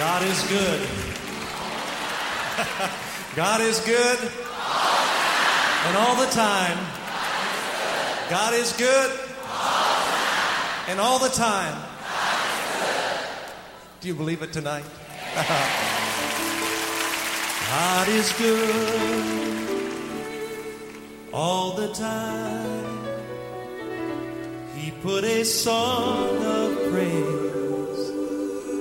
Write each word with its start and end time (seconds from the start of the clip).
God 0.00 0.22
is 0.22 0.42
good. 0.48 0.80
God 3.36 3.60
is 3.60 3.80
good. 3.80 4.18
And 5.84 5.94
all 5.94 6.16
the 6.16 6.30
time. 6.32 6.78
God 8.30 8.54
is 8.54 8.72
good. 8.72 9.10
And 10.88 10.98
all 11.00 11.18
the 11.18 11.28
time. 11.28 11.78
Do 14.00 14.08
you 14.08 14.14
believe 14.14 14.40
it 14.40 14.54
tonight? 14.54 14.86
God 17.68 18.08
is 18.08 18.32
good 18.38 19.76
all 21.30 21.76
the 21.76 21.92
time. 21.92 23.06
He 24.74 24.92
put 25.02 25.24
a 25.24 25.44
song 25.44 26.42
of 26.42 26.90
praise 26.90 27.49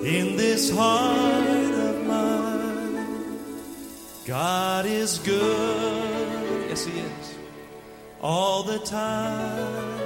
in 0.10 0.36
this 0.38 0.72
heart 0.72 1.74
of 1.88 2.06
mine. 2.08 3.40
God 4.26 4.88
is 4.88 5.20
good, 5.20 6.70
yes, 6.70 6.86
He 6.86 7.00
is, 7.00 7.36
all 8.20 8.64
the 8.64 8.80
time. 8.80 10.00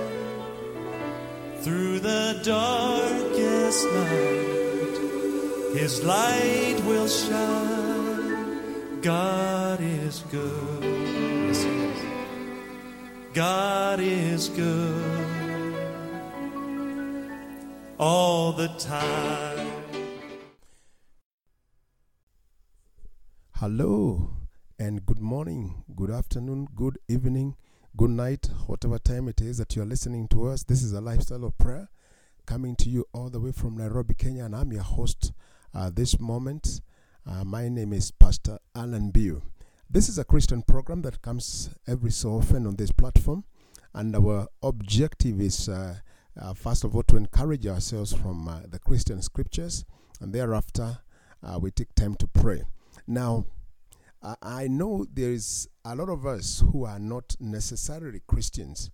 Through 1.61 1.99
the 1.99 2.41
darkest 2.43 3.85
night, 3.93 5.79
His 5.79 6.03
light 6.03 6.81
will 6.85 7.07
shine. 7.07 8.99
God 9.01 9.79
is 9.79 10.23
good. 10.29 10.83
Yes, 10.83 11.63
He 11.63 11.69
is. 11.69 12.01
God 13.33 13.99
is 14.01 14.49
good 14.49 15.33
all 17.97 18.51
the 18.51 18.67
time. 18.79 19.62
Hello 23.63 24.29
and 24.77 25.05
good 25.05 25.21
morning, 25.21 25.85
good 25.95 26.11
afternoon, 26.11 26.67
good 26.75 26.99
evening, 27.07 27.55
good 27.95 28.09
night, 28.09 28.49
whatever 28.67 28.99
time 28.99 29.29
it 29.29 29.39
is 29.39 29.57
that 29.57 29.73
you 29.73 29.81
are 29.81 29.85
listening 29.85 30.27
to 30.27 30.49
us. 30.49 30.65
This 30.65 30.83
is 30.83 30.91
a 30.91 30.99
lifestyle 30.99 31.45
of 31.45 31.57
prayer 31.57 31.87
coming 32.45 32.75
to 32.75 32.89
you 32.89 33.05
all 33.13 33.29
the 33.29 33.39
way 33.39 33.53
from 33.53 33.77
Nairobi, 33.77 34.15
Kenya, 34.15 34.43
and 34.43 34.53
I'm 34.53 34.73
your 34.73 34.83
host 34.83 35.31
uh, 35.73 35.89
this 35.89 36.19
moment. 36.19 36.81
Uh, 37.25 37.45
my 37.45 37.69
name 37.69 37.93
is 37.93 38.11
Pastor 38.11 38.59
Alan 38.75 39.13
Biu. 39.13 39.41
This 39.89 40.09
is 40.09 40.17
a 40.17 40.25
Christian 40.25 40.61
program 40.61 41.01
that 41.03 41.21
comes 41.21 41.69
every 41.87 42.11
so 42.11 42.31
often 42.31 42.67
on 42.67 42.75
this 42.75 42.91
platform, 42.91 43.45
and 43.93 44.13
our 44.13 44.45
objective 44.61 45.39
is 45.39 45.69
uh, 45.69 45.95
uh, 46.37 46.53
first 46.53 46.83
of 46.83 46.97
all 46.97 47.03
to 47.03 47.15
encourage 47.15 47.65
ourselves 47.65 48.11
from 48.11 48.45
uh, 48.45 48.59
the 48.67 48.79
Christian 48.79 49.21
scriptures, 49.21 49.85
and 50.19 50.33
thereafter 50.33 50.97
uh, 51.41 51.57
we 51.59 51.71
take 51.71 51.95
time 51.95 52.15
to 52.15 52.27
pray. 52.27 52.63
Now, 53.07 53.45
I- 54.21 54.67
know 54.67 55.05
there 55.11 55.31
is 55.31 55.67
a 55.83 55.95
lot 55.95 56.09
of 56.09 56.25
us 56.25 56.59
who 56.71 56.85
are 56.85 56.99
not 56.99 57.35
necessarily 57.39 58.21
Christians, 58.25 58.89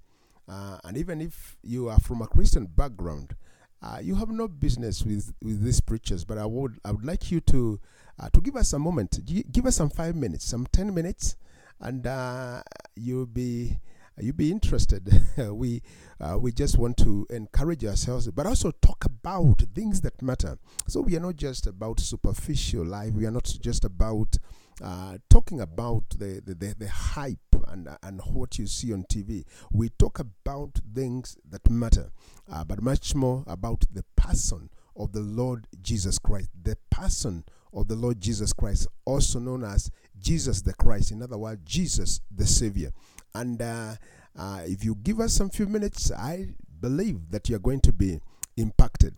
uh, 0.47 0.79
and 0.83 0.97
even 0.97 1.21
if 1.21 1.57
you 1.61 1.88
are 1.89 1.99
from 1.99 2.21
a 2.21 2.27
Christian 2.27 2.65
background, 2.65 3.35
uh, 3.81 3.99
you 4.02 4.15
have 4.15 4.30
no 4.30 4.47
business 4.47 5.03
with, 5.03 5.33
with 5.41 5.61
these 5.61 5.80
preachers. 5.81 6.25
But 6.25 6.37
I 6.37 6.45
would 6.45 6.80
I 6.83 6.91
would 6.91 7.05
like 7.05 7.31
you 7.31 7.39
to 7.41 7.80
uh, 8.19 8.30
to 8.31 8.41
give 8.41 8.55
us 8.55 8.73
a 8.73 8.80
moment, 8.80 9.19
give 9.25 9.65
us 9.65 9.75
some 9.75 9.89
five 9.89 10.15
minutes, 10.15 10.45
some 10.45 10.65
ten 10.71 10.93
minutes, 10.93 11.35
and 11.80 12.05
uh, 12.07 12.63
you'll 12.95 13.27
be 13.27 13.80
you'll 14.20 14.36
be 14.36 14.52
interested. 14.52 15.09
we 15.38 15.81
uh, 16.20 16.38
we 16.38 16.52
just 16.52 16.78
want 16.78 16.98
to 16.98 17.25
encourage 17.30 17.86
ourselves, 17.86 18.30
but 18.31 18.45
also 18.45 18.72
talk 18.81 19.06
about 19.06 19.64
things 19.73 20.02
that 20.02 20.22
matter. 20.22 20.58
So 20.88 21.02
we 21.02 21.16
are 21.16 21.22
not 21.22 21.38
just 21.38 21.66
about 21.66 22.00
superficial 22.00 22.86
life. 22.86 23.14
We 23.14 23.26
are 23.26 23.31
not 23.31 23.56
just 23.61 23.86
about 23.86 24.38
uh, 24.81 25.17
talking 25.30 25.61
about 25.61 26.09
the, 26.11 26.42
the, 26.45 26.53
the, 26.53 26.76
the 26.78 26.89
hype 26.89 27.38
and, 27.67 27.89
and 28.03 28.22
what 28.26 28.58
you 28.58 28.67
see 28.67 28.94
on 28.94 29.04
TV. 29.04 29.43
We 29.71 29.89
talk 29.89 30.20
about 30.20 30.80
things 30.93 31.38
that 31.49 31.70
matter, 31.70 32.11
uh, 32.52 32.64
but 32.64 32.82
much 32.82 33.16
more 33.16 33.43
about 33.48 33.83
the 33.92 34.04
person 34.16 34.70
of 34.95 35.11
the 35.14 35.22
Lord 35.22 35.67
Jesus 35.82 36.20
Christ. 36.20 36.49
The 36.61 36.77
person 36.89 37.45
of 37.73 37.88
the 37.88 37.95
Lord 37.95 38.20
Jesus 38.22 38.54
Christ, 38.54 38.88
also 39.05 39.39
known 39.39 39.64
as 39.64 39.92
Jesus 40.17 40.61
the 40.61 40.73
Christ. 40.73 41.11
In 41.11 41.22
other 41.22 41.38
words, 41.38 41.61
Jesus 41.66 42.22
the 42.33 42.48
Savior. 42.48 42.92
And 43.36 43.61
uh, 43.61 43.95
uh, 44.39 44.61
if 44.66 44.86
you 44.86 44.95
give 44.95 45.20
us 45.20 45.33
some 45.33 45.50
few 45.50 45.67
minutes, 45.67 46.11
I 46.11 46.50
believe 46.80 47.30
that 47.32 47.50
you're 47.50 47.60
going 47.60 47.82
to 47.82 47.92
be 47.92 48.22
impacted. 48.55 49.16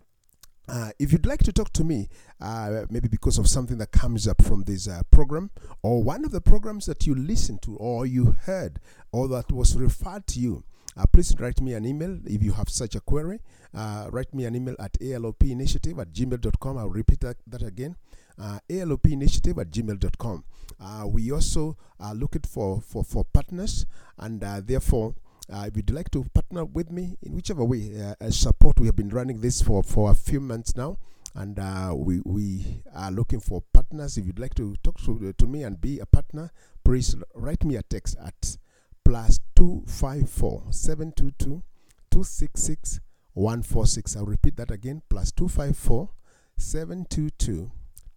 Uh, 0.68 0.90
if 0.98 1.12
you'd 1.12 1.26
like 1.26 1.42
to 1.44 1.52
talk 1.52 1.72
to 1.74 1.84
me, 1.84 2.08
uh, 2.40 2.84
maybe 2.90 3.06
because 3.06 3.38
of 3.38 3.46
something 3.46 3.78
that 3.78 3.92
comes 3.92 4.26
up 4.26 4.42
from 4.42 4.62
this 4.64 4.88
uh, 4.88 5.02
program, 5.12 5.50
or 5.82 6.02
one 6.02 6.24
of 6.24 6.32
the 6.32 6.40
programs 6.40 6.86
that 6.86 7.06
you 7.06 7.14
listened 7.14 7.62
to, 7.62 7.76
or 7.76 8.04
you 8.04 8.36
heard, 8.46 8.80
or 9.12 9.28
that 9.28 9.52
was 9.52 9.76
referred 9.76 10.26
to 10.26 10.40
you, 10.40 10.64
uh, 10.96 11.04
please 11.12 11.34
write 11.38 11.60
me 11.60 11.74
an 11.74 11.84
email 11.86 12.18
if 12.26 12.42
you 12.42 12.52
have 12.52 12.68
such 12.68 12.96
a 12.96 13.00
query. 13.00 13.40
Uh, 13.72 14.08
write 14.10 14.34
me 14.34 14.44
an 14.44 14.56
email 14.56 14.74
at 14.80 14.92
alopinitiative 14.94 16.00
at 16.00 16.12
gmail.com. 16.12 16.78
I'll 16.78 16.88
repeat 16.88 17.20
that, 17.20 17.36
that 17.46 17.62
again. 17.62 17.96
Uh, 18.38 18.58
alopinitiative 18.68 19.60
at 19.60 19.70
gmail.com. 19.70 20.44
Uh, 20.80 21.06
we 21.06 21.30
also 21.30 21.76
are 22.00 22.14
looking 22.14 22.42
for, 22.42 22.80
for, 22.80 23.04
for 23.04 23.24
partners, 23.24 23.86
and 24.18 24.42
uh, 24.42 24.60
therefore, 24.64 25.14
uh, 25.52 25.64
if 25.66 25.76
you'd 25.76 25.90
like 25.90 26.10
to 26.10 26.24
partner 26.34 26.64
with 26.64 26.90
me 26.90 27.16
in 27.22 27.34
whichever 27.34 27.64
way, 27.64 28.14
uh, 28.20 28.30
support, 28.30 28.80
we 28.80 28.86
have 28.86 28.96
been 28.96 29.10
running 29.10 29.40
this 29.40 29.60
for, 29.60 29.82
for 29.82 30.10
a 30.10 30.14
few 30.14 30.40
months 30.40 30.76
now, 30.76 30.98
and 31.34 31.58
uh, 31.58 31.92
we, 31.94 32.20
we 32.24 32.82
are 32.94 33.10
looking 33.10 33.40
for 33.40 33.62
partners. 33.72 34.16
If 34.16 34.26
you'd 34.26 34.38
like 34.38 34.54
to 34.54 34.74
talk 34.82 34.98
to, 35.04 35.32
to 35.32 35.46
me 35.46 35.62
and 35.62 35.80
be 35.80 35.98
a 35.98 36.06
partner, 36.06 36.50
please 36.84 37.16
write 37.34 37.64
me 37.64 37.76
a 37.76 37.82
text 37.82 38.16
at 38.24 38.56
plus 39.04 39.40
254 39.56 40.64
722 40.70 41.62
266 42.10 43.00
146. 43.34 44.16
I'll 44.16 44.26
repeat 44.26 44.56
that 44.56 44.70
again 44.70 45.02
plus 45.08 45.32
254 45.32 46.10
722 46.56 47.70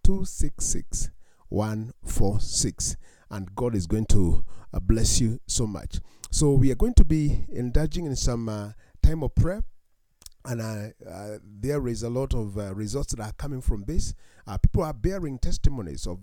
266 0.06 1.10
146. 1.48 2.96
And 3.28 3.54
God 3.56 3.74
is 3.74 3.88
going 3.88 4.06
to 4.06 4.44
uh, 4.72 4.78
bless 4.78 5.20
you 5.20 5.40
so 5.48 5.66
much. 5.66 5.98
So, 6.30 6.52
we 6.52 6.70
are 6.70 6.76
going 6.76 6.94
to 6.94 7.04
be 7.04 7.44
indulging 7.50 8.06
in 8.06 8.14
some 8.14 8.48
uh, 8.48 8.70
time 9.02 9.24
of 9.24 9.34
prayer. 9.34 9.64
And 10.44 10.60
uh, 10.60 11.10
uh, 11.10 11.38
there 11.42 11.88
is 11.88 12.04
a 12.04 12.08
lot 12.08 12.34
of 12.34 12.56
uh, 12.56 12.72
results 12.72 13.14
that 13.14 13.22
are 13.22 13.32
coming 13.32 13.60
from 13.60 13.82
this. 13.82 14.14
Uh, 14.46 14.58
people 14.58 14.84
are 14.84 14.94
bearing 14.94 15.38
testimonies 15.38 16.06
of 16.06 16.20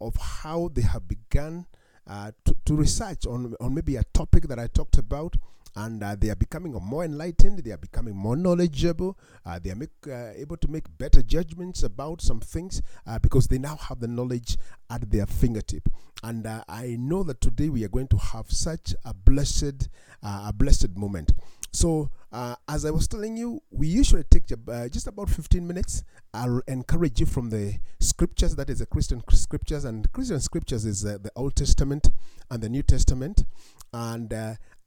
of 0.00 0.16
how 0.16 0.70
they 0.72 0.82
have 0.82 1.06
begun 1.06 1.66
to, 2.08 2.56
to 2.64 2.74
research 2.74 3.26
on, 3.26 3.54
on 3.60 3.74
maybe 3.74 3.96
a 3.96 4.04
topic 4.14 4.44
that 4.44 4.58
I 4.58 4.66
talked 4.68 4.96
about, 4.96 5.36
and 5.76 6.02
uh, 6.02 6.16
they 6.18 6.30
are 6.30 6.36
becoming 6.36 6.72
more 6.72 7.04
enlightened, 7.04 7.60
they 7.60 7.70
are 7.70 7.78
becoming 7.78 8.14
more 8.14 8.36
knowledgeable, 8.36 9.18
uh, 9.46 9.58
they 9.58 9.70
are 9.70 9.76
make, 9.76 9.90
uh, 10.08 10.30
able 10.36 10.56
to 10.56 10.68
make 10.68 10.84
better 10.98 11.22
judgments 11.22 11.82
about 11.82 12.20
some 12.20 12.40
things 12.40 12.82
uh, 13.06 13.18
because 13.18 13.46
they 13.48 13.58
now 13.58 13.76
have 13.76 14.00
the 14.00 14.08
knowledge 14.08 14.56
at 14.90 15.10
their 15.10 15.26
fingertip. 15.26 15.88
And 16.22 16.46
uh, 16.46 16.64
I 16.68 16.96
know 16.98 17.22
that 17.22 17.40
today 17.40 17.68
we 17.68 17.84
are 17.84 17.88
going 17.88 18.08
to 18.08 18.16
have 18.18 18.50
such 18.50 18.94
a 19.04 19.14
blessed, 19.14 19.88
uh, 20.22 20.46
a 20.48 20.52
blessed 20.52 20.96
moment. 20.96 21.32
So, 21.72 22.10
as 22.32 22.84
I 22.84 22.90
was 22.90 23.06
telling 23.06 23.36
you, 23.36 23.62
we 23.70 23.86
usually 23.86 24.24
take 24.24 24.46
just 24.90 25.06
about 25.06 25.30
15 25.30 25.64
minutes. 25.64 26.02
I'll 26.34 26.62
encourage 26.66 27.20
you 27.20 27.26
from 27.26 27.50
the 27.50 27.78
scriptures, 28.00 28.56
that 28.56 28.70
is 28.70 28.80
the 28.80 28.86
Christian 28.86 29.22
scriptures, 29.30 29.84
and 29.84 30.10
Christian 30.12 30.40
scriptures 30.40 30.84
is 30.84 31.02
the 31.02 31.30
Old 31.36 31.54
Testament 31.54 32.10
and 32.50 32.60
the 32.60 32.68
New 32.68 32.82
Testament. 32.82 33.44
And 33.92 34.32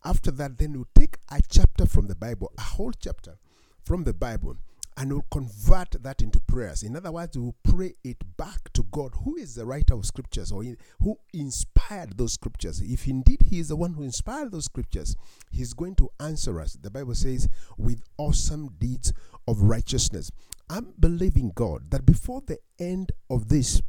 after 0.06 0.32
that, 0.32 0.58
then 0.58 0.74
we'll 0.74 0.88
take 0.96 1.18
a 1.32 1.42
chapter 1.48 1.86
from 1.86 2.08
the 2.08 2.16
Bible, 2.16 2.52
a 2.58 2.62
whole 2.62 2.92
chapter 2.92 3.38
from 3.84 4.04
the 4.04 4.14
Bible, 4.14 4.58
and 4.96 5.12
we'll 5.12 5.26
convert 5.32 6.04
that 6.04 6.22
into 6.22 6.40
prayers. 6.40 6.84
In 6.84 6.96
other 6.96 7.12
words, 7.12 7.38
we'll 7.38 7.56
pray 7.64 7.96
it 8.04 8.38
back 8.38 8.72
to 8.74 8.84
God, 8.92 9.14
who 9.24 9.36
is 9.36 9.56
the 9.56 9.66
writer 9.66 9.96
of 9.96 10.06
scriptures 10.06 10.52
or 10.52 10.64
who 11.00 11.18
inspired 11.34 12.18
those 12.18 12.34
scriptures. 12.34 12.82
If 12.82 13.08
indeed 13.08 13.42
He 13.50 13.60
is 13.60 13.70
the 13.70 13.76
one 13.76 13.94
who 13.94 14.04
inspired 14.04 14.52
those 14.52 14.66
scriptures, 14.66 15.16
He's 15.52 15.74
going 15.74 15.96
to 15.96 16.10
answer 16.20 16.62
us. 16.62 16.74
The 16.74 16.92
Bible 16.92 17.16
says, 17.16 17.48
with 17.78 18.04
awesome 18.18 18.70
deeds 18.78 19.14
of 19.48 19.62
righteousness. 19.62 20.32
I'm 20.70 20.94
believing 21.00 21.52
God 21.54 21.92
that 21.92 22.06
before 22.06 22.42
the 22.46 22.60
end 22.80 23.12
of 23.30 23.50
this 23.50 23.82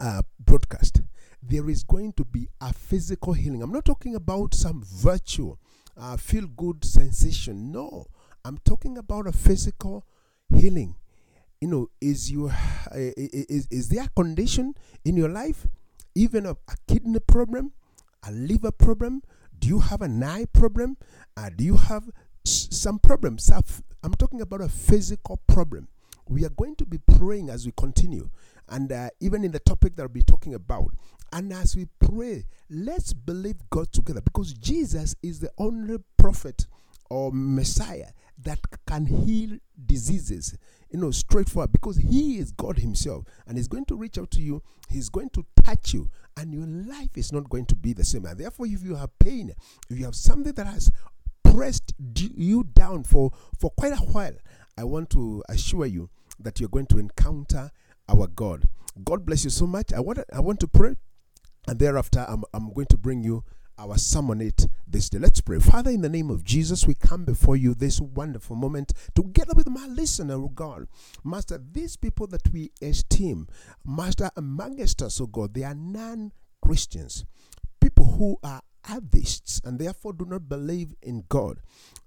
uh, 0.00 0.22
broadcast, 0.38 1.02
there 1.42 1.70
is 1.70 1.82
going 1.82 2.12
to 2.14 2.24
be 2.24 2.48
a 2.60 2.72
physical 2.72 3.32
healing. 3.32 3.62
I'm 3.62 3.72
not 3.72 3.84
talking 3.84 4.14
about 4.14 4.54
some 4.54 4.82
virtual, 4.84 5.58
uh, 5.96 6.16
feel 6.16 6.46
good 6.46 6.84
sensation. 6.84 7.70
No, 7.72 8.06
I'm 8.44 8.58
talking 8.58 8.98
about 8.98 9.26
a 9.26 9.32
physical 9.32 10.04
healing. 10.52 10.96
You 11.60 11.68
know, 11.68 11.90
is 12.00 12.30
your 12.30 12.50
uh, 12.50 12.94
is, 13.16 13.66
is 13.70 13.88
there 13.88 14.04
a 14.04 14.08
condition 14.10 14.74
in 15.04 15.16
your 15.16 15.28
life, 15.28 15.66
even 16.14 16.46
a, 16.46 16.52
a 16.52 16.76
kidney 16.86 17.18
problem, 17.20 17.72
a 18.26 18.30
liver 18.30 18.70
problem? 18.70 19.22
Do 19.58 19.66
you 19.68 19.80
have 19.80 20.02
an 20.02 20.22
eye 20.22 20.44
problem? 20.52 20.96
Uh, 21.36 21.50
do 21.54 21.64
you 21.64 21.76
have 21.76 22.10
s- 22.46 22.68
some 22.70 23.00
problems? 23.00 23.50
I'm 24.02 24.14
talking 24.14 24.40
about 24.40 24.60
a 24.60 24.68
physical 24.68 25.38
problem 25.48 25.88
we 26.28 26.44
are 26.44 26.50
going 26.50 26.76
to 26.76 26.84
be 26.84 26.98
praying 26.98 27.48
as 27.48 27.64
we 27.64 27.72
continue, 27.76 28.28
and 28.68 28.92
uh, 28.92 29.08
even 29.18 29.44
in 29.44 29.50
the 29.50 29.58
topic 29.58 29.96
that 29.96 30.02
I'll 30.02 30.08
be 30.08 30.22
talking 30.22 30.52
about. 30.54 30.92
And 31.32 31.52
as 31.52 31.76
we 31.76 31.86
pray, 32.00 32.46
let's 32.70 33.12
believe 33.12 33.56
God 33.70 33.92
together 33.92 34.20
because 34.20 34.54
Jesus 34.54 35.14
is 35.22 35.40
the 35.40 35.50
only 35.58 35.98
prophet 36.16 36.66
or 37.10 37.30
Messiah 37.32 38.08
that 38.42 38.58
can 38.86 39.06
heal 39.06 39.58
diseases, 39.86 40.56
you 40.90 40.98
know, 40.98 41.10
straightforward 41.10 41.72
because 41.72 41.96
He 41.96 42.38
is 42.38 42.52
God 42.52 42.78
Himself 42.78 43.24
and 43.46 43.56
He's 43.56 43.68
going 43.68 43.84
to 43.86 43.96
reach 43.96 44.18
out 44.18 44.30
to 44.32 44.40
you, 44.40 44.62
He's 44.88 45.08
going 45.08 45.30
to 45.30 45.44
touch 45.62 45.92
you, 45.92 46.08
and 46.36 46.54
your 46.54 46.66
life 46.66 47.16
is 47.16 47.32
not 47.32 47.48
going 47.48 47.66
to 47.66 47.74
be 47.74 47.92
the 47.92 48.04
same. 48.04 48.24
And 48.24 48.38
therefore, 48.38 48.66
if 48.66 48.82
you 48.82 48.94
have 48.94 49.18
pain, 49.18 49.52
if 49.90 49.98
you 49.98 50.04
have 50.04 50.14
something 50.14 50.52
that 50.52 50.66
has 50.66 50.90
pressed 51.42 51.94
you 52.16 52.64
down 52.74 53.04
for, 53.04 53.32
for 53.58 53.70
quite 53.70 53.92
a 53.92 53.96
while, 53.96 54.36
I 54.76 54.84
want 54.84 55.10
to 55.10 55.42
assure 55.48 55.86
you 55.86 56.08
that 56.38 56.60
you're 56.60 56.68
going 56.68 56.86
to 56.86 56.98
encounter 56.98 57.70
our 58.08 58.26
God. 58.28 58.68
God 59.04 59.26
bless 59.26 59.44
you 59.44 59.50
so 59.50 59.66
much. 59.66 59.92
I 59.92 60.00
want, 60.00 60.20
I 60.32 60.40
want 60.40 60.60
to 60.60 60.68
pray, 60.68 60.94
and 61.68 61.78
thereafter, 61.78 62.24
I'm, 62.26 62.44
I'm 62.54 62.72
going 62.72 62.86
to 62.86 62.96
bring 62.96 63.22
you 63.22 63.44
our 63.78 63.98
sermonate 63.98 64.66
this 64.86 65.10
day. 65.10 65.18
Let's 65.18 65.42
pray. 65.42 65.58
Father, 65.58 65.90
in 65.90 66.00
the 66.00 66.08
name 66.08 66.30
of 66.30 66.42
Jesus, 66.42 66.86
we 66.86 66.94
come 66.94 67.24
before 67.26 67.56
you 67.56 67.74
this 67.74 68.00
wonderful 68.00 68.56
moment 68.56 68.92
together 69.14 69.52
with 69.54 69.68
my 69.68 69.86
listener, 69.86 70.34
oh 70.34 70.48
God. 70.48 70.88
Master, 71.24 71.62
these 71.72 71.96
people 71.96 72.26
that 72.28 72.50
we 72.52 72.70
esteem, 72.80 73.46
Master, 73.84 74.30
amongst 74.36 75.02
us, 75.02 75.20
oh 75.20 75.26
God, 75.26 75.52
they 75.52 75.62
are 75.62 75.74
non 75.74 76.32
Christians, 76.62 77.26
people 77.80 78.06
who 78.12 78.38
are 78.42 78.62
atheists 78.90 79.60
and 79.62 79.78
therefore 79.78 80.14
do 80.14 80.24
not 80.24 80.48
believe 80.48 80.94
in 81.02 81.24
God. 81.28 81.60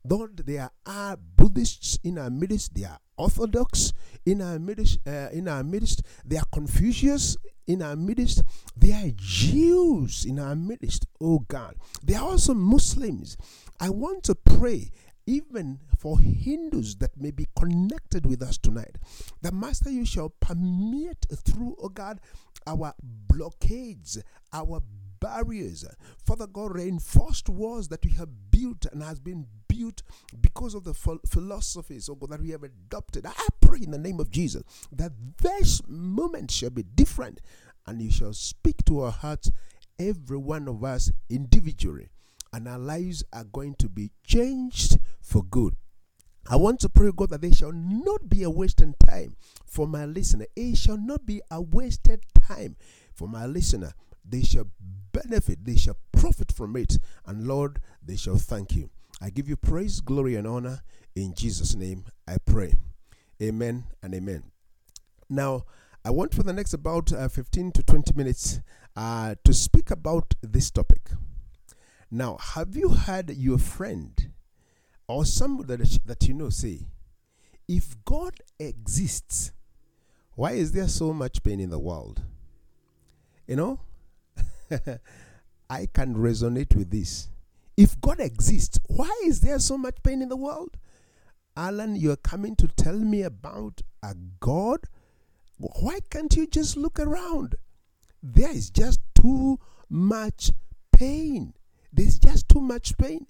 Lord, 0.03 0.37
there 0.37 0.71
are 0.87 1.17
Buddhists 1.17 1.99
in 2.03 2.17
our 2.17 2.31
midst, 2.31 2.73
there 2.73 2.89
are 2.89 2.99
Orthodox 3.21 3.93
in 4.25 4.41
our 4.41 4.57
midst, 4.57 4.97
uh, 5.07 5.29
in 5.31 5.47
our 5.47 5.63
midst, 5.63 6.01
there 6.25 6.39
are 6.39 6.49
Confucius 6.51 7.37
in 7.67 7.83
our 7.83 7.95
midst, 7.95 8.41
there 8.75 9.05
are 9.05 9.11
Jews 9.15 10.25
in 10.25 10.39
our 10.39 10.55
midst, 10.55 11.05
oh 11.21 11.39
God. 11.39 11.75
There 12.03 12.19
are 12.19 12.31
also 12.31 12.55
Muslims. 12.55 13.37
I 13.79 13.89
want 13.89 14.23
to 14.23 14.35
pray 14.35 14.89
even 15.27 15.79
for 15.99 16.19
Hindus 16.19 16.95
that 16.95 17.15
may 17.15 17.31
be 17.31 17.45
connected 17.55 18.25
with 18.25 18.41
us 18.41 18.57
tonight. 18.57 18.97
The 19.41 19.51
Master, 19.51 19.91
you 19.91 20.05
shall 20.05 20.29
permeate 20.29 21.27
through, 21.45 21.75
oh 21.79 21.89
God, 21.89 22.19
our 22.65 22.93
blockades, 23.01 24.17
our 24.51 24.81
barriers. 25.19 25.85
Father 26.25 26.47
God, 26.47 26.75
reinforced 26.75 27.49
walls 27.49 27.87
that 27.89 28.03
we 28.03 28.11
have 28.13 28.51
built 28.51 28.87
and 28.91 29.03
has 29.03 29.19
been 29.19 29.45
built 29.81 30.03
because 30.39 30.75
of 30.75 30.83
the 30.83 30.93
philosophies 30.93 32.09
oh 32.09 32.15
God, 32.15 32.31
that 32.31 32.41
we 32.41 32.51
have 32.51 32.63
adopted. 32.63 33.25
I 33.25 33.47
pray 33.59 33.79
in 33.81 33.91
the 33.91 33.97
name 33.97 34.19
of 34.19 34.29
Jesus 34.29 34.63
that 34.91 35.11
this 35.39 35.81
moment 35.87 36.51
shall 36.51 36.69
be 36.69 36.83
different 36.83 37.41
and 37.87 38.01
you 38.01 38.11
shall 38.11 38.33
speak 38.33 38.85
to 38.85 39.01
our 39.01 39.11
hearts, 39.11 39.51
every 39.97 40.37
one 40.37 40.67
of 40.67 40.83
us 40.83 41.11
individually, 41.29 42.09
and 42.53 42.67
our 42.67 42.77
lives 42.77 43.23
are 43.33 43.43
going 43.43 43.75
to 43.75 43.89
be 43.89 44.11
changed 44.23 44.97
for 45.19 45.43
good. 45.43 45.75
I 46.49 46.55
want 46.57 46.79
to 46.81 46.89
pray, 46.89 47.11
God, 47.15 47.29
that 47.29 47.41
there 47.41 47.53
shall 47.53 47.71
not 47.71 48.29
be 48.29 48.43
a 48.43 48.49
wasted 48.49 48.99
time 48.99 49.35
for 49.65 49.87
my 49.87 50.05
listener. 50.05 50.45
It 50.55 50.77
shall 50.77 50.97
not 50.97 51.25
be 51.25 51.41
a 51.49 51.61
wasted 51.61 52.21
time 52.47 52.75
for 53.13 53.27
my 53.27 53.45
listener. 53.45 53.93
They 54.23 54.43
shall 54.43 54.67
benefit, 55.11 55.65
they 55.65 55.75
shall 55.75 55.97
profit 56.11 56.51
from 56.51 56.75
it. 56.75 56.97
And 57.25 57.47
Lord, 57.47 57.79
they 58.03 58.15
shall 58.15 58.37
thank 58.37 58.75
you. 58.75 58.89
I 59.21 59.29
give 59.29 59.47
you 59.47 59.55
praise, 59.55 60.01
glory, 60.01 60.35
and 60.35 60.47
honor. 60.47 60.81
In 61.15 61.33
Jesus' 61.35 61.75
name 61.75 62.05
I 62.27 62.37
pray. 62.43 62.73
Amen 63.41 63.85
and 64.01 64.13
amen. 64.15 64.43
Now, 65.29 65.65
I 66.03 66.09
want 66.09 66.33
for 66.33 66.41
the 66.41 66.53
next 66.53 66.73
about 66.73 67.13
uh, 67.13 67.27
15 67.27 67.71
to 67.73 67.83
20 67.83 68.13
minutes 68.15 68.59
uh, 68.95 69.35
to 69.43 69.53
speak 69.53 69.91
about 69.91 70.33
this 70.41 70.71
topic. 70.71 71.11
Now, 72.09 72.37
have 72.37 72.75
you 72.75 72.89
had 72.89 73.29
your 73.29 73.59
friend 73.59 74.31
or 75.07 75.25
somebody 75.25 75.75
that, 75.75 75.99
that 76.05 76.27
you 76.27 76.33
know 76.33 76.49
say, 76.49 76.87
if 77.67 77.95
God 78.03 78.33
exists, 78.59 79.51
why 80.33 80.53
is 80.53 80.71
there 80.71 80.87
so 80.87 81.13
much 81.13 81.43
pain 81.43 81.59
in 81.59 81.69
the 81.69 81.79
world? 81.79 82.23
You 83.47 83.55
know, 83.55 83.79
I 85.69 85.85
can 85.93 86.15
resonate 86.15 86.75
with 86.75 86.89
this. 86.89 87.29
If 87.77 87.99
God 88.01 88.19
exists, 88.19 88.79
why 88.87 89.11
is 89.25 89.41
there 89.41 89.59
so 89.59 89.77
much 89.77 90.03
pain 90.03 90.21
in 90.21 90.29
the 90.29 90.35
world? 90.35 90.77
Alan, 91.55 91.95
you're 91.95 92.15
coming 92.17 92.55
to 92.57 92.67
tell 92.67 92.97
me 92.97 93.23
about 93.23 93.81
a 94.03 94.15
God? 94.39 94.81
Why 95.57 95.99
can't 96.09 96.35
you 96.35 96.47
just 96.47 96.77
look 96.77 96.99
around? 96.99 97.55
There 98.23 98.51
is 98.51 98.69
just 98.69 98.99
too 99.15 99.59
much 99.89 100.51
pain. 100.91 101.53
There's 101.91 102.19
just 102.19 102.47
too 102.49 102.61
much 102.61 102.97
pain. 102.97 103.27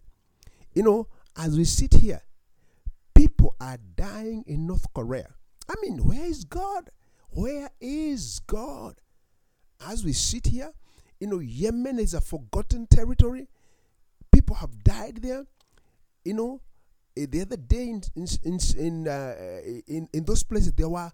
You 0.74 0.84
know, 0.84 1.08
as 1.38 1.58
we 1.58 1.66
sit 1.66 1.96
here, 1.96 2.22
people 3.16 3.56
are 3.60 3.78
dying 3.96 4.44
in 4.48 4.68
North 4.68 4.86
Korea. 4.94 5.34
I 5.70 5.76
mean, 5.82 6.06
where 6.06 6.26
is 6.26 6.44
God? 6.44 6.90
Where 7.30 7.70
is 7.80 8.42
God? 8.46 8.96
As 9.88 10.04
we 10.04 10.14
sit 10.14 10.48
here, 10.48 10.72
you 11.20 11.28
know, 11.28 11.40
Yemen 11.40 12.00
is 12.00 12.14
a 12.14 12.22
forgotten 12.22 12.88
territory. 12.88 13.48
People 14.32 14.56
have 14.58 14.84
died 14.84 15.18
there. 15.22 15.46
You 16.24 16.34
know, 16.34 16.62
eh, 17.18 17.26
the 17.30 17.42
other 17.42 17.58
day 17.58 17.90
in 17.90 18.02
in 18.16 18.28
in 18.44 18.60
in, 18.78 19.08
uh, 19.08 19.62
in, 19.88 20.08
in 20.14 20.26
those 20.26 20.44
places 20.44 20.74
there 20.74 20.90
were 20.90 21.12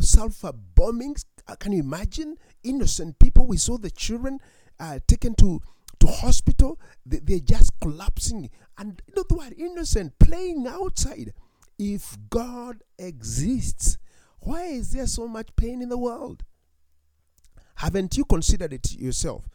sulfur 0.00 0.52
bombings. 0.74 1.24
Uh, 1.46 1.56
can 1.56 1.72
you 1.72 1.80
imagine 1.80 2.36
innocent 2.62 3.18
people? 3.18 3.46
We 3.46 3.56
saw 3.56 3.76
the 3.76 3.90
children 3.90 4.40
uh, 4.80 4.98
taken 5.06 5.34
to 5.36 5.60
to 6.00 6.06
hospital. 6.06 6.78
They, 7.04 7.18
they're 7.18 7.38
just 7.40 7.72
collapsing, 7.80 8.50
and 8.78 9.02
you 9.06 9.14
know 9.16 9.24
they 9.28 9.36
were 9.36 9.54
innocent 9.56 10.18
playing 10.18 10.66
outside. 10.66 11.32
If 11.78 12.16
God 12.30 12.82
exists, 12.98 13.98
why 14.40 14.66
is 14.66 14.92
there 14.92 15.06
so 15.08 15.26
much 15.26 15.48
pain 15.56 15.82
in 15.82 15.88
the 15.88 15.98
world? 15.98 16.44
Haven't 17.76 18.16
you 18.16 18.24
considered 18.24 18.72
it 18.72 18.92
yourself? 18.94 19.48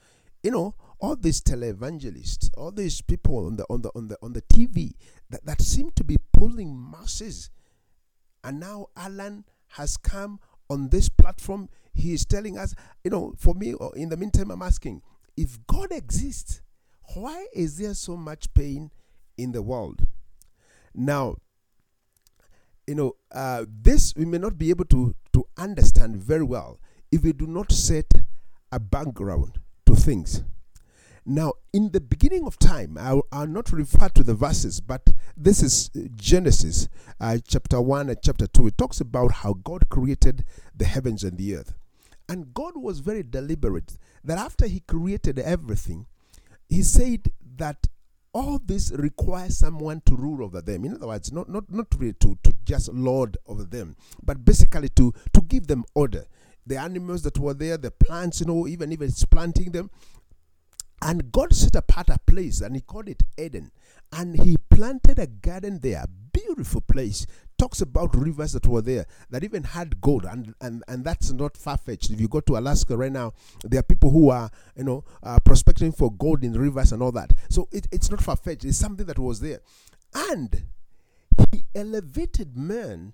You 0.44 0.52
know, 0.52 0.76
all 1.00 1.16
these 1.16 1.42
televangelists, 1.42 2.50
all 2.58 2.72
these 2.72 3.02
people 3.02 3.46
on 3.46 3.56
the 3.56 3.66
on 3.70 3.82
the 3.82 3.92
on 3.96 4.08
the 4.08 4.18
on 4.22 4.34
the 4.34 4.42
TV 4.44 4.94
that, 5.30 5.46
that 5.46 5.62
seem 5.62 5.92
to 5.92 6.04
be 6.04 6.18
pulling 6.34 6.92
masses. 6.92 7.50
And 8.44 8.60
now 8.60 8.88
Alan 8.96 9.46
has 9.70 9.98
come 9.98 10.40
on 10.70 10.90
this 10.90 11.10
platform. 11.10 11.70
He 11.94 12.14
is 12.14 12.26
telling 12.26 12.58
us, 12.58 12.76
you 13.04 13.12
know, 13.12 13.34
for 13.38 13.54
me, 13.54 13.74
or 13.74 13.96
in 13.96 14.10
the 14.10 14.18
meantime, 14.18 14.52
I'm 14.52 14.62
asking, 14.62 15.02
if 15.36 15.58
God 15.68 15.92
exists, 15.92 16.62
why 17.16 17.48
is 17.54 17.78
there 17.78 17.94
so 17.94 18.16
much 18.16 18.54
pain 18.54 18.92
in 19.38 19.52
the 19.52 19.62
world? 19.62 20.06
Now, 20.94 21.36
you 22.88 22.96
know, 22.96 23.16
uh, 23.32 23.66
this 23.70 24.14
we 24.16 24.26
may 24.26 24.38
not 24.38 24.58
be 24.58 24.70
able 24.70 24.86
to 24.86 25.16
to 25.34 25.46
understand 25.58 26.18
very 26.18 26.44
well 26.44 26.80
if 27.12 27.24
we 27.24 27.34
do 27.34 27.48
not 27.48 27.72
set 27.72 28.12
a 28.72 28.80
background 28.80 29.60
to 29.86 29.96
things. 29.96 30.44
Now, 31.26 31.54
in 31.74 31.92
the 31.92 32.02
beginning 32.02 32.46
of 32.46 32.58
time, 32.58 32.98
I'll, 33.00 33.24
I'll, 33.32 33.48
not 33.48 33.72
refer 33.72 34.10
to 34.10 34.24
the 34.24 34.34
verses, 34.34 34.80
but 34.80 35.12
this 35.36 35.62
is 35.62 35.90
Genesis 36.16 36.88
uh, 37.20 37.38
chapter 37.48 37.82
1 37.82 38.10
and 38.10 38.18
chapter 38.24 38.48
2. 38.48 38.68
It 38.68 38.78
talks 38.78 39.02
about 39.02 39.32
how 39.32 39.54
God 39.54 39.90
created 39.90 40.46
the 40.76 40.86
heavens 40.86 41.24
and 41.24 41.38
the 41.38 41.56
earth. 41.56 41.74
And 42.28 42.54
God 42.54 42.74
was 42.76 43.00
very 43.00 43.24
deliberate 43.24 43.98
that 44.24 44.38
after 44.38 44.68
He 44.68 44.82
created 44.82 45.40
everything, 45.40 46.06
He 46.68 46.84
said 46.84 47.32
that 47.58 47.88
all 48.32 48.60
this 48.64 48.92
requires 48.92 49.58
someone 49.58 50.02
to 50.06 50.16
rule 50.16 50.44
over 50.44 50.62
them. 50.62 50.86
In 50.86 50.94
other 50.96 51.08
words, 51.08 51.32
not, 51.32 51.50
not, 51.50 51.72
not 51.72 51.88
really 51.98 52.14
to, 52.14 52.38
to 52.44 52.54
just 52.64 52.94
lord 52.94 53.38
over 53.48 53.64
them, 53.64 53.96
but 54.24 54.46
basically 54.46 54.90
to, 54.90 55.14
to 55.34 55.42
give 55.42 55.68
them 55.68 55.84
order 55.96 56.26
the 56.70 56.78
animals 56.78 57.24
that 57.24 57.38
were 57.38 57.54
there, 57.54 57.78
the 57.78 57.92
plants, 57.92 58.40
you 58.40 58.46
know, 58.46 58.68
even 58.68 58.92
if 58.92 59.02
it's 59.02 59.26
planting 59.26 59.72
them. 59.72 59.90
And 61.02 61.32
God 61.32 61.54
set 61.54 61.76
apart 61.76 62.10
a 62.10 62.20
place 62.20 62.62
and 62.62 62.76
he 62.76 62.82
called 62.82 63.10
it 63.10 63.24
Eden. 63.38 63.72
And 64.12 64.40
he 64.42 64.58
planted 64.58 65.20
a 65.20 65.28
garden 65.28 65.80
there, 65.80 66.06
beautiful 66.34 66.82
place. 66.82 67.26
Talks 67.58 67.82
about 67.82 68.16
rivers 68.16 68.54
that 68.54 68.66
were 68.66 68.82
there 68.82 69.06
that 69.30 69.44
even 69.44 69.64
had 69.64 70.00
gold, 70.00 70.24
and 70.24 70.56
and, 70.62 70.82
and 70.88 71.04
that's 71.04 71.30
not 71.32 71.58
far 71.58 71.76
fetched. 71.78 72.10
If 72.10 72.22
you 72.22 72.30
go 72.30 72.40
to 72.40 72.58
Alaska 72.58 72.96
right 72.96 73.12
now, 73.12 73.34
there 73.66 73.82
are 73.82 73.84
people 73.84 74.10
who 74.12 74.30
are 74.30 74.50
you 74.78 74.86
know 74.86 75.04
uh, 75.22 75.40
prospecting 75.44 75.92
for 75.92 76.10
gold 76.10 76.44
in 76.46 76.54
rivers 76.54 76.94
and 76.94 77.04
all 77.04 77.12
that. 77.12 77.34
So 77.50 77.68
it, 77.74 77.88
it's 77.92 78.10
not 78.10 78.22
far 78.22 78.38
fetched. 78.38 78.64
It's 78.64 78.78
something 78.78 79.06
that 79.08 79.20
was 79.20 79.42
there, 79.42 79.60
and 80.16 80.64
he 81.52 81.66
elevated 81.76 82.56
man 82.56 83.14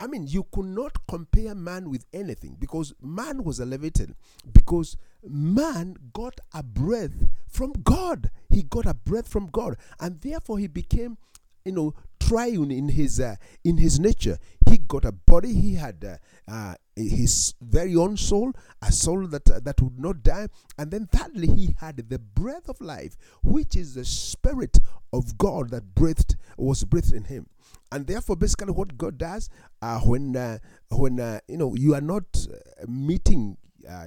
I 0.00 0.06
mean, 0.06 0.26
you 0.26 0.44
could 0.52 0.66
not 0.66 1.06
compare 1.08 1.54
man 1.54 1.90
with 1.90 2.04
anything 2.12 2.56
because 2.58 2.94
man 3.02 3.42
was 3.42 3.60
elevated 3.60 4.14
because 4.52 4.96
man 5.28 5.96
got 6.12 6.38
a 6.54 6.62
breath 6.62 7.28
from 7.48 7.72
God. 7.82 8.30
He 8.48 8.62
got 8.62 8.86
a 8.86 8.94
breath 8.94 9.26
from 9.28 9.48
God, 9.48 9.76
and 9.98 10.20
therefore 10.20 10.58
he 10.58 10.68
became, 10.68 11.18
you 11.64 11.72
know, 11.72 11.94
triune 12.20 12.70
in 12.70 12.90
his 12.90 13.18
uh, 13.18 13.36
in 13.64 13.78
his 13.78 13.98
nature. 13.98 14.38
He 14.68 14.78
got 14.78 15.04
a 15.04 15.12
body. 15.12 15.54
He 15.54 15.74
had 15.74 16.04
uh, 16.04 16.50
uh, 16.50 16.74
his 16.98 17.54
very 17.60 17.94
own 17.94 18.16
soul, 18.16 18.52
a 18.82 18.90
soul 18.90 19.26
that 19.28 19.48
uh, 19.48 19.60
that 19.60 19.80
would 19.80 19.98
not 19.98 20.22
die, 20.22 20.48
and 20.76 20.90
then 20.90 21.06
thirdly, 21.06 21.46
he 21.48 21.76
had 21.80 21.96
the 21.96 22.18
breath 22.18 22.68
of 22.68 22.80
life, 22.80 23.16
which 23.42 23.76
is 23.76 23.94
the 23.94 24.04
spirit 24.04 24.78
of 25.12 25.38
God 25.38 25.70
that 25.70 25.94
breathed 25.94 26.36
was 26.56 26.84
breathed 26.84 27.12
in 27.12 27.24
him. 27.24 27.46
And 27.90 28.06
therefore, 28.06 28.36
basically, 28.36 28.72
what 28.72 28.98
God 28.98 29.16
does 29.18 29.48
uh, 29.80 30.00
when 30.00 30.36
uh, 30.36 30.58
when 30.90 31.18
you 31.48 31.56
know 31.56 31.74
you 31.74 31.94
are 31.94 32.00
not 32.00 32.46
meeting 32.86 33.56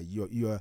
your 0.01 0.27
your 0.29 0.60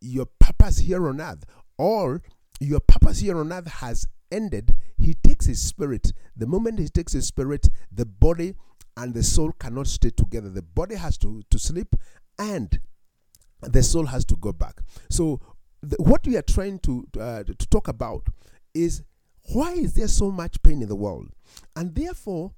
your 0.00 0.26
purpose 0.26 0.78
here 0.78 1.08
on 1.08 1.20
earth, 1.20 1.44
or 1.78 2.22
your 2.60 2.80
purpose 2.80 3.20
here 3.20 3.38
on 3.38 3.52
earth 3.52 3.68
has 3.68 4.06
ended, 4.30 4.74
he 4.98 5.14
takes 5.14 5.46
his 5.46 5.62
spirit. 5.62 6.12
The 6.36 6.46
moment 6.46 6.78
he 6.78 6.88
takes 6.88 7.12
his 7.12 7.26
spirit, 7.26 7.68
the 7.90 8.04
body 8.04 8.54
and 8.96 9.14
the 9.14 9.22
soul 9.22 9.52
cannot 9.52 9.86
stay 9.86 10.10
together. 10.10 10.48
The 10.48 10.62
body 10.62 10.94
has 10.94 11.18
to, 11.18 11.42
to 11.50 11.58
sleep 11.58 11.94
and 12.38 12.78
the 13.60 13.82
soul 13.82 14.06
has 14.06 14.24
to 14.26 14.36
go 14.36 14.52
back. 14.52 14.80
So, 15.10 15.40
what 15.98 16.26
we 16.26 16.36
are 16.36 16.42
trying 16.42 16.78
to, 16.80 17.06
uh, 17.20 17.42
to 17.44 17.68
talk 17.68 17.88
about 17.88 18.28
is 18.72 19.02
why 19.52 19.72
is 19.72 19.94
there 19.94 20.08
so 20.08 20.30
much 20.30 20.62
pain 20.62 20.80
in 20.80 20.88
the 20.88 20.96
world? 20.96 21.28
And 21.76 21.94
therefore, 21.94 22.52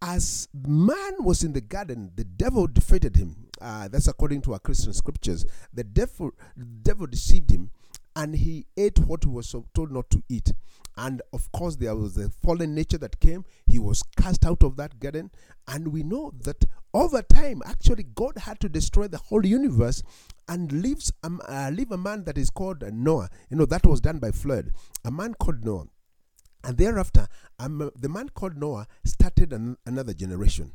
as 0.00 0.48
man 0.66 1.16
was 1.20 1.42
in 1.42 1.52
the 1.52 1.60
garden, 1.60 2.12
the 2.14 2.24
devil 2.24 2.66
defeated 2.66 3.16
him. 3.16 3.48
Uh, 3.60 3.88
that's 3.88 4.08
according 4.08 4.42
to 4.42 4.52
our 4.52 4.58
Christian 4.58 4.92
scriptures. 4.92 5.44
The 5.72 5.84
devil, 5.84 6.32
the 6.56 6.64
devil 6.64 7.06
deceived 7.06 7.50
him 7.50 7.70
and 8.16 8.34
he 8.34 8.66
ate 8.76 8.98
what 9.00 9.24
he 9.24 9.30
was 9.30 9.54
told 9.74 9.92
not 9.92 10.10
to 10.10 10.22
eat. 10.28 10.52
And 10.96 11.22
of 11.32 11.50
course, 11.52 11.76
there 11.76 11.96
was 11.96 12.16
a 12.16 12.30
fallen 12.30 12.74
nature 12.74 12.98
that 12.98 13.20
came. 13.20 13.44
He 13.66 13.78
was 13.78 14.02
cast 14.16 14.46
out 14.46 14.62
of 14.62 14.76
that 14.76 15.00
garden. 15.00 15.30
And 15.66 15.88
we 15.88 16.02
know 16.02 16.32
that 16.44 16.64
over 16.92 17.22
time, 17.22 17.62
actually, 17.66 18.04
God 18.04 18.38
had 18.38 18.60
to 18.60 18.68
destroy 18.68 19.08
the 19.08 19.18
whole 19.18 19.44
universe 19.44 20.02
and 20.48 20.70
leaves 20.70 21.12
um, 21.22 21.40
uh, 21.48 21.70
leave 21.72 21.90
a 21.90 21.98
man 21.98 22.24
that 22.24 22.38
is 22.38 22.50
called 22.50 22.84
Noah. 22.92 23.28
You 23.50 23.56
know, 23.56 23.66
that 23.66 23.84
was 23.86 24.00
done 24.00 24.18
by 24.18 24.30
flood. 24.30 24.70
A 25.04 25.10
man 25.10 25.34
called 25.34 25.64
Noah. 25.64 25.86
And 26.62 26.78
thereafter, 26.78 27.28
um, 27.58 27.90
the 27.94 28.08
man 28.08 28.30
called 28.30 28.56
Noah 28.56 28.86
started 29.04 29.52
an, 29.52 29.76
another 29.84 30.14
generation. 30.14 30.72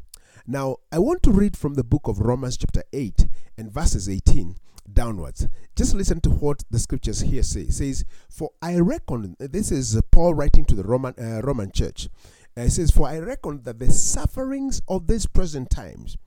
Now, 0.48 0.78
I 0.92 1.00
want 1.00 1.24
to 1.24 1.32
read 1.32 1.56
from 1.58 1.76
the 1.76 1.84
book 1.84 2.08
of 2.08 2.20
Romans, 2.20 2.58
chapter 2.58 2.84
8, 2.92 3.28
and 3.58 3.72
verses 3.72 4.10
18 4.10 4.56
downwards. 4.92 5.48
Just 5.76 5.94
listen 5.94 6.22
to 6.22 6.30
what 6.30 6.64
the 6.72 6.80
scriptures 6.80 7.22
here 7.22 7.44
say. 7.44 7.62
It 7.62 7.74
says, 7.74 8.06
For 8.30 8.52
I 8.62 8.80
reckon, 8.80 9.36
this 9.40 9.72
is 9.72 10.00
Paul 10.12 10.34
writing 10.34 10.66
to 10.66 10.76
the 10.76 10.84
Roman, 10.84 11.14
uh, 11.20 11.42
Roman 11.44 11.72
church. 11.72 12.10
Uh, 12.58 12.62
it 12.62 12.72
says, 12.72 12.92
For 12.92 13.08
I 13.08 13.20
reckon 13.20 13.64
that 13.64 13.80
the 13.80 13.92
sufferings 13.92 14.82
of 14.88 15.08
these 15.08 15.26
present 15.26 15.70
times 15.70 16.18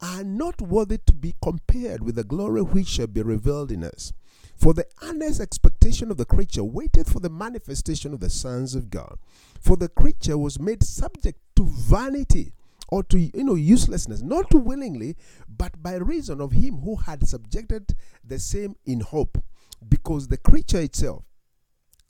are 0.00 0.24
not 0.24 0.60
worthy 0.60 0.98
to 1.06 1.12
be 1.12 1.34
compared 1.42 2.02
with 2.02 2.16
the 2.16 2.24
glory 2.24 2.62
which 2.62 2.88
shall 2.88 3.06
be 3.06 3.22
revealed 3.22 3.70
in 3.70 3.84
us. 3.84 4.12
For 4.56 4.74
the 4.74 4.86
earnest 5.02 5.40
expectation 5.40 6.10
of 6.10 6.16
the 6.16 6.24
creature 6.24 6.64
waited 6.64 7.06
for 7.06 7.20
the 7.20 7.30
manifestation 7.30 8.12
of 8.12 8.20
the 8.20 8.30
sons 8.30 8.74
of 8.74 8.90
God. 8.90 9.18
For 9.60 9.76
the 9.76 9.88
creature 9.88 10.38
was 10.38 10.60
made 10.60 10.82
subject 10.82 11.40
to 11.56 11.64
vanity 11.64 12.52
or 12.92 13.02
to 13.02 13.18
you 13.18 13.42
know 13.42 13.54
uselessness 13.54 14.20
not 14.20 14.52
willingly 14.52 15.16
but 15.48 15.82
by 15.82 15.94
reason 15.94 16.42
of 16.42 16.52
him 16.52 16.80
who 16.80 16.96
had 16.96 17.26
subjected 17.26 17.94
the 18.22 18.38
same 18.38 18.76
in 18.84 19.00
hope 19.00 19.42
because 19.88 20.28
the 20.28 20.36
creature 20.36 20.80
itself 20.80 21.24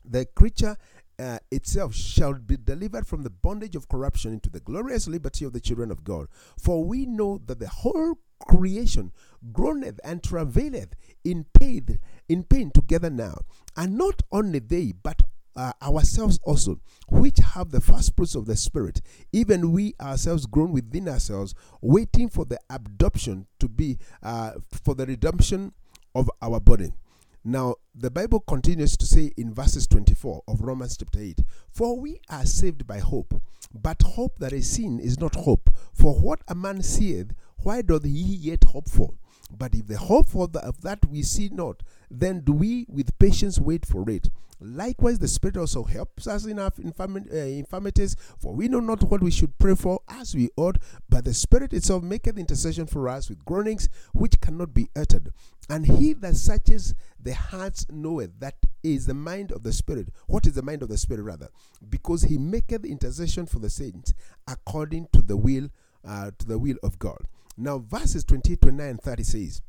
the 0.05 0.27
creature 0.35 0.77
uh, 1.21 1.39
itself 1.53 1.95
shall 1.95 2.35
be 2.35 2.57
delivered 2.57 3.07
from 3.07 3.23
the 3.23 3.31
bondage 3.31 3.77
of 3.77 3.89
corruption 3.89 4.33
into 4.33 4.51
the 4.51 4.59
glorious 4.59 5.07
liberty 5.07 5.45
of 5.45 5.53
the 5.53 5.61
children 5.61 5.93
of 5.93 6.03
God. 6.03 6.27
For 6.59 6.83
we 6.83 7.07
know 7.07 7.41
that 7.47 7.61
the 7.61 7.69
whole 7.69 8.19
creation 8.41 9.13
groaneth 9.53 10.01
and 10.03 10.21
travaileth 10.21 10.95
in 11.23 11.47
pain, 11.55 12.01
in 12.29 12.43
pain 12.43 12.73
together 12.73 13.11
now. 13.11 13.43
And 13.77 13.97
not 13.97 14.23
only 14.33 14.59
they, 14.59 14.93
but 15.01 15.23
uh, 15.57 15.73
ourselves 15.83 16.39
also, 16.45 16.81
which 17.09 17.39
have 17.55 17.71
the 17.71 17.81
first 17.81 18.17
fruits 18.17 18.35
of 18.35 18.47
the 18.47 18.57
Spirit, 18.57 19.01
even 19.33 19.73
we 19.73 19.95
ourselves 20.01 20.47
grown 20.47 20.73
within 20.73 21.09
ourselves, 21.09 21.55
waiting 21.81 22.29
for 22.29 22.45
the 22.45 22.59
adoption 22.71 23.47
to 23.59 23.69
be, 23.69 23.99
uh, 24.23 24.53
for 24.85 24.95
the 24.95 25.07
redemption 25.07 25.73
of 26.15 26.31
our 26.41 26.61
body. 26.61 26.93
Now, 27.45 27.75
the 27.93 28.11
Bible 28.11 28.39
continues 28.39 28.97
to 28.97 29.05
say 29.05 29.33
in 29.37 29.53
verses 29.53 29.89
24 29.89 30.43
of 30.47 30.61
Romans 30.61 30.97
chapter 30.97 31.19
8 31.21 31.41
For 31.73 31.99
we 31.99 32.21
are 32.31 32.47
saved 32.47 32.87
by 32.87 33.01
hope, 33.01 33.43
but 33.75 34.01
hope 34.03 34.39
that 34.39 34.53
is 34.53 34.71
seen 34.71 35.01
is 35.01 35.19
not 35.19 35.35
hope. 35.35 35.69
For 35.93 36.15
what 36.15 36.41
a 36.47 36.55
man 36.55 36.83
seeth, 36.83 37.33
why 37.57 37.83
doth 37.83 38.05
he 38.05 38.11
yet 38.11 38.65
hope 38.65 38.89
for? 38.89 39.15
But 39.51 39.75
if 39.75 39.87
the 39.87 39.99
hope 39.99 40.29
for 40.29 40.49
the, 40.49 40.61
of 40.61 40.83
that 40.83 41.05
we 41.07 41.23
see 41.23 41.49
not, 41.51 41.83
then 42.11 42.41
do 42.41 42.53
we 42.53 42.87
with 42.89 43.19
patience 43.19 43.59
wait 43.59 43.87
for 43.87 44.09
it. 44.09 44.29
Likewise, 44.65 45.19
the 45.19 45.27
Spirit 45.27 45.57
also 45.57 45.83
helps 45.83 46.29
us 46.29 46.47
in 46.47 46.61
our 46.61 46.71
infirm- 46.79 47.27
uh, 47.33 47.37
infirmities, 47.37 48.15
for 48.39 48.55
we 48.55 48.69
know 48.69 48.79
not 48.79 49.03
what 49.03 49.21
we 49.21 49.31
should 49.31 49.59
pray 49.59 49.75
for 49.75 50.01
as 50.09 50.37
we 50.37 50.51
ought, 50.57 50.79
but 51.09 51.25
the 51.25 51.35
Spirit 51.35 51.73
itself 51.73 52.05
maketh 52.05 52.39
intercession 52.39 52.87
for 52.87 53.09
us 53.09 53.29
with 53.29 53.45
groanings 53.45 53.89
which 54.13 54.41
cannot 54.41 54.73
be 54.73 54.89
uttered. 54.95 55.33
And 55.69 55.87
he 55.87 56.13
that 56.15 56.37
searches 56.37 56.95
the 57.21 57.35
hearts 57.35 57.87
knoweth 57.91 58.39
that 58.39 58.55
is 58.85 59.07
the 59.07 59.15
mind 59.15 59.51
of 59.51 59.65
the 59.65 59.73
Spirit. 59.73 60.11
What 60.29 60.47
is 60.47 60.55
the 60.55 60.63
mind 60.63 60.83
of 60.83 60.89
the 60.89 60.99
Spirit, 60.99 61.25
rather? 61.25 61.49
Because 61.89 62.23
he 62.23 62.39
maketh 62.39 62.85
intercession 62.85 63.47
for 63.47 63.59
the 63.59 63.71
saints 63.71 64.15
according 64.47 65.09
to 65.13 65.23
the 65.23 65.37
will, 65.37 65.71
uh, 66.07 66.31
to 66.39 66.47
the 66.47 66.59
will 66.59 66.77
of 66.85 67.01
God. 67.01 67.27
Now, 67.57 67.79
verses 67.79 68.25
28, 68.25 68.61
29, 68.61 68.89
and 68.89 69.01
30 69.01 69.23
says, 69.23 69.63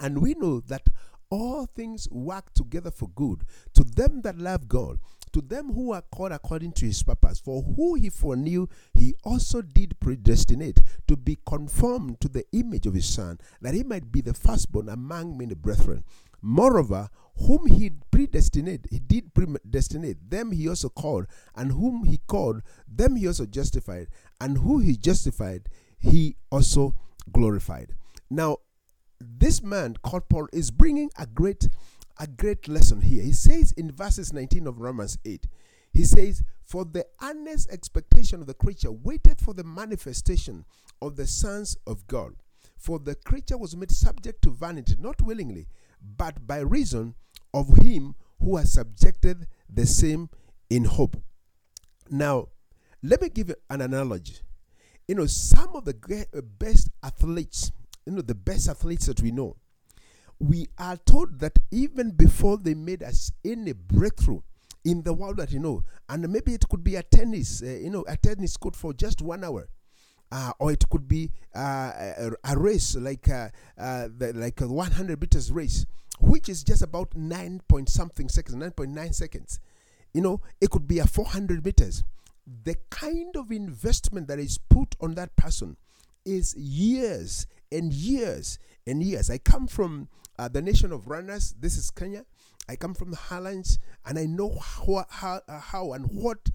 And 0.00 0.20
we 0.22 0.34
know 0.34 0.60
that 0.60 0.88
all 1.30 1.66
things 1.66 2.08
work 2.10 2.52
together 2.52 2.90
for 2.90 3.08
good 3.08 3.44
to 3.72 3.84
them 3.84 4.20
that 4.20 4.38
love 4.38 4.68
God, 4.68 4.98
to 5.32 5.40
them 5.40 5.72
who 5.72 5.92
are 5.92 6.02
called 6.02 6.32
according 6.32 6.72
to 6.72 6.84
his 6.84 7.02
purpose. 7.02 7.40
For 7.40 7.62
who 7.62 7.94
he 7.94 8.10
foreknew, 8.10 8.66
he 8.92 9.14
also 9.24 9.62
did 9.62 9.98
predestinate 9.98 10.80
to 11.06 11.16
be 11.16 11.38
conformed 11.46 12.20
to 12.20 12.28
the 12.28 12.44
image 12.52 12.86
of 12.86 12.94
his 12.94 13.08
Son, 13.08 13.38
that 13.62 13.72
he 13.72 13.82
might 13.82 14.12
be 14.12 14.20
the 14.20 14.34
firstborn 14.34 14.90
among 14.90 15.38
many 15.38 15.54
brethren. 15.54 16.04
Moreover, 16.42 17.08
whom 17.36 17.66
he 17.66 17.92
predestinated, 18.10 18.88
he 18.90 18.98
did 18.98 19.32
predestinate, 19.32 20.28
them 20.28 20.50
he 20.52 20.68
also 20.68 20.88
called, 20.88 21.26
and 21.54 21.72
whom 21.72 22.04
he 22.04 22.18
called, 22.26 22.62
them 22.86 23.16
he 23.16 23.26
also 23.26 23.46
justified, 23.46 24.08
and 24.40 24.58
who 24.58 24.80
he 24.80 24.96
justified, 24.96 25.68
he 26.02 26.36
also 26.50 26.94
glorified. 27.30 27.94
Now, 28.28 28.58
this 29.20 29.62
man 29.62 29.96
called 30.02 30.28
Paul 30.28 30.48
is 30.52 30.70
bringing 30.70 31.10
a 31.16 31.26
great 31.26 31.68
a 32.18 32.26
great 32.26 32.68
lesson 32.68 33.00
here. 33.00 33.22
He 33.22 33.32
says 33.32 33.72
in 33.72 33.90
verses 33.90 34.32
19 34.32 34.66
of 34.66 34.80
Romans 34.80 35.18
8, 35.24 35.46
he 35.92 36.04
says, 36.04 36.42
For 36.62 36.84
the 36.84 37.06
earnest 37.22 37.70
expectation 37.70 38.40
of 38.40 38.46
the 38.46 38.54
creature 38.54 38.92
waited 38.92 39.40
for 39.40 39.54
the 39.54 39.64
manifestation 39.64 40.64
of 41.00 41.16
the 41.16 41.26
sons 41.26 41.76
of 41.86 42.06
God. 42.06 42.34
For 42.76 42.98
the 42.98 43.14
creature 43.14 43.56
was 43.56 43.76
made 43.76 43.90
subject 43.90 44.42
to 44.42 44.50
vanity, 44.50 44.96
not 44.98 45.22
willingly, 45.22 45.68
but 46.16 46.46
by 46.46 46.58
reason 46.58 47.14
of 47.54 47.76
him 47.78 48.14
who 48.40 48.56
has 48.56 48.72
subjected 48.72 49.46
the 49.68 49.86
same 49.86 50.28
in 50.68 50.84
hope. 50.84 51.16
Now, 52.10 52.48
let 53.02 53.22
me 53.22 53.28
give 53.28 53.54
an 53.70 53.80
analogy. 53.80 54.36
You 55.08 55.16
know, 55.16 55.26
some 55.26 55.74
of 55.74 55.84
the 55.84 55.92
great, 55.92 56.28
best 56.58 56.88
athletes 57.02 57.72
you 58.06 58.12
know, 58.12 58.22
the 58.22 58.34
best 58.34 58.68
athletes 58.68 59.06
that 59.06 59.20
we 59.22 59.30
know, 59.30 59.56
we 60.38 60.68
are 60.78 60.96
told 60.96 61.38
that 61.40 61.58
even 61.70 62.10
before 62.10 62.56
they 62.56 62.74
made 62.74 63.02
us 63.02 63.30
any 63.44 63.72
breakthrough 63.72 64.40
in 64.84 65.02
the 65.02 65.12
world 65.12 65.36
that 65.36 65.52
you 65.52 65.60
know, 65.60 65.84
and 66.08 66.28
maybe 66.28 66.52
it 66.54 66.68
could 66.68 66.82
be 66.82 66.96
a 66.96 67.02
tennis, 67.02 67.62
uh, 67.62 67.66
you 67.66 67.90
know, 67.90 68.04
a 68.08 68.16
tennis 68.16 68.56
court 68.56 68.74
for 68.74 68.92
just 68.92 69.22
one 69.22 69.44
hour. 69.44 69.68
Uh, 70.34 70.50
or 70.58 70.72
it 70.72 70.82
could 70.88 71.06
be 71.06 71.30
uh, 71.54 71.92
a, 72.18 72.30
a, 72.44 72.58
race 72.58 72.96
like 72.96 73.28
uh, 73.28 73.50
uh, 73.76 74.08
the, 74.16 74.32
like 74.34 74.62
a 74.62 74.66
100 74.66 75.20
meters 75.20 75.52
race, 75.52 75.84
which 76.20 76.48
is 76.48 76.64
just 76.64 76.80
about 76.80 77.14
nine 77.14 77.60
point 77.68 77.90
something 77.90 78.30
seconds, 78.30 78.56
9.9 78.56 79.14
seconds. 79.14 79.60
You 80.14 80.22
know, 80.22 80.40
it 80.58 80.70
could 80.70 80.88
be 80.88 81.00
a 81.00 81.06
400 81.06 81.62
meters. 81.62 82.02
The 82.46 82.76
kind 82.90 83.36
of 83.36 83.52
investment 83.52 84.28
that 84.28 84.38
is 84.38 84.58
put 84.58 84.94
on 85.00 85.14
that 85.14 85.36
person 85.36 85.76
is 86.24 86.54
years 86.56 87.46
and 87.70 87.92
years 87.92 88.58
and 88.86 89.02
years. 89.02 89.30
I 89.30 89.38
come 89.38 89.66
from 89.66 90.08
uh, 90.38 90.48
the 90.48 90.62
nation 90.62 90.92
of 90.92 91.08
runners. 91.08 91.54
This 91.58 91.76
is 91.76 91.90
Kenya. 91.90 92.24
I 92.68 92.76
come 92.76 92.94
from 92.94 93.10
the 93.10 93.16
highlands, 93.16 93.78
and 94.06 94.18
I 94.18 94.26
know 94.26 94.56
how, 94.58 95.04
how, 95.08 95.40
uh, 95.48 95.58
how 95.58 95.92
and 95.92 96.06
what 96.06 96.50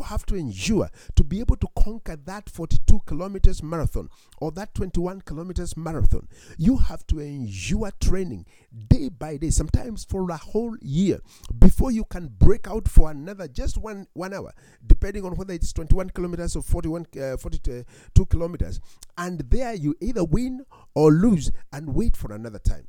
people 0.00 0.08
have 0.08 0.24
to 0.26 0.34
endure 0.34 0.90
to 1.14 1.22
be 1.24 1.40
able 1.40 1.56
to 1.56 1.66
conquer 1.76 2.16
that 2.16 2.48
42 2.48 3.00
kilometers 3.06 3.62
marathon 3.62 4.08
or 4.38 4.50
that 4.52 4.74
21 4.74 5.20
kilometers 5.22 5.76
marathon. 5.76 6.26
You 6.56 6.78
have 6.78 7.06
to 7.08 7.20
endure 7.20 7.90
training 8.00 8.46
day 8.88 9.10
by 9.10 9.36
day, 9.36 9.50
sometimes 9.50 10.04
for 10.04 10.30
a 10.30 10.36
whole 10.36 10.76
year, 10.80 11.20
before 11.58 11.90
you 11.90 12.04
can 12.04 12.28
break 12.28 12.66
out 12.66 12.88
for 12.88 13.10
another 13.10 13.46
just 13.46 13.76
one 13.76 14.06
one 14.14 14.32
hour, 14.32 14.52
depending 14.86 15.24
on 15.24 15.36
whether 15.36 15.52
it's 15.52 15.72
21 15.72 16.10
kilometers 16.10 16.56
or 16.56 16.62
41, 16.62 17.06
uh, 17.20 17.36
42 17.36 17.84
kilometers. 18.26 18.80
And 19.18 19.40
there 19.50 19.74
you 19.74 19.94
either 20.00 20.24
win 20.24 20.64
or 20.94 21.12
lose 21.12 21.50
and 21.72 21.94
wait 21.94 22.16
for 22.16 22.32
another 22.32 22.58
time. 22.58 22.86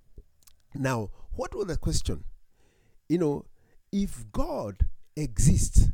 Now, 0.73 1.09
what 1.31 1.53
was 1.53 1.67
the 1.67 1.77
question? 1.77 2.23
You 3.09 3.17
know, 3.17 3.45
if 3.91 4.31
God 4.31 4.87
exists, 5.17 5.89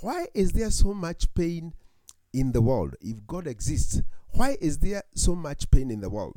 why 0.00 0.26
is 0.34 0.52
there 0.52 0.70
so 0.70 0.94
much 0.94 1.32
pain 1.34 1.74
in 2.32 2.52
the 2.52 2.62
world? 2.62 2.94
If 3.00 3.26
God 3.26 3.46
exists, 3.46 4.00
why 4.30 4.56
is 4.60 4.78
there 4.78 5.02
so 5.14 5.34
much 5.34 5.70
pain 5.70 5.90
in 5.90 6.00
the 6.00 6.10
world? 6.10 6.36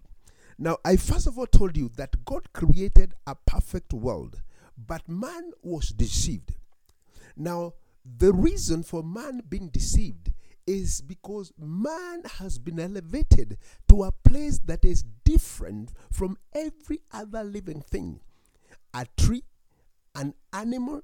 Now, 0.58 0.77
I 0.86 0.96
first 0.96 1.27
of 1.27 1.38
all 1.38 1.48
told 1.48 1.77
you 1.77 1.89
that 1.98 2.25
God 2.25 2.53
created 2.53 3.13
a 3.25 3.36
perfect 3.36 3.94
world, 3.94 4.41
but 4.77 5.08
man 5.08 5.51
was 5.62 5.89
deceived. 5.89 6.56
Now, 7.36 7.74
the 8.06 8.34
reason 8.34 8.84
for 8.84 9.03
man 9.03 9.41
being 9.48 9.70
deceived 9.70 10.32
is 10.68 11.01
because 11.01 11.51
man 11.58 12.24
has 12.39 12.58
been 12.58 12.80
elevated 12.80 13.58
to 13.89 14.03
a 14.03 14.12
place 14.12 14.60
that 14.60 14.86
is 14.86 15.03
different 15.24 15.91
from 16.12 16.38
every 16.53 17.01
other 17.12 17.44
living 17.44 17.82
thing. 17.82 18.20
A 18.94 19.06
tree, 19.18 19.44
an 20.15 20.34
animal, 20.53 21.01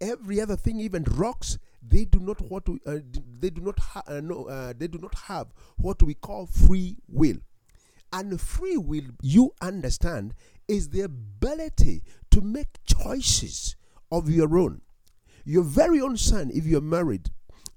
every 0.00 0.40
other 0.40 0.56
thing, 0.56 0.80
even 0.80 1.04
rocks, 1.04 1.58
they 1.86 2.04
do 2.04 2.18
not 2.20 2.40
what 2.40 2.68
we, 2.68 2.78
uh, 2.86 2.98
they 3.40 3.50
do 3.50 3.60
not 3.60 3.78
ha- 3.78 4.02
uh, 4.06 4.20
no, 4.20 4.44
uh, 4.46 4.72
they 4.76 4.88
do 4.88 4.98
not 4.98 5.14
have 5.14 5.48
what 5.76 6.02
we 6.02 6.14
call 6.14 6.46
free 6.46 6.96
will. 7.08 7.36
And 8.12 8.40
free 8.40 8.76
will, 8.76 9.04
you 9.22 9.52
understand, 9.60 10.34
is 10.68 10.90
the 10.90 11.02
ability 11.02 12.02
to 12.30 12.40
make 12.40 12.68
choices 12.86 13.76
of 14.10 14.30
your 14.30 14.56
own. 14.58 14.80
Your 15.44 15.64
very 15.64 16.00
own 16.00 16.16
son, 16.16 16.50
if 16.54 16.64
you're 16.64 16.80
married, 16.80 17.30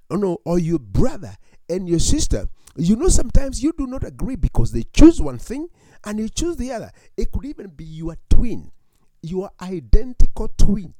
or, 0.09 0.17
no, 0.17 0.37
or 0.45 0.59
your 0.59 0.79
brother 0.79 1.35
and 1.67 1.89
your 1.89 1.99
sister, 1.99 2.47
you 2.77 2.95
know, 2.95 3.07
sometimes 3.07 3.63
you 3.63 3.73
do 3.77 3.87
not 3.87 4.03
agree 4.03 4.35
because 4.35 4.71
they 4.71 4.83
choose 4.93 5.19
one 5.19 5.39
thing 5.39 5.67
and 6.05 6.19
you 6.19 6.29
choose 6.29 6.55
the 6.57 6.71
other. 6.71 6.91
It 7.17 7.31
could 7.31 7.45
even 7.45 7.67
be 7.69 7.83
your 7.83 8.15
twin, 8.29 8.71
your 9.21 9.49
identical 9.59 10.49
twin 10.57 10.93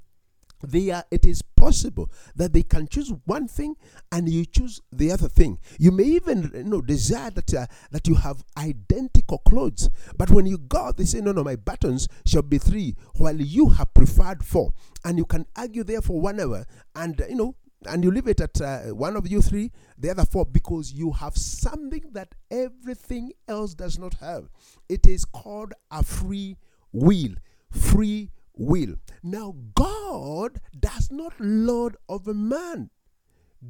they 0.64 0.92
are 0.92 1.04
it 1.12 1.26
is 1.26 1.42
possible 1.42 2.12
that 2.36 2.54
they 2.54 2.64
can 2.64 2.88
choose 2.88 3.12
one 3.26 3.48
thing 3.48 3.76
and 4.12 4.30
you 4.30 4.46
choose 4.46 4.82
the 4.92 5.12
other 5.12 5.28
thing. 5.28 5.60
You 5.80 5.92
may 5.92 6.04
even 6.04 6.52
you 6.54 6.64
know 6.64 6.82
desire 6.82 7.32
that 7.32 7.54
uh, 7.54 7.68
that 7.92 8.08
you 8.08 8.16
have 8.16 8.44
identical 8.58 9.40
clothes 9.40 9.90
but 10.18 10.30
when 10.32 10.46
you 10.46 10.58
go 10.58 10.92
they 10.92 11.06
say 11.06 11.22
no 11.22 11.32
no 11.32 11.44
my 11.44 11.56
buttons 11.56 12.08
shall 12.26 12.42
be 12.42 12.58
three 12.58 12.96
while 13.16 13.36
you 13.40 13.70
have 13.70 13.94
preferred 13.94 14.44
four. 14.44 14.74
And 15.06 15.18
you 15.18 15.26
can 15.26 15.46
argue 15.56 15.84
there 15.84 16.02
for 16.02 16.20
one 16.20 16.40
hour 16.40 16.66
and 16.96 17.22
you 17.30 17.36
know 17.36 17.56
and 17.86 18.04
you 18.04 18.12
leave 18.12 18.28
it 18.28 18.42
at 18.42 18.60
uh, 18.60 18.80
one 18.96 19.16
of 19.16 19.28
you 19.28 19.42
three 19.42 19.72
the 19.98 20.10
other 20.10 20.26
four 20.26 20.46
because 20.46 20.92
you 20.94 21.12
have 21.12 21.38
something 21.38 22.04
that 22.14 22.34
everything 22.50 23.32
else 23.48 23.74
does 23.74 24.00
not 24.00 24.16
have. 24.16 24.50
It 24.90 25.06
is 25.08 25.26
called 25.26 25.74
a 25.92 26.04
free 26.04 26.58
will 26.92 27.36
free 27.72 28.32
will. 28.58 28.96
Now, 29.24 29.56
God 29.76 30.60
does 30.80 31.10
not 31.12 31.34
lord 31.40 31.98
over 32.10 32.34
man. 32.34 32.90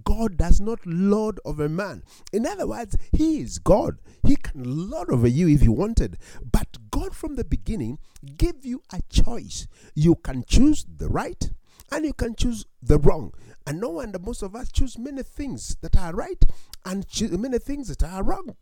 God 0.04 0.38
does 0.38 0.60
not 0.60 0.86
lord 0.86 1.40
over 1.46 1.70
man. 1.70 2.04
In 2.34 2.46
other 2.46 2.68
words, 2.68 2.98
He 3.12 3.40
is 3.40 3.58
God. 3.60 4.00
He 4.24 4.36
can 4.36 4.90
lord 4.90 5.10
over 5.10 5.28
you 5.28 5.48
if 5.48 5.62
He 5.62 5.70
wanted. 5.70 6.18
But 6.52 6.78
God, 6.92 7.16
from 7.16 7.36
the 7.36 7.46
beginning, 7.46 8.00
gave 8.38 8.66
you 8.66 8.82
a 8.92 9.02
choice. 9.10 9.68
You 9.96 10.16
can 10.16 10.44
choose 10.46 10.86
the 10.98 11.08
right 11.08 11.52
and 11.92 12.06
you 12.06 12.14
can 12.14 12.36
choose 12.36 12.66
the 12.82 12.98
wrong. 13.00 13.34
And 13.66 13.80
no 13.80 13.90
wonder 13.90 14.20
most 14.20 14.42
of 14.44 14.56
us 14.56 14.72
choose 14.72 14.98
many 14.98 15.24
things 15.24 15.78
that 15.82 15.98
are 15.98 16.14
right 16.14 16.44
and 16.86 17.06
many 17.32 17.60
things 17.60 17.88
that 17.90 18.04
are 18.04 18.24
wrong. 18.24 18.56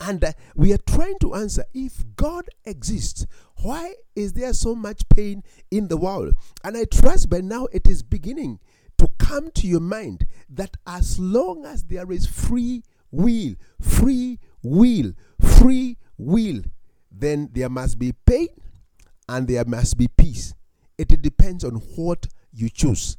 And 0.00 0.24
uh, 0.24 0.32
we 0.54 0.72
are 0.72 0.78
trying 0.88 1.18
to 1.20 1.34
answer 1.34 1.64
if 1.72 2.04
God 2.16 2.48
exists, 2.64 3.26
why 3.62 3.94
is 4.16 4.32
there 4.32 4.52
so 4.52 4.74
much 4.74 5.08
pain 5.08 5.42
in 5.70 5.88
the 5.88 5.96
world? 5.96 6.34
And 6.64 6.76
I 6.76 6.84
trust 6.84 7.30
by 7.30 7.40
now 7.40 7.66
it 7.72 7.86
is 7.86 8.02
beginning 8.02 8.58
to 8.98 9.08
come 9.18 9.50
to 9.52 9.66
your 9.66 9.80
mind 9.80 10.26
that 10.48 10.76
as 10.86 11.18
long 11.18 11.64
as 11.64 11.84
there 11.84 12.10
is 12.10 12.26
free 12.26 12.82
will, 13.10 13.54
free 13.80 14.40
will, 14.62 15.12
free 15.40 15.96
will, 16.18 16.62
then 17.10 17.50
there 17.52 17.68
must 17.68 17.98
be 17.98 18.12
pain 18.26 18.48
and 19.28 19.46
there 19.46 19.64
must 19.64 19.96
be 19.96 20.08
peace. 20.08 20.54
It 20.98 21.22
depends 21.22 21.64
on 21.64 21.76
what 21.96 22.26
you 22.52 22.68
choose. 22.68 23.16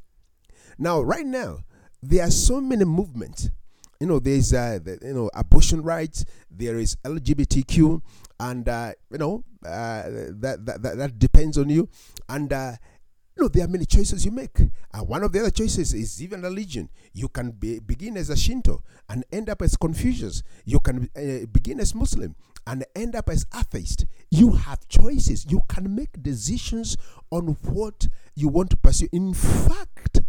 Now, 0.78 1.02
right 1.02 1.26
now, 1.26 1.60
there 2.02 2.26
are 2.26 2.32
so 2.32 2.62
many 2.62 2.86
movements 2.86 3.50
you 4.00 4.08
know 4.08 4.20
there's 4.20 4.54
uh, 4.54 4.80
the, 4.84 5.00
you 5.02 5.14
know 5.14 5.30
abortion 5.34 5.82
rights 5.82 6.26
there 6.52 6.78
is 6.78 6.96
lgbtq 6.98 8.02
and 8.40 8.68
uh, 8.68 8.92
you 9.12 9.18
know 9.18 9.44
uh, 9.66 10.04
that, 10.30 10.60
that, 10.66 10.98
that 10.98 11.20
depends 11.20 11.58
on 11.58 11.70
you. 11.70 11.90
And 12.30 12.52
uh, 12.52 12.74
you 13.36 13.44
know 13.44 13.48
there 13.50 13.66
are 13.66 13.68
many 13.68 13.86
choices 13.86 14.26
you 14.26 14.32
make. 14.32 14.60
Uh, 14.94 15.00
one 15.00 15.24
of 15.24 15.32
the 15.32 15.40
other 15.40 15.52
choices 15.52 15.94
is 15.94 16.22
even 16.22 16.42
religion. 16.42 16.90
You 17.14 17.28
can 17.30 17.52
be, 17.52 17.80
begin 17.80 18.18
as 18.18 18.30
a 18.30 18.38
shinto 18.38 18.84
and 19.10 19.26
end 19.32 19.50
up 19.50 19.62
as 19.62 19.76
confucius. 19.76 20.44
You 20.66 20.80
can 20.80 21.10
uh, 21.16 21.46
begin 21.52 21.80
as 21.80 21.96
muslim 21.96 22.36
and 22.68 22.86
end 22.96 23.16
up 23.16 23.30
as 23.30 23.46
atheist. 23.58 24.06
You 24.30 24.52
have 24.52 24.88
choices. 24.88 25.46
You 25.50 25.62
can 25.68 25.96
make 25.96 26.22
decisions 26.22 26.98
on 27.32 27.58
what 27.64 28.08
you 28.36 28.48
want 28.48 28.70
to 28.72 28.78
pursue. 28.78 29.10
In 29.12 29.34
fact 29.34 30.22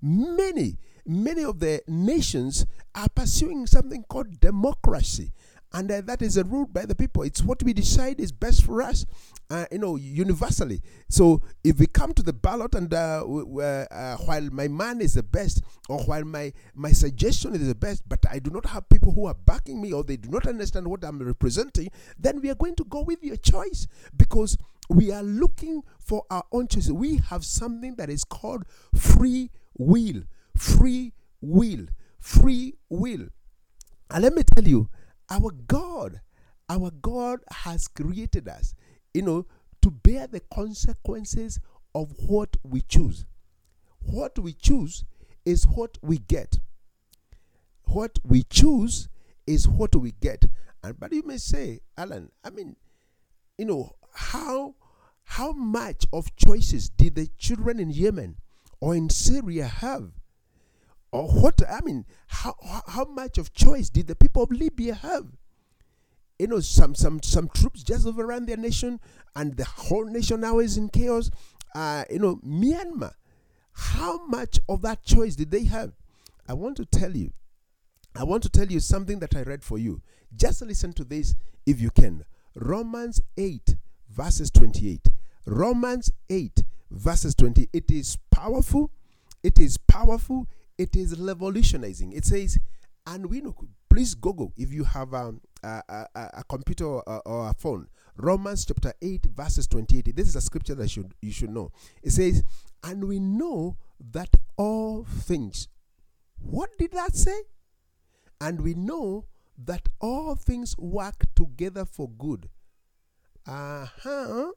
many 0.00 0.76
many 1.06 1.44
of 1.44 1.60
the 1.60 1.82
nations 1.86 2.66
are 2.94 3.08
pursuing 3.08 3.66
something 3.66 4.04
called 4.04 4.40
democracy. 4.40 5.32
And 5.74 5.90
uh, 5.90 6.02
that 6.02 6.20
is 6.20 6.36
a 6.36 6.44
rule 6.44 6.66
by 6.66 6.84
the 6.84 6.94
people. 6.94 7.22
It's 7.22 7.42
what 7.42 7.62
we 7.62 7.72
decide 7.72 8.20
is 8.20 8.30
best 8.30 8.62
for 8.62 8.82
us, 8.82 9.06
uh, 9.48 9.64
you 9.72 9.78
know, 9.78 9.96
universally. 9.96 10.82
So 11.08 11.40
if 11.64 11.78
we 11.78 11.86
come 11.86 12.12
to 12.12 12.22
the 12.22 12.34
ballot 12.34 12.74
and 12.74 12.92
uh, 12.92 13.24
uh, 13.24 14.16
while 14.18 14.48
my 14.52 14.68
man 14.68 15.00
is 15.00 15.14
the 15.14 15.22
best, 15.22 15.62
or 15.88 16.00
while 16.04 16.24
my, 16.24 16.52
my 16.74 16.92
suggestion 16.92 17.54
is 17.54 17.66
the 17.66 17.74
best, 17.74 18.06
but 18.06 18.18
I 18.30 18.38
do 18.38 18.50
not 18.50 18.66
have 18.66 18.88
people 18.90 19.12
who 19.12 19.26
are 19.26 19.34
backing 19.34 19.80
me 19.80 19.92
or 19.92 20.04
they 20.04 20.18
do 20.18 20.28
not 20.28 20.46
understand 20.46 20.88
what 20.88 21.04
I'm 21.04 21.18
representing, 21.22 21.88
then 22.18 22.42
we 22.42 22.50
are 22.50 22.54
going 22.54 22.76
to 22.76 22.84
go 22.84 23.00
with 23.00 23.24
your 23.24 23.36
choice 23.36 23.86
because 24.14 24.58
we 24.90 25.10
are 25.10 25.22
looking 25.22 25.82
for 25.98 26.24
our 26.30 26.44
own 26.52 26.68
choice. 26.68 26.90
We 26.90 27.16
have 27.30 27.46
something 27.46 27.94
that 27.94 28.10
is 28.10 28.24
called 28.24 28.64
free 28.94 29.50
will 29.78 30.24
free 30.56 31.12
will. 31.40 31.86
Free 32.20 32.74
will. 32.88 33.28
And 34.10 34.22
let 34.22 34.34
me 34.34 34.42
tell 34.42 34.64
you, 34.64 34.88
our 35.30 35.50
God, 35.50 36.20
our 36.68 36.90
God 36.90 37.40
has 37.50 37.88
created 37.88 38.48
us, 38.48 38.74
you 39.14 39.22
know, 39.22 39.46
to 39.80 39.90
bear 39.90 40.26
the 40.26 40.40
consequences 40.54 41.58
of 41.94 42.12
what 42.26 42.56
we 42.62 42.80
choose. 42.82 43.26
What 44.00 44.38
we 44.38 44.52
choose 44.52 45.04
is 45.44 45.66
what 45.66 45.98
we 46.02 46.18
get. 46.18 46.58
What 47.84 48.18
we 48.24 48.42
choose 48.44 49.08
is 49.46 49.68
what 49.68 49.94
we 49.96 50.12
get. 50.12 50.44
And 50.82 50.98
but 50.98 51.12
you 51.12 51.22
may 51.24 51.38
say, 51.38 51.80
Alan, 51.96 52.30
I 52.44 52.50
mean, 52.50 52.76
you 53.58 53.64
know, 53.64 53.96
how 54.14 54.74
how 55.24 55.52
much 55.52 56.06
of 56.12 56.34
choices 56.36 56.88
did 56.88 57.14
the 57.14 57.28
children 57.38 57.78
in 57.80 57.90
Yemen 57.90 58.36
or 58.80 58.94
in 58.94 59.08
Syria 59.08 59.66
have? 59.66 60.10
Or 61.12 61.28
what, 61.28 61.60
I 61.68 61.80
mean, 61.82 62.06
how, 62.26 62.56
how 62.88 63.04
much 63.04 63.36
of 63.36 63.52
choice 63.52 63.90
did 63.90 64.06
the 64.06 64.16
people 64.16 64.42
of 64.42 64.50
Libya 64.50 64.94
have? 64.94 65.26
You 66.38 66.46
know, 66.48 66.60
some, 66.60 66.94
some, 66.94 67.22
some 67.22 67.48
troops 67.48 67.82
just 67.82 68.06
overran 68.06 68.46
their 68.46 68.56
nation 68.56 68.98
and 69.36 69.56
the 69.56 69.64
whole 69.64 70.06
nation 70.06 70.40
now 70.40 70.58
is 70.58 70.78
in 70.78 70.88
chaos. 70.88 71.30
Uh, 71.74 72.04
you 72.10 72.18
know, 72.18 72.36
Myanmar, 72.36 73.12
how 73.72 74.26
much 74.26 74.58
of 74.68 74.80
that 74.82 75.04
choice 75.04 75.36
did 75.36 75.50
they 75.50 75.64
have? 75.64 75.92
I 76.48 76.54
want 76.54 76.78
to 76.78 76.86
tell 76.86 77.14
you, 77.14 77.32
I 78.16 78.24
want 78.24 78.42
to 78.44 78.48
tell 78.48 78.66
you 78.66 78.80
something 78.80 79.18
that 79.20 79.36
I 79.36 79.42
read 79.42 79.62
for 79.62 79.78
you. 79.78 80.00
Just 80.34 80.62
listen 80.62 80.94
to 80.94 81.04
this 81.04 81.34
if 81.66 81.80
you 81.80 81.90
can. 81.90 82.24
Romans 82.54 83.20
8, 83.36 83.76
verses 84.10 84.50
28. 84.50 85.08
Romans 85.46 86.10
8, 86.28 86.64
verses 86.90 87.34
20. 87.34 87.68
It 87.72 87.90
is 87.90 88.18
powerful. 88.30 88.90
It 89.42 89.58
is 89.58 89.76
powerful 89.76 90.46
it 90.82 90.96
is 90.96 91.18
revolutionizing. 91.18 92.12
It 92.12 92.24
says, 92.24 92.58
and 93.06 93.26
we 93.26 93.40
know, 93.40 93.54
please 93.88 94.14
Google 94.14 94.52
if 94.56 94.72
you 94.72 94.84
have 94.84 95.14
um, 95.14 95.40
a, 95.62 95.82
a, 95.88 96.06
a, 96.14 96.44
computer 96.48 96.84
or, 96.86 97.22
or, 97.24 97.48
a 97.48 97.54
phone. 97.54 97.86
Romans 98.16 98.64
chapter 98.64 98.92
8, 99.00 99.26
verses 99.26 99.66
28. 99.68 100.14
This 100.16 100.28
is 100.28 100.36
a 100.36 100.40
scripture 100.40 100.74
that 100.74 100.90
should, 100.90 101.14
you 101.20 101.30
should 101.32 101.50
know. 101.50 101.70
It 102.02 102.10
says, 102.10 102.42
and 102.82 103.04
we 103.04 103.20
know 103.20 103.76
that 104.00 104.34
all 104.56 105.04
things 105.04 105.68
What 106.38 106.70
did 106.78 106.92
that 106.92 107.14
say? 107.14 107.42
And 108.40 108.60
we 108.60 108.74
know 108.74 109.26
that 109.56 109.88
all 110.00 110.34
things 110.34 110.76
work 110.76 111.24
together 111.36 111.84
for 111.84 112.08
good. 112.08 112.48
Uh 113.46 113.86
huh. 114.02 114.50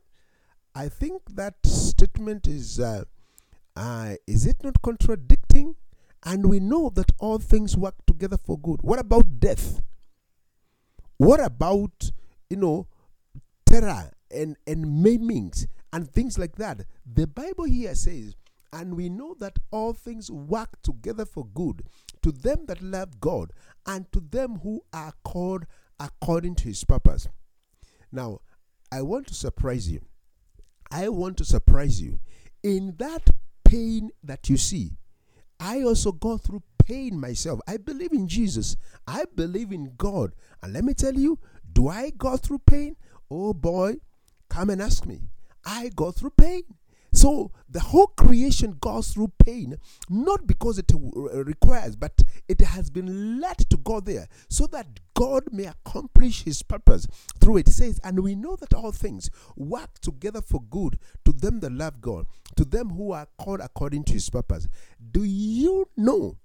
I 0.73 0.89
think 0.89 1.21
that 1.35 1.55
statement 1.65 2.47
is 2.47 2.79
uh, 2.79 3.03
uh, 3.75 4.15
is 4.25 4.45
it 4.45 4.63
not 4.63 4.81
contradicting? 4.81 5.75
And 6.25 6.49
we 6.49 6.59
know 6.59 6.89
that 6.95 7.11
all 7.19 7.37
things 7.37 7.77
work 7.77 7.95
together 8.07 8.37
for 8.37 8.57
good. 8.57 8.81
What 8.81 8.99
about 8.99 9.39
death? 9.39 9.81
What 11.17 11.39
about 11.39 12.11
you 12.49 12.57
know 12.57 12.87
terror 13.65 14.11
and 14.31 14.57
and 14.65 14.85
maimings 14.85 15.67
and 15.93 16.09
things 16.09 16.37
like 16.39 16.55
that? 16.55 16.81
The 17.05 17.27
Bible 17.27 17.65
here 17.65 17.93
says, 17.93 18.35
and 18.73 18.95
we 18.95 19.07
know 19.07 19.35
that 19.39 19.59
all 19.71 19.93
things 19.93 20.31
work 20.31 20.81
together 20.81 21.25
for 21.25 21.45
good 21.45 21.83
to 22.23 22.31
them 22.31 22.65
that 22.65 22.81
love 22.81 23.19
God 23.19 23.53
and 23.85 24.11
to 24.11 24.19
them 24.19 24.59
who 24.63 24.81
are 24.91 25.13
called 25.23 25.65
according 25.99 26.55
to 26.55 26.63
His 26.65 26.83
purpose. 26.83 27.29
Now, 28.11 28.39
I 28.91 29.03
want 29.03 29.27
to 29.27 29.35
surprise 29.35 29.89
you. 29.89 30.01
I 30.91 31.09
want 31.09 31.37
to 31.37 31.45
surprise 31.45 32.01
you. 32.01 32.19
In 32.63 32.95
that 32.97 33.29
pain 33.63 34.11
that 34.23 34.49
you 34.49 34.57
see, 34.57 34.97
I 35.65 35.81
also 35.81 36.11
go 36.11 36.37
through 36.37 36.61
pain 36.85 37.19
myself. 37.19 37.59
I 37.67 37.77
believe 37.77 38.13
in 38.13 38.27
Jesus. 38.27 38.75
I 39.07 39.25
believe 39.35 39.71
in 39.71 39.93
God. 39.97 40.33
And 40.61 40.73
let 40.73 40.83
me 40.83 40.93
tell 40.93 41.15
you, 41.15 41.39
do 41.73 41.87
I 41.87 42.11
go 42.11 42.37
through 42.37 42.59
pain? 42.59 42.97
Oh 43.31 43.51
boy, 43.51 43.95
come 44.47 44.69
and 44.69 44.79
ask 44.79 45.07
me. 45.07 45.21
I 45.65 45.89
go 45.95 46.11
through 46.11 46.33
pain. 46.37 46.61
So 47.15 47.51
the 47.69 47.79
whole 47.79 48.07
creation 48.07 48.75
goes 48.81 49.13
through 49.13 49.31
pain, 49.39 49.77
not 50.09 50.45
because 50.45 50.77
it 50.77 50.91
uh, 50.93 51.45
requires, 51.45 51.95
but 51.95 52.21
it 52.49 52.59
has 52.59 52.89
been 52.89 53.39
led 53.39 53.57
to 53.69 53.77
go 53.77 54.01
there 54.01 54.27
so 54.49 54.67
that 54.67 54.99
God 55.13 55.43
may 55.49 55.63
accomplish 55.63 56.43
his 56.43 56.61
purpose 56.61 57.07
through 57.39 57.57
it. 57.57 57.69
It 57.69 57.71
says, 57.71 58.01
And 58.03 58.19
we 58.19 58.35
know 58.35 58.57
that 58.57 58.73
all 58.73 58.91
things 58.91 59.29
work 59.55 59.97
together 60.01 60.41
for 60.41 60.61
good 60.69 60.99
to 61.23 61.31
them 61.31 61.61
that 61.61 61.71
love 61.71 62.01
God, 62.01 62.25
to 62.57 62.65
them 62.65 62.89
who 62.89 63.13
are 63.13 63.27
called 63.37 63.61
according 63.61 64.03
to 64.05 64.13
his 64.13 64.29
purpose. 64.29 64.67
Do 65.13 65.23
you 65.23 65.87
know 65.95 66.37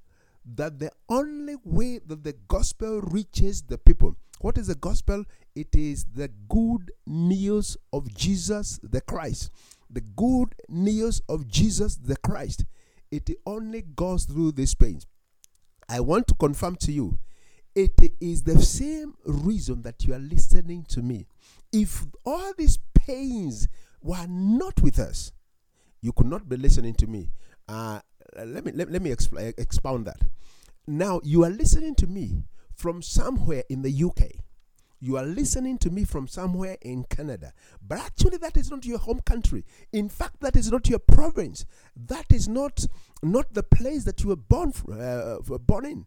that 0.55 0.79
the 0.79 0.93
only 1.09 1.57
way 1.65 1.99
that 2.07 2.23
the 2.23 2.37
gospel 2.47 3.01
reaches 3.01 3.63
the 3.63 3.77
people, 3.77 4.15
what 4.41 4.57
is 4.57 4.69
the 4.69 4.77
gospel? 4.77 5.25
It 5.57 5.75
is 5.75 6.07
the 6.15 6.31
good 6.49 6.93
news 7.07 7.77
of 7.93 8.15
Jesus 8.15 8.79
the 8.85 9.01
Christ 9.01 9.51
the 9.91 10.01
good 10.01 10.55
news 10.69 11.21
of 11.29 11.49
Jesus 11.49 11.97
the 11.97 12.17
Christ, 12.17 12.65
it 13.11 13.29
only 13.45 13.83
goes 13.83 14.25
through 14.25 14.53
these 14.53 14.75
pains. 14.75 15.07
I 15.89 16.01
want 16.01 16.29
to 16.29 16.35
confirm 16.35 16.77
to 16.77 16.93
you, 16.93 17.19
it 17.75 17.93
is 18.21 18.43
the 18.45 18.61
same 18.61 19.15
reason 19.25 19.83
that 19.83 20.05
you 20.05 20.15
are 20.15 20.19
listening 20.19 20.85
to 20.91 21.03
me. 21.03 21.27
If 21.73 22.05
all 22.25 22.53
these 22.57 22.79
pains 22.95 23.69
were 24.03 24.27
not 24.29 24.81
with 24.83 24.99
us, 24.99 25.33
you 26.01 26.13
could 26.13 26.27
not 26.27 26.49
be 26.49 26.57
listening 26.57 26.95
to 26.95 27.07
me. 27.07 27.31
Uh, 27.69 28.01
let 28.45 28.65
me 28.65 28.73
let, 28.73 28.91
let 28.91 29.03
me 29.03 29.11
exp- 29.11 29.59
expound 29.59 30.07
that. 30.07 30.21
Now 30.87 31.21
you 31.23 31.45
are 31.45 31.51
listening 31.51 31.95
to 31.97 32.07
me 32.07 32.45
from 32.75 33.03
somewhere 33.03 33.65
in 33.69 33.83
the 33.83 34.05
UK 34.05 34.45
you 35.01 35.17
are 35.17 35.25
listening 35.25 35.79
to 35.79 35.91
me 35.91 36.05
from 36.05 36.29
somewhere 36.29 36.77
in 36.83 37.05
Canada. 37.05 37.53
But 37.87 37.99
actually, 37.99 38.37
that 38.39 38.57
is 38.57 38.71
not 38.71 38.85
your 38.85 38.99
home 38.99 39.21
country. 39.21 39.65
In 39.93 40.09
fact, 40.09 40.41
that 40.41 40.57
is 40.57 40.71
not 40.71 40.89
your 40.89 40.99
province. 40.99 41.65
That 41.97 42.27
is 42.31 42.49
not, 42.49 42.87
not 43.23 43.55
the 43.55 43.63
place 43.63 44.05
that 44.05 44.23
you 44.23 44.29
were 44.29 44.37
born, 44.37 44.73
uh, 44.93 45.39
born 45.59 45.87
in. 45.87 46.07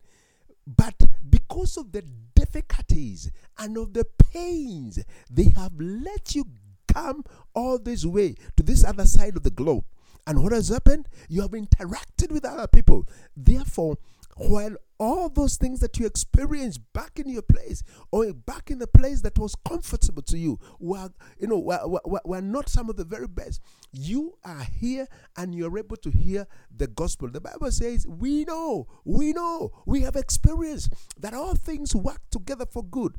But 0.66 1.04
because 1.28 1.76
of 1.76 1.92
the 1.92 2.04
difficulties 2.36 3.32
and 3.58 3.78
of 3.78 3.94
the 3.94 4.06
pains, 4.32 5.04
they 5.30 5.50
have 5.50 5.74
let 5.80 6.36
you 6.36 6.46
come 6.88 7.26
all 7.56 7.80
this 7.80 8.06
way 8.06 8.36
to 8.56 8.64
this 8.64 8.86
other 8.86 9.06
side 9.06 9.36
of 9.36 9.44
the 9.44 9.50
globe. 9.50 9.86
And 10.26 10.42
what 10.42 10.54
has 10.54 10.70
happened? 10.70 11.10
You 11.28 11.42
have 11.42 11.52
interacted 11.52 12.32
with 12.32 12.46
other 12.46 12.68
people. 12.68 13.08
Therefore, 13.36 13.98
while 14.38 14.76
all 15.04 15.28
those 15.28 15.58
things 15.58 15.82
that 15.82 16.00
you 16.00 16.06
experienced 16.06 16.80
back 16.94 17.20
in 17.20 17.28
your 17.28 17.42
place 17.42 17.84
or 18.12 18.32
back 18.34 18.72
in 18.72 18.80
the 18.80 18.88
place 18.88 19.22
that 19.22 19.38
was 19.38 19.54
comfortable 19.68 20.22
to 20.22 20.38
you 20.38 20.58
were 20.80 21.10
you 21.38 21.48
know 21.48 21.60
were, 21.60 21.80
were, 21.86 22.22
were 22.24 22.42
not 22.42 22.70
some 22.70 22.90
of 22.90 22.96
the 22.96 23.04
very 23.04 23.28
best. 23.28 23.62
You 23.92 24.38
are 24.46 24.64
here 24.64 25.08
and 25.36 25.54
you're 25.54 25.78
able 25.78 25.98
to 25.98 26.10
hear 26.10 26.48
the 26.76 26.88
gospel. 26.88 27.30
The 27.30 27.42
bible 27.42 27.72
says 27.72 28.08
we 28.08 28.46
know 28.46 28.88
we 29.04 29.34
know 29.34 29.72
we 29.86 30.02
have 30.02 30.16
experienced 30.16 30.94
that 31.20 31.34
all 31.34 31.56
things 31.56 31.94
work 31.94 32.22
together 32.32 32.66
for 32.66 32.84
good. 32.84 33.18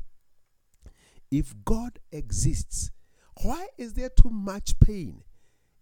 If 1.29 1.53
god 1.65 1.99
exists 2.11 2.89
why 3.43 3.67
is 3.77 3.93
there 3.93 4.09
too 4.09 4.29
much 4.29 4.79
pain 4.79 5.21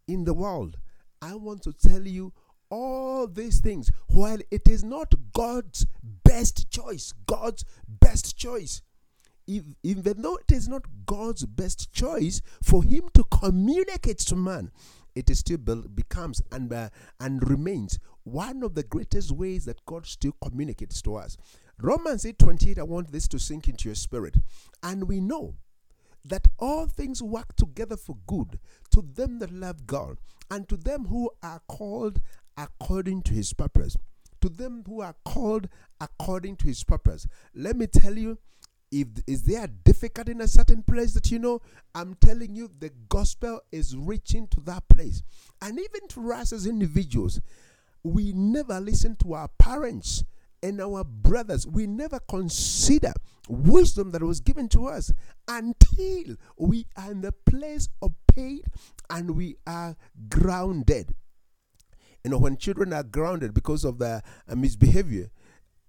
in 0.08 0.26
the 0.26 0.34
world? 0.34 0.78
I 1.22 1.36
want 1.36 1.62
to 1.64 1.72
tell 1.72 2.06
you 2.06 2.34
all 2.74 3.28
these 3.28 3.60
things 3.60 3.92
while 4.08 4.40
it 4.50 4.68
is 4.68 4.84
not 4.84 5.14
God's 5.32 5.86
best 6.02 6.72
choice. 6.72 7.14
God's 7.28 7.64
best 7.88 8.36
choice. 8.36 8.82
Even 9.46 10.22
though 10.22 10.38
it 10.38 10.52
is 10.52 10.68
not 10.68 10.86
God's 11.06 11.46
best 11.46 11.92
choice 11.94 12.42
for 12.64 12.84
Him 12.84 13.10
to 13.14 13.24
communicate 13.26 14.20
to 14.20 14.36
man, 14.36 14.72
it 15.14 15.30
still 15.36 15.58
becomes 15.58 16.42
and, 16.52 16.74
uh, 16.74 16.90
and 17.20 17.48
remains 17.48 18.00
one 18.24 18.64
of 18.64 18.74
the 18.74 18.84
greatest 18.84 19.32
ways 19.32 19.66
that 19.66 19.86
God 19.86 20.08
still 20.08 20.36
communicates 20.42 21.02
to 21.04 21.18
us. 21.18 21.38
Romans 21.80 22.26
8 22.26 22.40
28, 22.40 22.80
I 22.80 22.84
want 22.84 23.12
this 23.12 23.28
to 23.28 23.40
sink 23.40 23.68
into 23.68 23.90
your 23.90 23.96
spirit. 23.96 24.38
And 24.82 25.08
we 25.08 25.20
know 25.20 25.56
that 26.26 26.48
all 26.58 26.88
things 26.88 27.22
work 27.22 27.56
together 27.56 27.98
for 27.98 28.18
good 28.26 28.58
to 28.92 29.02
them 29.02 29.40
that 29.40 29.52
love 29.52 29.86
God 29.86 30.18
and 30.50 30.68
to 30.70 30.78
them 30.78 31.06
who 31.06 31.32
are 31.42 31.62
called 31.68 32.20
according 32.58 33.24
to 33.24 33.34
his 33.34 33.54
purpose. 33.54 33.98
To 34.42 34.50
them 34.50 34.84
who 34.86 35.02
are 35.02 35.16
called 35.26 35.70
according 36.02 36.58
to 36.58 36.68
his 36.68 36.84
purpose. 36.84 37.28
Let 37.56 37.78
me 37.78 37.88
tell 37.88 38.18
you, 38.18 38.38
if 38.92 39.08
is 39.26 39.44
there 39.44 39.68
difficult 39.68 40.30
in 40.30 40.42
a 40.42 40.48
certain 40.48 40.84
place 40.84 41.14
that 41.14 41.32
you 41.32 41.40
know, 41.40 41.62
I'm 41.96 42.16
telling 42.16 42.56
you, 42.56 42.70
the 42.80 42.92
gospel 43.10 43.62
is 43.72 43.96
reaching 43.98 44.48
to 44.50 44.60
that 44.62 44.88
place. 44.90 45.24
And 45.62 45.80
even 45.80 46.08
to 46.10 46.34
us 46.34 46.54
as 46.54 46.68
individuals, 46.68 47.42
we 48.04 48.34
never 48.34 48.80
listen 48.80 49.16
to 49.24 49.34
our 49.34 49.48
parents 49.58 50.24
and 50.62 50.80
our 50.80 51.04
brothers. 51.04 51.66
We 51.66 51.88
never 51.88 52.20
consider 52.20 53.14
wisdom 53.50 54.12
that 54.12 54.22
was 54.22 54.40
given 54.40 54.70
to 54.70 54.88
us 54.88 55.12
until 55.48 56.36
we 56.58 56.86
are 56.96 57.12
in 57.12 57.22
the 57.22 57.32
place 57.32 57.90
of 58.02 58.14
pain 58.34 58.62
and 59.10 59.32
we 59.32 59.58
are 59.68 59.96
grounded. 60.30 61.14
You 62.24 62.32
know, 62.32 62.38
when 62.38 62.58
children 62.58 62.94
are 62.94 63.04
grounded 63.04 63.54
because 63.54 63.84
of 63.84 64.00
their 64.00 64.22
uh, 64.48 64.56
misbehavior, 64.56 65.30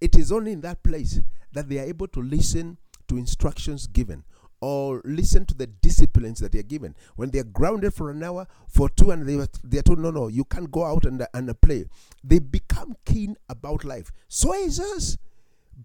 it 0.01 0.15
is 0.15 0.31
only 0.31 0.51
in 0.51 0.61
that 0.61 0.83
place 0.83 1.19
that 1.53 1.69
they 1.69 1.79
are 1.79 1.85
able 1.85 2.07
to 2.09 2.21
listen 2.21 2.77
to 3.07 3.17
instructions 3.17 3.87
given 3.87 4.23
or 4.61 5.01
listen 5.05 5.45
to 5.45 5.53
the 5.53 5.67
disciplines 5.67 6.39
that 6.39 6.51
they 6.51 6.59
are 6.59 6.63
given. 6.63 6.95
When 7.15 7.29
they 7.29 7.39
are 7.39 7.43
grounded 7.43 7.93
for 7.93 8.09
an 8.09 8.23
hour, 8.23 8.47
for 8.67 8.89
two, 8.89 9.11
and 9.11 9.27
they, 9.27 9.45
they 9.63 9.77
are 9.77 9.83
told, 9.83 9.99
no, 9.99 10.11
no, 10.11 10.27
you 10.27 10.43
can't 10.43 10.71
go 10.71 10.83
out 10.85 11.05
and, 11.05 11.25
and 11.33 11.61
play, 11.61 11.85
they 12.23 12.39
become 12.39 12.95
keen 13.05 13.37
about 13.47 13.83
life. 13.83 14.11
So 14.27 14.53
is 14.53 14.79
us. 14.79 15.17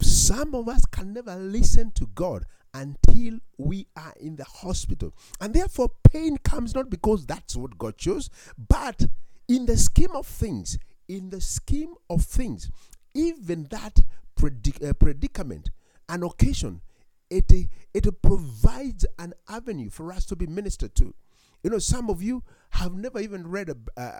Some 0.00 0.54
of 0.54 0.68
us 0.68 0.84
can 0.86 1.12
never 1.12 1.36
listen 1.36 1.90
to 1.92 2.06
God 2.14 2.44
until 2.72 3.40
we 3.58 3.86
are 3.96 4.14
in 4.20 4.36
the 4.36 4.44
hospital. 4.44 5.12
And 5.40 5.52
therefore, 5.52 5.90
pain 6.10 6.38
comes 6.38 6.74
not 6.74 6.88
because 6.90 7.26
that's 7.26 7.56
what 7.56 7.76
God 7.76 7.98
chose, 7.98 8.30
but 8.68 9.06
in 9.50 9.66
the 9.66 9.76
scheme 9.76 10.12
of 10.14 10.26
things, 10.26 10.78
in 11.08 11.30
the 11.30 11.40
scheme 11.40 11.94
of 12.08 12.22
things, 12.22 12.70
even 13.14 13.66
that 13.70 13.98
predic- 14.38 14.88
uh, 14.88 14.92
predicament, 14.92 15.70
an 16.08 16.22
occasion, 16.22 16.80
it, 17.28 17.50
it 17.92 18.22
provides 18.22 19.04
an 19.18 19.34
avenue 19.48 19.90
for 19.90 20.12
us 20.12 20.24
to 20.26 20.36
be 20.36 20.46
ministered 20.46 20.94
to. 20.94 21.12
You 21.64 21.70
know, 21.70 21.78
some 21.80 22.08
of 22.08 22.22
you 22.22 22.44
have 22.70 22.94
never 22.94 23.18
even 23.18 23.48
read 23.48 23.70
a, 23.70 23.76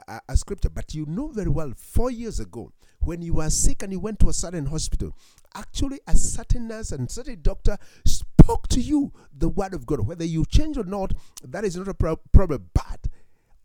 a, 0.09 0.21
a, 0.31 0.37
scripture, 0.37 0.69
but 0.69 0.95
you 0.95 1.07
know 1.07 1.29
very 1.29 1.49
well 1.49 1.73
four 1.77 2.11
years 2.11 2.41
ago 2.41 2.73
when 2.99 3.23
you 3.23 3.35
were 3.35 3.51
sick 3.51 3.85
and 3.85 3.93
you 3.93 4.01
went 4.01 4.19
to 4.19 4.29
a 4.29 4.33
certain 4.33 4.67
hospital, 4.67 5.17
actually 5.55 6.01
a 6.09 6.17
certain 6.17 6.67
nurse 6.67 6.91
and 6.91 7.09
certain 7.09 7.41
doctor 7.41 7.79
spoke 8.05 8.67
to 8.69 8.81
you 8.81 9.13
the 9.33 9.49
word 9.49 9.75
of 9.75 9.87
God. 9.87 10.07
Whether 10.07 10.25
you 10.25 10.45
change 10.45 10.77
or 10.77 10.85
not, 10.85 11.13
that 11.45 11.65
is 11.65 11.77
not 11.77 11.87
a 11.87 11.95
pro- 11.95 12.17
problem. 12.17 12.69
But 12.75 13.07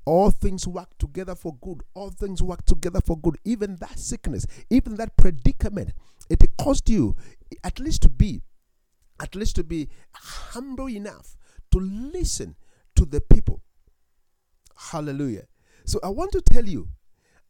all 0.05 0.29
things 0.29 0.67
work 0.67 0.89
together 0.97 1.35
for 1.35 1.55
good. 1.61 1.81
All 1.93 2.11
things 2.11 2.41
work 2.41 2.63
together 2.65 3.01
for 3.01 3.17
good. 3.17 3.37
Even 3.43 3.77
that 3.77 3.99
sickness, 3.99 4.45
even 4.69 4.95
that 4.95 5.17
predicament, 5.17 5.91
it 6.29 6.41
cost 6.57 6.89
you 6.89 7.15
at 7.63 7.79
least 7.79 8.03
to 8.03 8.09
be, 8.09 8.41
at 9.21 9.35
least 9.35 9.55
to 9.55 9.63
be 9.63 9.89
humble 10.13 10.89
enough 10.89 11.35
to 11.71 11.79
listen 11.79 12.55
to 12.95 13.05
the 13.05 13.19
people. 13.19 13.61
Hallelujah. 14.75 15.47
So 15.85 15.99
I 16.03 16.09
want 16.09 16.31
to 16.33 16.41
tell 16.41 16.65
you, 16.65 16.89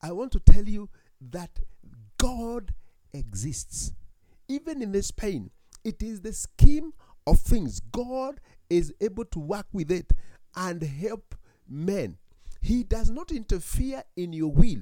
I 0.01 0.11
want 0.11 0.31
to 0.33 0.39
tell 0.39 0.67
you 0.67 0.89
that 1.21 1.59
God 2.17 2.73
exists. 3.13 3.93
Even 4.47 4.81
in 4.81 4.91
this 4.91 5.11
pain, 5.11 5.51
it 5.83 6.01
is 6.01 6.21
the 6.21 6.33
scheme 6.33 6.93
of 7.27 7.39
things. 7.39 7.79
God 7.79 8.39
is 8.69 8.93
able 9.01 9.25
to 9.25 9.39
work 9.39 9.67
with 9.73 9.91
it 9.91 10.11
and 10.55 10.81
help 10.81 11.35
men. 11.67 12.17
He 12.65 12.83
does 12.83 13.11
not 13.11 13.31
interfere 13.31 14.01
in 14.15 14.33
your 14.33 14.51
will, 14.51 14.81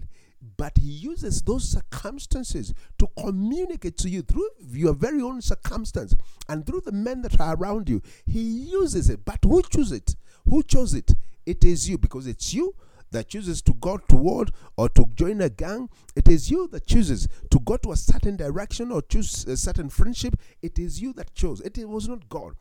but 0.55 0.77
He 0.77 0.89
uses 0.89 1.41
those 1.41 1.69
circumstances 1.69 2.73
to 2.97 3.07
communicate 3.19 3.97
to 3.97 4.09
you 4.09 4.21
through 4.21 4.47
your 4.71 4.93
very 4.93 5.21
own 5.21 5.41
circumstance 5.41 6.15
and 6.47 6.65
through 6.65 6.81
the 6.85 6.93
men 6.93 7.23
that 7.23 7.41
are 7.41 7.57
around 7.57 7.89
you. 7.89 8.01
He 8.25 8.39
uses 8.41 9.09
it, 9.09 9.25
but 9.25 9.39
who 9.43 9.61
chose 9.63 9.91
it? 9.91 10.15
Who 10.45 10.63
chose 10.63 10.93
it? 10.93 11.11
It 11.45 11.65
is 11.65 11.89
you 11.89 11.97
because 11.97 12.25
it's 12.25 12.53
you 12.53 12.73
that 13.11 13.27
chooses 13.27 13.61
to 13.63 13.73
go 13.73 13.97
toward 13.97 14.51
or 14.77 14.87
to 14.87 15.05
join 15.15 15.41
a 15.41 15.49
gang. 15.49 15.89
It 16.15 16.29
is 16.29 16.49
you 16.49 16.69
that 16.69 16.87
chooses 16.87 17.27
to 17.51 17.59
go 17.59 17.75
to 17.75 17.91
a 17.91 17.97
certain 17.97 18.37
direction 18.37 18.93
or 18.93 19.01
choose 19.01 19.45
a 19.45 19.57
certain 19.57 19.89
friendship. 19.89 20.35
It 20.61 20.79
is 20.79 21.01
you 21.01 21.11
that 21.13 21.35
chose. 21.35 21.59
It 21.59 21.77
was 21.87 22.07
not 22.07 22.29
God. 22.29 22.53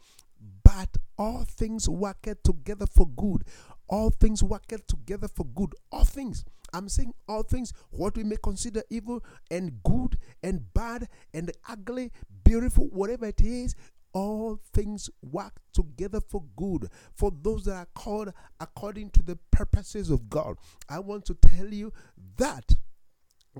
But 0.64 0.96
all 1.16 1.44
things 1.44 1.88
work 1.88 2.26
together 2.42 2.86
for 2.86 3.06
good. 3.06 3.44
All 3.92 4.08
things 4.08 4.42
work 4.42 4.62
together 4.88 5.28
for 5.28 5.44
good. 5.44 5.74
All 5.92 6.06
things. 6.06 6.46
I'm 6.72 6.88
saying 6.88 7.12
all 7.28 7.42
things, 7.42 7.74
what 7.90 8.16
we 8.16 8.24
may 8.24 8.36
consider 8.42 8.82
evil 8.88 9.22
and 9.50 9.82
good 9.82 10.16
and 10.42 10.72
bad 10.72 11.08
and 11.34 11.52
ugly, 11.68 12.10
beautiful, 12.42 12.86
whatever 12.86 13.26
it 13.26 13.42
is, 13.42 13.76
all 14.14 14.58
things 14.72 15.10
work 15.20 15.60
together 15.74 16.20
for 16.22 16.42
good 16.56 16.88
for 17.14 17.30
those 17.42 17.66
that 17.66 17.74
are 17.74 17.88
called 17.94 18.32
according 18.60 19.10
to 19.10 19.22
the 19.22 19.36
purposes 19.50 20.08
of 20.08 20.30
God. 20.30 20.56
I 20.88 20.98
want 20.98 21.26
to 21.26 21.34
tell 21.34 21.68
you 21.68 21.92
that 22.38 22.74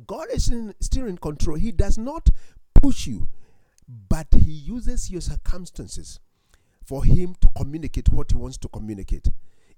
God 0.07 0.29
is 0.33 0.49
in, 0.49 0.75
still 0.81 1.09
in 1.09 1.18
control. 1.18 1.57
He 1.57 1.73
does 1.73 1.99
not 1.99 2.31
push 2.75 3.07
you, 3.07 3.29
but 4.09 4.29
He 4.33 4.53
uses 4.53 5.11
your 5.11 5.21
circumstances 5.21 6.21
for 6.87 7.05
Him 7.05 7.35
to 7.42 7.49
communicate 7.55 8.09
what 8.09 8.31
He 8.31 8.38
wants 8.38 8.57
to 8.57 8.68
communicate. 8.68 9.29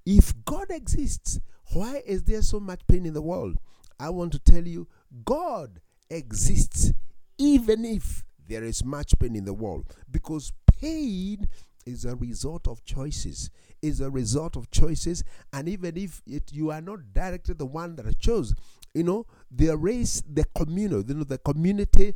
If 0.07 0.35
God 0.45 0.67
exists, 0.71 1.40
why 1.73 2.03
is 2.07 2.25
there 2.25 2.43
so 2.43 2.61
much 2.61 2.87
pain 2.87 3.07
in 3.07 3.14
the 3.14 3.23
world? 3.23 3.59
I 3.99 4.11
want 4.11 4.33
to 4.33 4.38
tell 4.38 4.67
you, 4.67 4.88
God 5.25 5.81
exists 6.11 6.93
even 7.38 7.85
if 7.85 8.25
there 8.47 8.64
is 8.64 8.85
much 8.85 9.19
pain 9.19 9.35
in 9.35 9.45
the 9.45 9.55
world 9.55 9.87
because 10.11 10.53
pain 10.81 11.49
is 11.87 12.05
a 12.05 12.14
result 12.17 12.69
of 12.69 12.85
choices 12.85 13.51
is 13.83 14.01
a 14.01 14.11
result 14.11 14.57
of 14.57 14.71
choices 14.71 15.25
and 15.53 15.69
even 15.69 15.97
if 15.97 16.23
it, 16.27 16.53
you 16.53 16.71
are 16.71 16.81
not 16.81 17.12
directly 17.12 17.55
the 17.55 17.67
one 17.67 17.97
that 17.97 18.19
chose 18.19 18.55
you 18.95 19.03
know 19.03 19.27
the 19.51 19.77
race 19.77 20.23
the 20.31 20.45
communal 20.55 21.03
you 21.03 21.14
know 21.14 21.25
the 21.25 21.38
community 21.38 22.14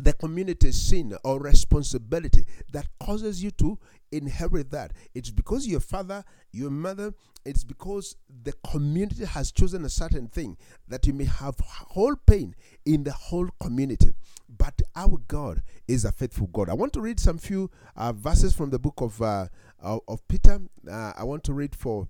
the 0.00 0.12
community 0.12 0.72
sin 0.72 1.16
or 1.24 1.40
responsibility 1.40 2.44
that 2.72 2.86
causes 2.98 3.42
you 3.42 3.50
to 3.52 3.78
inherit 4.12 4.70
that. 4.70 4.92
It's 5.14 5.30
because 5.30 5.66
your 5.66 5.80
father, 5.80 6.24
your 6.52 6.70
mother, 6.70 7.14
it's 7.44 7.64
because 7.64 8.16
the 8.42 8.52
community 8.70 9.24
has 9.24 9.50
chosen 9.52 9.84
a 9.84 9.88
certain 9.88 10.26
thing 10.26 10.56
that 10.88 11.06
you 11.06 11.12
may 11.12 11.24
have 11.24 11.54
whole 11.60 12.16
pain 12.16 12.54
in 12.84 13.04
the 13.04 13.12
whole 13.12 13.48
community. 13.60 14.12
But 14.48 14.82
our 14.96 15.18
God 15.28 15.62
is 15.86 16.04
a 16.04 16.12
faithful 16.12 16.48
God. 16.48 16.68
I 16.68 16.74
want 16.74 16.92
to 16.94 17.00
read 17.00 17.20
some 17.20 17.38
few 17.38 17.70
uh, 17.96 18.12
verses 18.12 18.52
from 18.52 18.70
the 18.70 18.78
book 18.78 19.00
of 19.00 19.22
uh, 19.22 19.46
of 19.80 20.26
Peter. 20.28 20.60
Uh, 20.90 21.12
I 21.16 21.24
want 21.24 21.44
to 21.44 21.52
read 21.52 21.74
for 21.74 22.08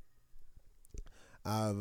uh, 1.44 1.74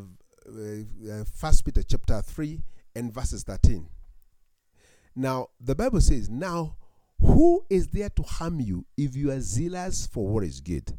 uh, 0.46 1.24
First 1.34 1.64
Peter 1.64 1.82
chapter 1.82 2.22
three 2.22 2.62
and 2.94 3.14
verses 3.14 3.44
thirteen. 3.44 3.88
Now 5.20 5.50
the 5.60 5.76
Bible 5.76 6.00
says, 6.00 6.30
"Now 6.30 6.78
who 7.20 7.66
is 7.70 7.88
there 7.88 8.08
to 8.08 8.24
harm 8.24 8.62
you 8.62 8.86
if 8.96 9.18
you 9.18 9.32
are 9.32 9.42
zealous 9.42 10.08
for 10.08 10.26
what 10.26 10.46
is 10.46 10.62
good? 10.62 10.98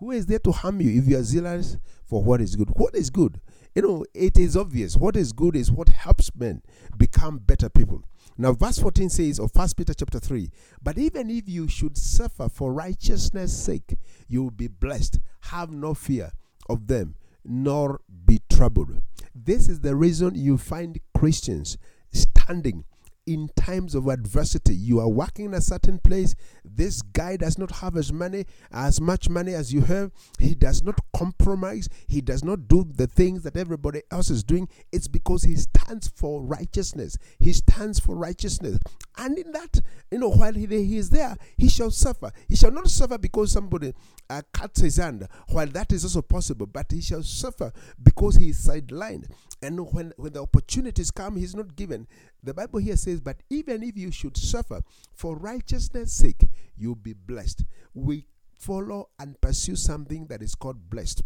Who 0.00 0.10
is 0.10 0.26
there 0.26 0.40
to 0.40 0.50
harm 0.50 0.80
you 0.80 0.98
if 1.00 1.06
you 1.06 1.16
are 1.16 1.22
zealous 1.22 1.76
for 2.04 2.24
what 2.24 2.40
is 2.40 2.56
good? 2.56 2.70
What 2.70 2.96
is 2.96 3.08
good? 3.08 3.40
You 3.76 3.82
know, 3.82 4.04
it 4.14 4.36
is 4.36 4.56
obvious. 4.56 4.96
What 4.96 5.14
is 5.14 5.32
good 5.32 5.54
is 5.54 5.70
what 5.70 5.90
helps 5.90 6.34
men 6.34 6.62
become 6.98 7.38
better 7.38 7.68
people. 7.68 8.02
Now, 8.36 8.52
verse 8.52 8.80
14 8.80 9.08
says 9.08 9.38
of 9.38 9.52
First 9.52 9.76
Peter 9.76 9.94
chapter 9.94 10.18
3, 10.18 10.50
but 10.82 10.98
even 10.98 11.30
if 11.30 11.48
you 11.48 11.68
should 11.68 11.96
suffer 11.96 12.48
for 12.48 12.72
righteousness' 12.72 13.56
sake, 13.56 13.96
you 14.26 14.42
will 14.42 14.50
be 14.50 14.66
blessed. 14.66 15.20
Have 15.52 15.70
no 15.70 15.94
fear 15.94 16.32
of 16.68 16.88
them, 16.88 17.14
nor 17.44 18.00
be 18.24 18.40
troubled. 18.50 19.00
This 19.32 19.68
is 19.68 19.80
the 19.80 19.94
reason 19.94 20.34
you 20.34 20.58
find 20.58 20.98
Christians 21.14 21.78
standing 22.12 22.84
in 23.26 23.48
times 23.56 23.94
of 23.94 24.08
adversity. 24.08 24.74
You 24.74 25.00
are 25.00 25.08
working 25.08 25.46
in 25.46 25.54
a 25.54 25.60
certain 25.60 25.98
place. 25.98 26.34
This 26.64 27.02
guy 27.02 27.36
does 27.36 27.58
not 27.58 27.70
have 27.70 27.96
as 27.96 28.12
money, 28.12 28.46
as 28.72 29.00
much 29.00 29.28
money 29.28 29.54
as 29.54 29.72
you 29.72 29.82
have. 29.82 30.10
He 30.38 30.54
does 30.54 30.82
not 30.82 30.98
compromise. 31.14 31.88
He 32.08 32.20
does 32.20 32.44
not 32.44 32.68
do 32.68 32.84
the 32.84 33.06
things 33.06 33.42
that 33.42 33.56
everybody 33.56 34.02
else 34.10 34.30
is 34.30 34.42
doing. 34.42 34.68
It's 34.92 35.08
because 35.08 35.44
he 35.44 35.56
stands 35.56 36.08
for 36.08 36.42
righteousness. 36.42 37.16
He 37.38 37.52
stands 37.52 38.00
for 38.00 38.16
righteousness. 38.16 38.78
And 39.16 39.38
in 39.38 39.52
that, 39.52 39.80
you 40.10 40.18
know, 40.18 40.30
while 40.30 40.54
he, 40.54 40.66
he 40.66 40.96
is 40.96 41.10
there, 41.10 41.36
he 41.56 41.68
shall 41.68 41.90
suffer. 41.90 42.32
He 42.48 42.56
shall 42.56 42.70
not 42.70 42.88
suffer 42.88 43.18
because 43.18 43.52
somebody 43.52 43.94
uh, 44.30 44.42
cuts 44.52 44.80
his 44.80 44.96
hand, 44.96 45.28
while 45.48 45.66
that 45.66 45.92
is 45.92 46.04
also 46.04 46.22
possible, 46.22 46.66
but 46.66 46.90
he 46.90 47.00
shall 47.00 47.22
suffer 47.22 47.72
because 48.02 48.36
he 48.36 48.48
is 48.48 48.66
sidelined. 48.66 49.30
And 49.60 49.92
when, 49.92 50.12
when 50.16 50.32
the 50.32 50.42
opportunities 50.42 51.10
come, 51.10 51.36
he's 51.36 51.54
not 51.54 51.76
given. 51.76 52.08
The 52.42 52.54
Bible 52.54 52.80
here 52.80 52.96
says, 52.96 53.20
But 53.20 53.42
even 53.50 53.82
if 53.82 53.96
you 53.96 54.10
should 54.10 54.36
suffer 54.36 54.82
for 55.14 55.36
righteousness' 55.36 56.12
sake, 56.12 56.48
you'll 56.76 56.96
be 56.96 57.12
blessed. 57.12 57.64
We 57.94 58.26
follow 58.56 59.10
and 59.18 59.40
pursue 59.40 59.76
something 59.76 60.26
that 60.26 60.42
is 60.42 60.54
called 60.54 60.90
blessed. 60.90 61.22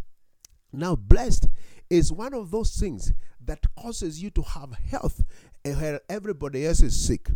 Now, 0.73 0.97
blessed 0.97 1.49
is 1.89 2.13
one 2.13 2.35
of 2.35 2.51
those 2.51 2.77
things 2.77 3.13
that 3.45 3.65
causes 3.77 4.23
you 4.23 4.31
to 4.31 4.43
have 4.43 4.73
health 4.91 5.23
where 5.65 6.01
everybody 6.09 6.67
else 6.67 6.83
is 6.83 6.99
sick. 6.99 7.31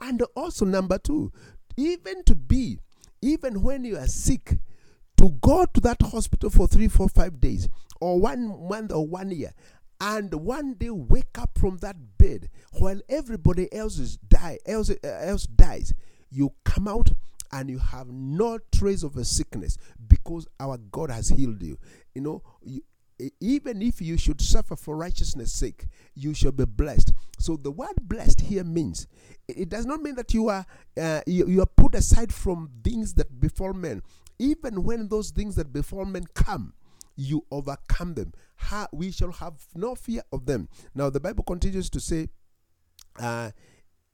And 0.00 0.22
also, 0.36 0.64
number 0.64 0.98
two, 0.98 1.32
even 1.76 2.24
to 2.24 2.34
be, 2.34 2.78
even 3.22 3.62
when 3.62 3.84
you 3.84 3.96
are 3.96 4.06
sick, 4.06 4.58
to 5.16 5.30
go 5.40 5.64
to 5.72 5.80
that 5.80 6.02
hospital 6.02 6.50
for 6.50 6.66
three, 6.66 6.88
four, 6.88 7.08
five 7.08 7.40
days, 7.40 7.68
or 8.00 8.20
one 8.20 8.68
month 8.68 8.92
or 8.92 9.06
one 9.06 9.30
year, 9.30 9.52
and 10.04 10.34
one 10.34 10.74
day 10.74 10.90
wake 10.90 11.38
up 11.38 11.58
from 11.58 11.78
that 11.78 11.96
bed 12.18 12.50
while 12.72 13.00
everybody 13.08 13.72
else 13.74 13.98
is 13.98 14.18
die 14.18 14.58
else, 14.66 14.90
uh, 14.90 14.96
else 15.02 15.46
dies 15.46 15.94
you 16.30 16.52
come 16.64 16.86
out 16.86 17.10
and 17.52 17.70
you 17.70 17.78
have 17.78 18.08
no 18.08 18.58
trace 18.70 19.02
of 19.02 19.16
a 19.16 19.24
sickness 19.24 19.78
because 20.08 20.46
our 20.60 20.76
god 20.76 21.10
has 21.10 21.28
healed 21.28 21.62
you. 21.62 21.78
You 22.14 22.20
know 22.20 22.42
you, 22.62 22.82
even 23.40 23.80
if 23.80 24.02
you 24.02 24.18
should 24.18 24.40
suffer 24.40 24.76
for 24.76 24.96
righteousness 24.96 25.52
sake 25.52 25.86
you 26.14 26.34
shall 26.34 26.52
be 26.52 26.66
blessed. 26.66 27.12
So 27.38 27.56
the 27.56 27.70
word 27.70 27.94
blessed 28.02 28.42
here 28.42 28.64
means 28.64 29.06
it 29.48 29.70
does 29.70 29.86
not 29.86 30.02
mean 30.02 30.16
that 30.16 30.34
you 30.34 30.48
are 30.48 30.66
uh, 31.00 31.20
you, 31.26 31.46
you 31.46 31.62
are 31.62 31.66
put 31.66 31.94
aside 31.94 32.32
from 32.34 32.70
things 32.82 33.14
that 33.14 33.40
befall 33.40 33.72
men. 33.72 34.02
Even 34.38 34.82
when 34.82 35.08
those 35.08 35.30
things 35.30 35.54
that 35.54 35.72
befall 35.72 36.04
men 36.04 36.24
come 36.34 36.74
you 37.16 37.44
overcome 37.50 38.14
them. 38.14 38.32
Ha, 38.56 38.88
we 38.92 39.10
shall 39.10 39.32
have 39.32 39.66
no 39.74 39.94
fear 39.94 40.22
of 40.32 40.46
them. 40.46 40.68
Now, 40.94 41.10
the 41.10 41.20
Bible 41.20 41.44
continues 41.44 41.90
to 41.90 42.00
say 42.00 42.28
uh, 43.20 43.50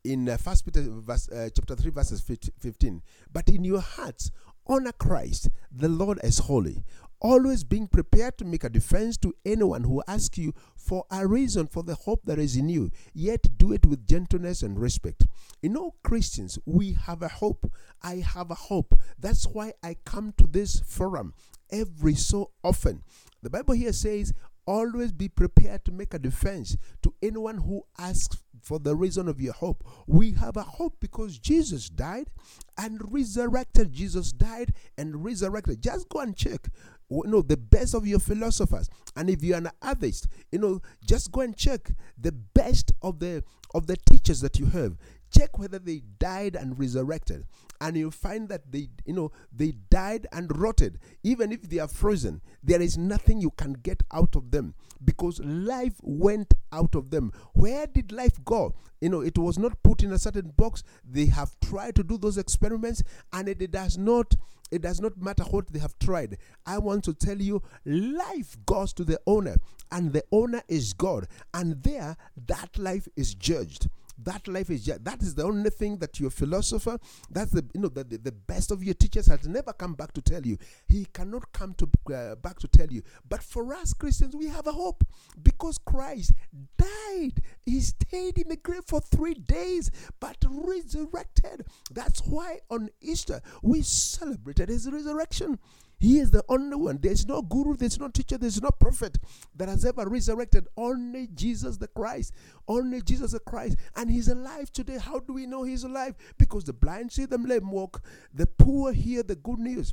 in 0.05 0.29
uh, 0.29 0.37
First 0.37 0.65
Peter 0.65 0.83
verse, 0.89 1.29
uh, 1.29 1.49
chapter 1.55 1.75
3, 1.75 1.91
verses 1.91 2.21
15, 2.21 3.03
but 3.33 3.49
in 3.49 3.65
your 3.65 3.81
hearts, 3.81 4.31
honor 4.67 4.93
Christ, 4.93 5.49
the 5.71 5.89
Lord 5.89 6.19
as 6.21 6.39
holy, 6.39 6.85
always 7.21 7.65
being 7.65 7.87
prepared 7.87 8.39
to 8.39 8.45
make 8.45 8.65
a 8.65 8.71
defense 8.71 9.17
to 9.19 9.35
anyone 9.45 9.85
who 9.85 10.03
asks 10.09 10.39
you 10.39 10.55
for 10.77 11.05
a 11.11 11.27
reason 11.27 11.67
for 11.67 11.83
the 11.83 11.95
hope 11.95 12.23
that 12.25 12.39
is 12.39 12.57
in 12.57 12.69
you, 12.69 12.91
yet 13.13 13.59
do 13.59 13.73
it 13.73 13.85
with 13.85 14.07
gentleness 14.07 14.63
and 14.63 14.81
respect. 14.81 15.27
In 15.63 15.77
all 15.77 15.97
Christians, 16.03 16.59
we 16.65 16.93
have 16.93 17.23
a 17.23 17.29
hope. 17.29 17.71
I 18.03 18.17
have 18.17 18.51
a 18.51 18.55
hope. 18.55 18.99
That's 19.19 19.47
why 19.47 19.75
I 19.83 19.97
come 20.05 20.33
to 20.39 20.47
this 20.47 20.81
forum 20.81 21.35
every 21.73 22.15
so 22.15 22.51
often. 22.63 23.03
The 23.43 23.51
Bible 23.51 23.75
here 23.75 23.93
says, 23.93 24.33
always 24.67 25.11
be 25.11 25.29
prepared 25.29 25.85
to 25.85 25.93
make 25.93 26.15
a 26.15 26.19
defense 26.19 26.77
to 27.03 27.13
anyone 27.23 27.59
who 27.59 27.83
asks 27.99 28.39
for 28.63 28.79
the 28.79 28.95
reason 28.95 29.27
of 29.27 29.41
your 29.41 29.53
hope. 29.53 29.83
We 30.07 30.33
have 30.33 30.57
a 30.57 30.63
hope 30.63 30.97
because 31.01 31.39
Jesus 31.39 31.89
died 31.89 32.31
and 32.79 33.01
resurrected. 33.13 33.93
Jesus 33.93 34.33
died 34.33 34.73
and 34.97 35.25
resurrected. 35.25 35.83
Just 35.83 36.09
go 36.09 36.21
and 36.21 36.37
check. 36.37 36.69
You 37.11 37.25
know 37.27 37.43
the 37.43 37.57
best 37.57 37.95
of 37.95 38.07
your 38.07 38.21
philosophers, 38.21 38.89
and 39.17 39.29
if 39.29 39.43
you're 39.43 39.59
an 39.59 39.71
atheist, 39.85 40.29
you 40.53 40.61
know 40.61 40.81
just 41.05 41.33
go 41.33 41.41
and 41.41 41.57
check 41.57 41.91
the 42.17 42.31
best 42.31 42.93
of 43.03 43.19
the 43.19 43.43
of 43.75 43.89
the 43.89 43.97
teachers 43.97 44.41
that 44.43 44.61
you 44.61 44.67
have. 44.67 44.97
Check 45.31 45.59
whether 45.59 45.79
they 45.79 46.03
died 46.19 46.57
and 46.57 46.79
resurrected. 46.79 47.47
And 47.81 47.97
you'll 47.97 48.11
find 48.11 48.49
that 48.51 48.71
they 48.73 48.91
you 49.07 49.15
know 49.15 49.33
they 49.53 49.73
died 49.91 50.27
and 50.33 50.55
rotted. 50.59 50.99
Even 51.23 51.53
if 51.53 51.63
they 51.63 51.79
are 51.79 51.89
frozen 51.89 52.41
there 52.63 52.81
is 52.83 52.99
nothing 52.99 53.41
you 53.41 53.51
can 53.51 53.73
get 53.73 54.03
out 54.13 54.37
of 54.37 54.51
them 54.51 54.75
because 55.05 55.41
life 55.41 55.95
went 56.03 56.55
out 56.73 56.95
of 56.95 57.11
them. 57.11 57.33
Where 57.55 57.87
did 57.87 58.13
life 58.13 58.45
go? 58.45 58.75
You 59.01 59.09
know 59.09 59.21
it 59.21 59.39
was 59.39 59.59
not 59.59 59.83
put 59.83 60.03
in 60.03 60.13
a 60.13 60.19
certain 60.19 60.53
box. 60.57 60.83
They 61.05 61.27
have 61.27 61.59
tried 61.61 61.95
to 61.97 62.05
do 62.05 62.19
those 62.19 62.37
experiments 62.39 63.03
and 63.33 63.49
it, 63.49 63.63
it 63.63 63.71
does 63.71 63.97
not 63.97 64.35
it 64.71 64.83
does 64.83 65.01
not 65.01 65.21
matter 65.21 65.43
what 65.45 65.69
they 65.69 65.79
have 65.81 65.99
tried. 65.99 66.39
I 66.67 66.79
want 66.79 67.05
to 67.05 67.15
tell 67.15 67.41
you 67.41 67.63
life 67.85 68.57
goes 68.67 68.93
to 68.95 69.05
the 69.05 69.21
owner 69.27 69.57
and 69.91 70.13
the 70.13 70.25
owner 70.31 70.63
is 70.69 70.93
god. 70.93 71.27
And 71.53 71.83
there 71.83 72.17
that 72.47 72.79
life 72.79 73.09
is 73.17 73.35
judged 73.35 73.89
that 74.25 74.47
life 74.49 74.71
is 74.71 74.85
just, 74.85 75.05
that 75.05 75.23
is 75.23 75.35
the 75.35 75.45
only 75.45 75.71
thing 75.71 75.99
that 75.99 76.19
your 76.21 76.31
philosopher 76.31 76.99
that's 77.31 77.51
the 77.53 77.65
you 77.75 77.81
know 77.81 77.89
the, 77.89 78.05
the, 78.05 78.33
best 78.33 78.71
of 78.71 78.83
your 78.83 78.95
teachers 78.95 79.27
has 79.27 79.47
never 79.47 79.73
come 79.73 79.95
back 79.95 80.13
to 80.13 80.23
tell 80.23 80.43
you. 80.43 80.57
He 80.89 81.07
cannot 81.13 81.53
come 81.53 81.75
to 81.75 82.15
uh, 82.15 82.35
back 82.37 82.59
to 82.61 82.69
tell 82.69 82.89
you. 82.89 83.03
But 83.29 83.43
for 83.43 83.75
us 83.75 83.93
christians 83.93 84.35
we 84.35 84.49
have 84.49 84.67
a 84.67 84.73
hope 84.73 85.05
because 85.43 85.79
christ 85.79 86.33
died. 86.79 87.43
He 87.65 87.81
stayed 87.81 88.39
in 88.39 88.49
the 88.49 88.57
grave 88.57 88.85
for 88.87 89.01
three 89.01 89.35
days 89.35 89.91
but 90.19 90.37
resurrected. 90.49 91.67
That's 91.91 92.21
why 92.27 92.61
on 92.71 92.89
easter 93.01 93.41
we 93.63 93.83
celebrated 93.83 94.69
his 94.69 94.91
resurrection 94.91 95.59
he 96.01 96.19
is 96.19 96.31
the 96.31 96.43
only 96.49 96.77
one. 96.77 96.99
There's 97.01 97.27
no 97.27 97.43
guru, 97.43 97.77
there's 97.77 98.01
no 98.01 98.09
teacher, 98.09 98.39
there's 98.39 98.61
no 98.61 98.71
prophet 98.71 99.19
that 99.55 99.69
has 99.69 99.85
ever 99.85 100.09
resurrected. 100.09 100.67
Only 100.75 101.29
Jesus 101.35 101.77
the 101.77 101.89
Christ. 101.89 102.33
Only 102.67 103.03
Jesus 103.03 103.33
the 103.33 103.41
Christ. 103.41 103.77
And 103.95 104.11
he's 104.11 104.29
alive 104.29 104.73
today. 104.73 104.97
How 104.97 105.19
do 105.19 105.35
we 105.35 105.45
know 105.45 105.63
he's 105.63 105.85
alive? 105.85 106.15
Because 106.39 106.65
the 106.65 106.73
blind 106.73 107.13
see, 107.13 107.27
the 107.27 107.37
lame 107.37 107.71
walk, 107.71 108.03
the 108.33 108.47
poor 108.47 108.93
hear 108.93 109.23
the 109.23 109.37
good 109.37 109.59
news 109.59 109.93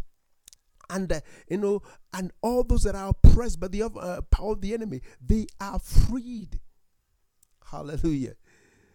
and 0.89 1.11
uh, 1.11 1.19
you 1.49 1.57
know 1.57 1.81
and 2.13 2.31
all 2.41 2.63
those 2.63 2.83
that 2.83 2.95
are 2.95 3.09
oppressed 3.09 3.59
by 3.59 3.67
the 3.67 3.83
uh, 3.83 4.21
power 4.31 4.53
of 4.53 4.61
the 4.61 4.73
enemy 4.73 5.01
they 5.21 5.45
are 5.59 5.79
freed 5.79 6.61
hallelujah 7.71 8.35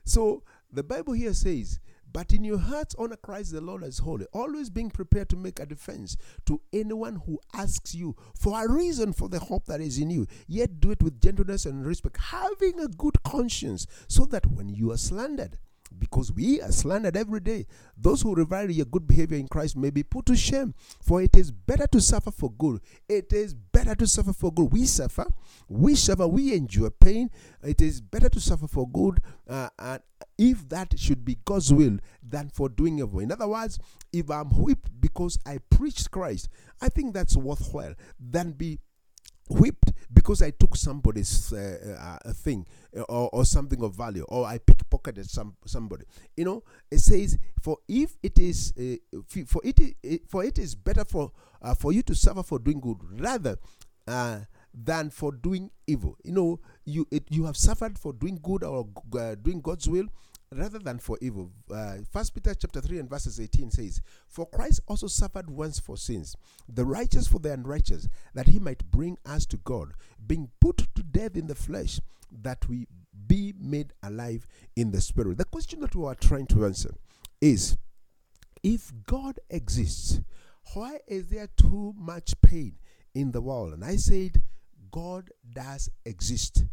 so 0.03 0.43
the 0.73 0.83
bible 0.83 1.13
here 1.13 1.35
says 1.35 1.81
but 2.13 2.33
in 2.33 2.45
your 2.45 2.59
hearts, 2.59 2.95
honor 2.99 3.17
Christ 3.17 3.53
the 3.53 3.61
Lord 3.61 3.83
as 3.83 3.99
holy, 3.99 4.27
always 4.33 4.71
being 4.71 4.91
prepared 4.91 5.29
to 5.31 5.37
make 5.37 5.59
a 5.61 5.67
defense 5.67 6.17
to 6.47 6.61
anyone 6.73 7.23
who 7.27 7.41
asks 7.55 7.95
you 7.95 8.17
for 8.35 8.63
a 8.63 8.71
reason 8.71 9.13
for 9.13 9.29
the 9.29 9.39
hope 9.39 9.67
that 9.67 9.81
is 9.81 9.99
in 9.99 10.11
you. 10.11 10.27
Yet 10.47 10.81
do 10.81 10.91
it 10.91 11.03
with 11.03 11.21
gentleness 11.21 11.67
and 11.67 11.87
respect, 11.87 12.19
having 12.19 12.81
a 12.81 12.89
good 12.89 13.23
conscience, 13.23 13.87
so 14.09 14.25
that 14.27 14.47
when 14.47 14.69
you 14.69 14.93
are 14.93 14.99
slandered, 14.99 15.59
because 15.99 16.33
we 16.33 16.61
are 16.61 16.73
slandered 16.73 17.17
every 17.17 17.41
day. 17.41 17.67
Those 17.97 18.23
who 18.23 18.35
revile 18.35 18.71
your 18.71 18.87
good 18.87 19.07
behavior 19.07 19.39
in 19.39 19.49
Christ 19.49 19.77
may 19.77 19.91
be 19.91 20.03
put 20.03 20.27
to 20.27 20.37
shame, 20.37 20.75
for 21.03 21.23
it 21.23 21.37
is 21.37 21.51
better 21.51 21.87
to 21.89 22.01
suffer 22.01 22.31
for 22.31 22.51
good. 22.53 22.81
It 23.09 23.33
is 23.33 23.55
better 23.55 23.95
to 23.97 24.07
suffer 24.07 24.33
for 24.33 24.53
good. 24.53 24.73
We 24.73 24.87
suffer, 24.87 25.27
we 25.69 25.95
suffer, 25.95 26.27
we 26.27 26.55
endure 26.55 26.91
pain. 26.91 27.31
It 27.63 27.81
is 27.81 28.01
better 28.01 28.29
to 28.31 28.41
suffer 28.41 28.67
for 28.67 28.89
good, 28.89 29.21
uh, 29.49 29.69
and 29.79 30.01
if 30.39 30.69
that 30.69 30.99
should 30.99 31.25
be 31.25 31.39
God's 31.45 31.73
will, 31.73 31.99
than 32.23 32.49
for 32.49 32.69
doing 32.69 32.99
evil. 32.99 33.21
In 33.21 33.33
other 33.33 33.49
words, 33.49 33.79
if 34.13 34.31
I'm 34.31 34.51
whipped 34.51 35.01
because 35.01 35.39
I 35.47 35.59
preached 35.71 36.11
Christ, 36.11 36.49
I 36.81 36.89
think 36.89 37.15
that's 37.15 37.37
worthwhile 37.37 37.95
than 38.19 38.53
be 38.53 38.79
whipped 39.49 39.93
because 40.13 40.43
I 40.43 40.51
took 40.51 40.77
somebody's 40.77 41.53
uh, 41.53 42.19
uh, 42.25 42.33
thing 42.33 42.67
uh, 42.97 43.03
or, 43.03 43.29
or 43.33 43.45
something 43.45 43.83
of 43.83 43.95
value 43.95 44.25
or 44.29 44.47
I 44.47 44.59
pickpocketed 44.59 45.29
some 45.29 45.57
somebody. 45.67 46.05
You 46.37 46.45
know, 46.45 46.63
it 46.91 46.99
says, 46.99 47.39
"For 47.63 47.79
if 47.89 48.17
it 48.23 48.39
is 48.39 48.73
uh, 48.79 49.19
for 49.45 49.61
it, 49.65 50.29
for 50.29 50.45
it 50.45 50.59
is 50.59 50.75
better 50.75 51.05
for 51.05 51.33
uh, 51.61 51.75
for 51.75 51.93
you 51.93 52.03
to 52.03 52.15
suffer 52.15 52.43
for 52.43 52.59
doing 52.59 52.81
good 52.81 52.99
rather." 53.21 53.57
Uh, 54.75 54.79
than 54.85 55.11
for 55.11 55.33
doing 55.33 55.71
evil. 55.87 56.17
You 56.25 56.33
know, 56.33 56.61
you 56.85 57.07
it, 57.11 57.25
you 57.29 57.45
have 57.45 57.57
suffered 57.57 57.99
for 57.99 58.13
doing 58.13 58.39
good 58.43 58.65
or 58.65 58.87
doing 59.43 59.61
God's 59.61 59.89
will 59.89 60.07
rather 60.55 60.79
than 60.79 60.99
for 60.99 61.19
evil. 61.21 61.51
Uh, 61.71 61.99
First 62.11 62.35
Peter 62.35 62.55
chapter 62.55 62.81
3 62.81 62.99
and 62.99 63.11
verses 63.11 63.41
18 63.41 63.71
says, 63.71 64.01
For 64.29 64.47
Christ 64.47 64.81
also 64.87 65.07
suffered 65.07 65.51
once 65.51 65.79
for 65.79 65.97
sins, 65.97 66.37
the 66.69 66.85
righteous 66.85 67.27
for 67.27 67.39
the 67.39 67.53
unrighteous, 67.53 68.09
that 68.35 68.49
he 68.49 68.59
might 68.59 68.91
bring 68.91 69.17
us 69.25 69.47
to 69.47 69.57
God, 69.59 69.95
being 70.27 70.51
put 70.61 70.79
to 70.95 71.03
death 71.03 71.37
in 71.37 71.47
the 71.47 71.55
flesh, 71.55 72.01
that 72.31 72.69
we 72.69 72.87
be 73.27 73.55
made 73.59 73.93
alive 74.03 74.47
in 74.77 74.91
the 74.91 75.01
spirit. 75.01 75.39
The 75.39 75.45
question 75.45 75.81
that 75.81 75.95
we 75.95 76.07
are 76.07 76.15
trying 76.15 76.47
to 76.49 76.67
answer 76.67 76.95
is 77.41 77.77
if 78.63 78.93
God 79.07 79.41
exists, 79.49 80.21
why 80.75 81.01
is 81.07 81.29
there 81.29 81.49
too 81.57 81.95
much 81.97 82.41
pain 82.43 82.77
in 83.15 83.33
the 83.33 83.41
world? 83.41 83.73
And 83.75 83.85
I 83.85 83.97
said, 83.97 84.43
God 84.93 85.31
does 85.53 85.91
exist. 86.05 86.65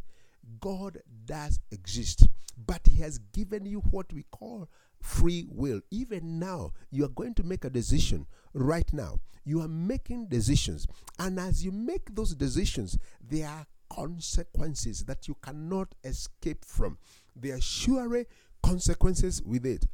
God 0.60 1.00
does 1.26 1.60
exist, 1.72 2.28
but 2.68 2.82
He 2.86 3.02
has 3.02 3.18
given 3.34 3.66
you 3.66 3.80
what 3.92 4.12
we 4.14 4.24
call 4.32 4.70
free 5.02 5.46
will. 5.50 5.82
Even 5.90 6.40
now, 6.40 6.74
you 6.92 7.06
are 7.06 7.10
going 7.10 7.34
to 7.36 7.44
make 7.44 7.66
a 7.66 7.70
decision 7.70 8.26
right 8.54 8.92
now. 8.94 9.20
You 9.46 9.62
are 9.62 9.68
making 9.68 10.28
decisions, 10.28 10.86
and 11.18 11.40
as 11.40 11.64
you 11.64 11.72
make 11.72 12.14
those 12.14 12.36
decisions, 12.36 12.98
there 13.28 13.48
are 13.48 13.66
consequences 13.90 15.06
that 15.06 15.28
you 15.28 15.36
cannot 15.42 15.96
escape 16.04 16.64
from. 16.66 16.98
There 17.36 17.56
are 17.56 17.62
surely 17.62 18.26
consequences 18.62 19.42
with 19.42 19.66
it. 19.66 19.86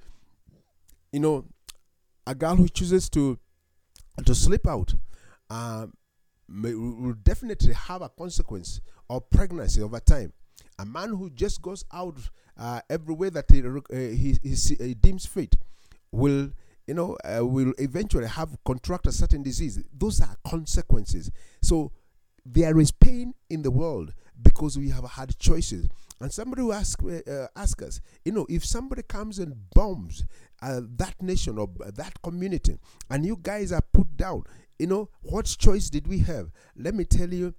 You 1.13 1.19
know, 1.19 1.45
a 2.27 2.35
girl 2.35 2.55
who 2.55 2.67
chooses 2.67 3.09
to 3.11 3.39
to 4.25 4.33
sleep 4.33 4.65
out 4.67 4.95
uh, 5.49 5.88
may, 6.47 6.73
will 6.73 7.13
definitely 7.23 7.73
have 7.73 8.01
a 8.01 8.10
consequence 8.10 8.81
of 9.10 9.29
pregnancy 9.29 9.81
over 9.81 9.99
time. 9.99 10.34
A 10.79 10.86
man 10.86 11.10
who 11.10 11.29
just 11.29 11.62
goes 11.62 11.86
out 11.93 12.17
uh, 12.58 12.81
everywhere 12.89 13.29
that 13.31 13.45
he, 13.49 13.62
uh, 13.62 13.79
he, 13.91 14.38
he, 14.43 14.55
he, 14.86 14.93
deems 14.93 15.25
fit 15.25 15.55
will 16.12 16.49
you 16.88 16.93
know 16.93 17.17
uh, 17.23 17.45
will 17.45 17.73
eventually 17.77 18.27
have 18.27 18.58
contract 18.65 19.08
a 19.08 19.12
certain 19.12 19.43
disease. 19.43 19.81
Those 19.93 20.21
are 20.21 20.36
consequences. 20.47 21.31
So 21.62 21.91
there 22.45 22.79
is 22.79 22.91
pain 22.91 23.34
in 23.49 23.62
the 23.63 23.71
world 23.71 24.13
because 24.41 24.77
we 24.77 24.89
have 24.89 25.10
had 25.12 25.38
choices. 25.39 25.88
And 26.21 26.31
somebody 26.31 26.62
will 26.62 26.73
ask 26.73 27.01
uh, 27.03 27.29
uh 27.29 27.47
ask 27.58 27.81
us 27.81 27.99
you 28.23 28.31
know 28.31 28.45
if 28.49 28.63
somebody 28.63 29.01
comes 29.03 29.38
and 29.39 29.53
bombs 29.73 30.23
uh, 30.62 30.79
that 30.95 31.21
nation 31.21 31.58
or 31.58 31.69
that 31.95 32.21
community 32.21 32.77
and 33.10 33.25
you 33.25 33.38
guys 33.41 33.73
are 33.73 33.84
put 33.91 34.15
down 34.15 34.43
you 34.79 34.88
know 34.88 35.09
what 35.21 35.45
choice 35.45 35.89
did 35.89 36.07
we 36.07 36.19
have 36.19 36.51
let 36.75 36.93
me 36.93 37.03
tell 37.03 37.33
you 37.33 37.53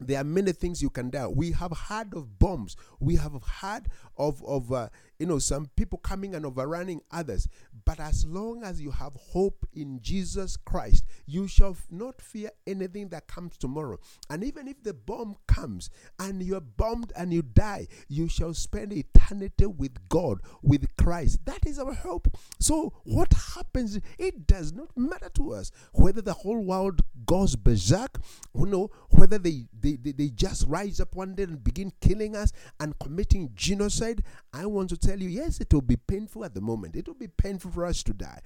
there 0.00 0.20
are 0.20 0.24
many 0.24 0.52
things 0.52 0.82
you 0.82 0.90
can 0.90 1.10
do. 1.10 1.30
We 1.30 1.52
have 1.52 1.72
heard 1.72 2.14
of 2.14 2.38
bombs. 2.38 2.76
We 3.00 3.16
have 3.16 3.32
heard 3.60 3.86
of 4.16 4.42
of 4.44 4.72
uh, 4.72 4.88
you 5.24 5.28
know 5.30 5.38
some 5.38 5.70
people 5.74 5.96
coming 5.96 6.34
and 6.34 6.44
overrunning 6.44 7.00
others. 7.10 7.48
But 7.86 7.98
as 7.98 8.26
long 8.26 8.62
as 8.62 8.82
you 8.82 8.90
have 8.90 9.14
hope 9.14 9.66
in 9.72 10.02
Jesus 10.02 10.58
Christ, 10.58 11.02
you 11.24 11.48
shall 11.48 11.78
not 11.90 12.20
fear 12.20 12.50
anything 12.66 13.08
that 13.08 13.26
comes 13.26 13.56
tomorrow. 13.56 13.98
And 14.28 14.44
even 14.44 14.68
if 14.68 14.82
the 14.82 14.92
bomb 14.92 15.36
comes 15.46 15.88
and 16.18 16.42
you're 16.42 16.60
bombed 16.60 17.10
and 17.16 17.32
you 17.32 17.40
die, 17.40 17.86
you 18.06 18.28
shall 18.28 18.52
spend 18.52 18.92
eternity 18.92 19.64
with 19.64 20.10
God, 20.10 20.40
with 20.62 20.94
Christ. 20.96 21.46
That 21.46 21.66
is 21.66 21.78
our 21.78 21.94
hope. 21.94 22.28
So 22.60 22.92
what 23.04 23.32
happens? 23.54 23.98
It 24.18 24.46
does 24.46 24.74
not 24.74 24.94
matter 24.94 25.30
to 25.36 25.54
us 25.54 25.70
whether 25.94 26.20
the 26.20 26.34
whole 26.34 26.62
world 26.62 27.00
goes 27.24 27.56
berserk, 27.56 28.20
you 28.54 28.66
know, 28.66 28.90
whether 29.08 29.38
they 29.38 29.68
they, 29.78 29.96
they, 29.96 30.12
they 30.12 30.28
just 30.28 30.66
rise 30.66 31.00
up 31.00 31.14
one 31.14 31.34
day 31.34 31.44
and 31.44 31.64
begin 31.64 31.92
killing 32.00 32.36
us 32.36 32.52
and 32.80 32.98
committing 32.98 33.50
genocide. 33.54 34.22
I 34.52 34.66
want 34.66 34.90
to 34.90 34.96
tell 34.96 35.13
you, 35.20 35.28
yes, 35.28 35.60
it 35.60 35.72
will 35.72 35.80
be 35.80 35.96
painful 35.96 36.44
at 36.44 36.54
the 36.54 36.60
moment. 36.60 36.96
It 36.96 37.06
will 37.06 37.14
be 37.14 37.28
painful 37.28 37.70
for 37.70 37.84
us 37.86 38.02
to 38.04 38.12
die. 38.12 38.40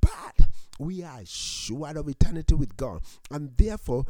But 0.00 0.48
we 0.78 1.02
are 1.02 1.22
sure 1.24 1.96
of 1.96 2.08
eternity 2.08 2.54
with 2.54 2.76
God. 2.76 3.02
And 3.30 3.56
therefore, 3.56 4.04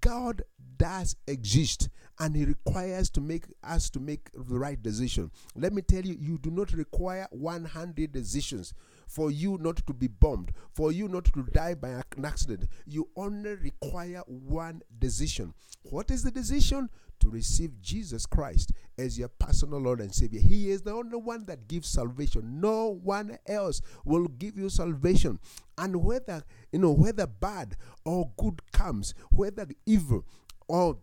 God 0.00 0.42
does 0.76 1.16
exist 1.26 1.88
and 2.18 2.34
he 2.34 2.44
requires 2.44 3.10
to 3.10 3.20
make 3.20 3.44
us 3.62 3.90
to 3.90 4.00
make 4.00 4.28
the 4.34 4.58
right 4.58 4.80
decision. 4.82 5.30
Let 5.54 5.72
me 5.72 5.82
tell 5.82 6.04
you, 6.04 6.16
you 6.18 6.38
do 6.38 6.50
not 6.50 6.72
require 6.72 7.28
100 7.30 8.12
decisions 8.12 8.74
for 9.08 9.30
you 9.30 9.58
not 9.60 9.78
to 9.86 9.92
be 9.92 10.06
bombed, 10.06 10.52
for 10.72 10.92
you 10.92 11.08
not 11.08 11.24
to 11.24 11.42
die 11.52 11.74
by 11.74 11.88
an 11.88 12.24
accident. 12.24 12.68
You 12.86 13.08
only 13.16 13.54
require 13.54 14.22
one 14.26 14.82
decision. 14.98 15.54
What 15.82 16.10
is 16.10 16.22
the 16.22 16.30
decision? 16.30 16.90
To 17.20 17.30
receive 17.30 17.80
Jesus 17.80 18.26
Christ 18.26 18.72
as 18.96 19.18
your 19.18 19.28
personal 19.28 19.80
Lord 19.80 20.00
and 20.00 20.14
Savior. 20.14 20.40
He 20.40 20.70
is 20.70 20.82
the 20.82 20.92
only 20.92 21.16
one 21.16 21.46
that 21.46 21.66
gives 21.66 21.88
salvation. 21.88 22.60
No 22.60 23.00
one 23.02 23.38
else 23.48 23.80
will 24.04 24.28
give 24.28 24.56
you 24.56 24.68
salvation. 24.68 25.40
And 25.76 26.04
whether, 26.04 26.44
you 26.70 26.78
know, 26.78 26.92
whether 26.92 27.26
bad 27.26 27.76
or 28.04 28.30
good 28.36 28.60
comes, 28.70 29.14
whether 29.30 29.66
evil 29.84 30.26
or 30.68 30.98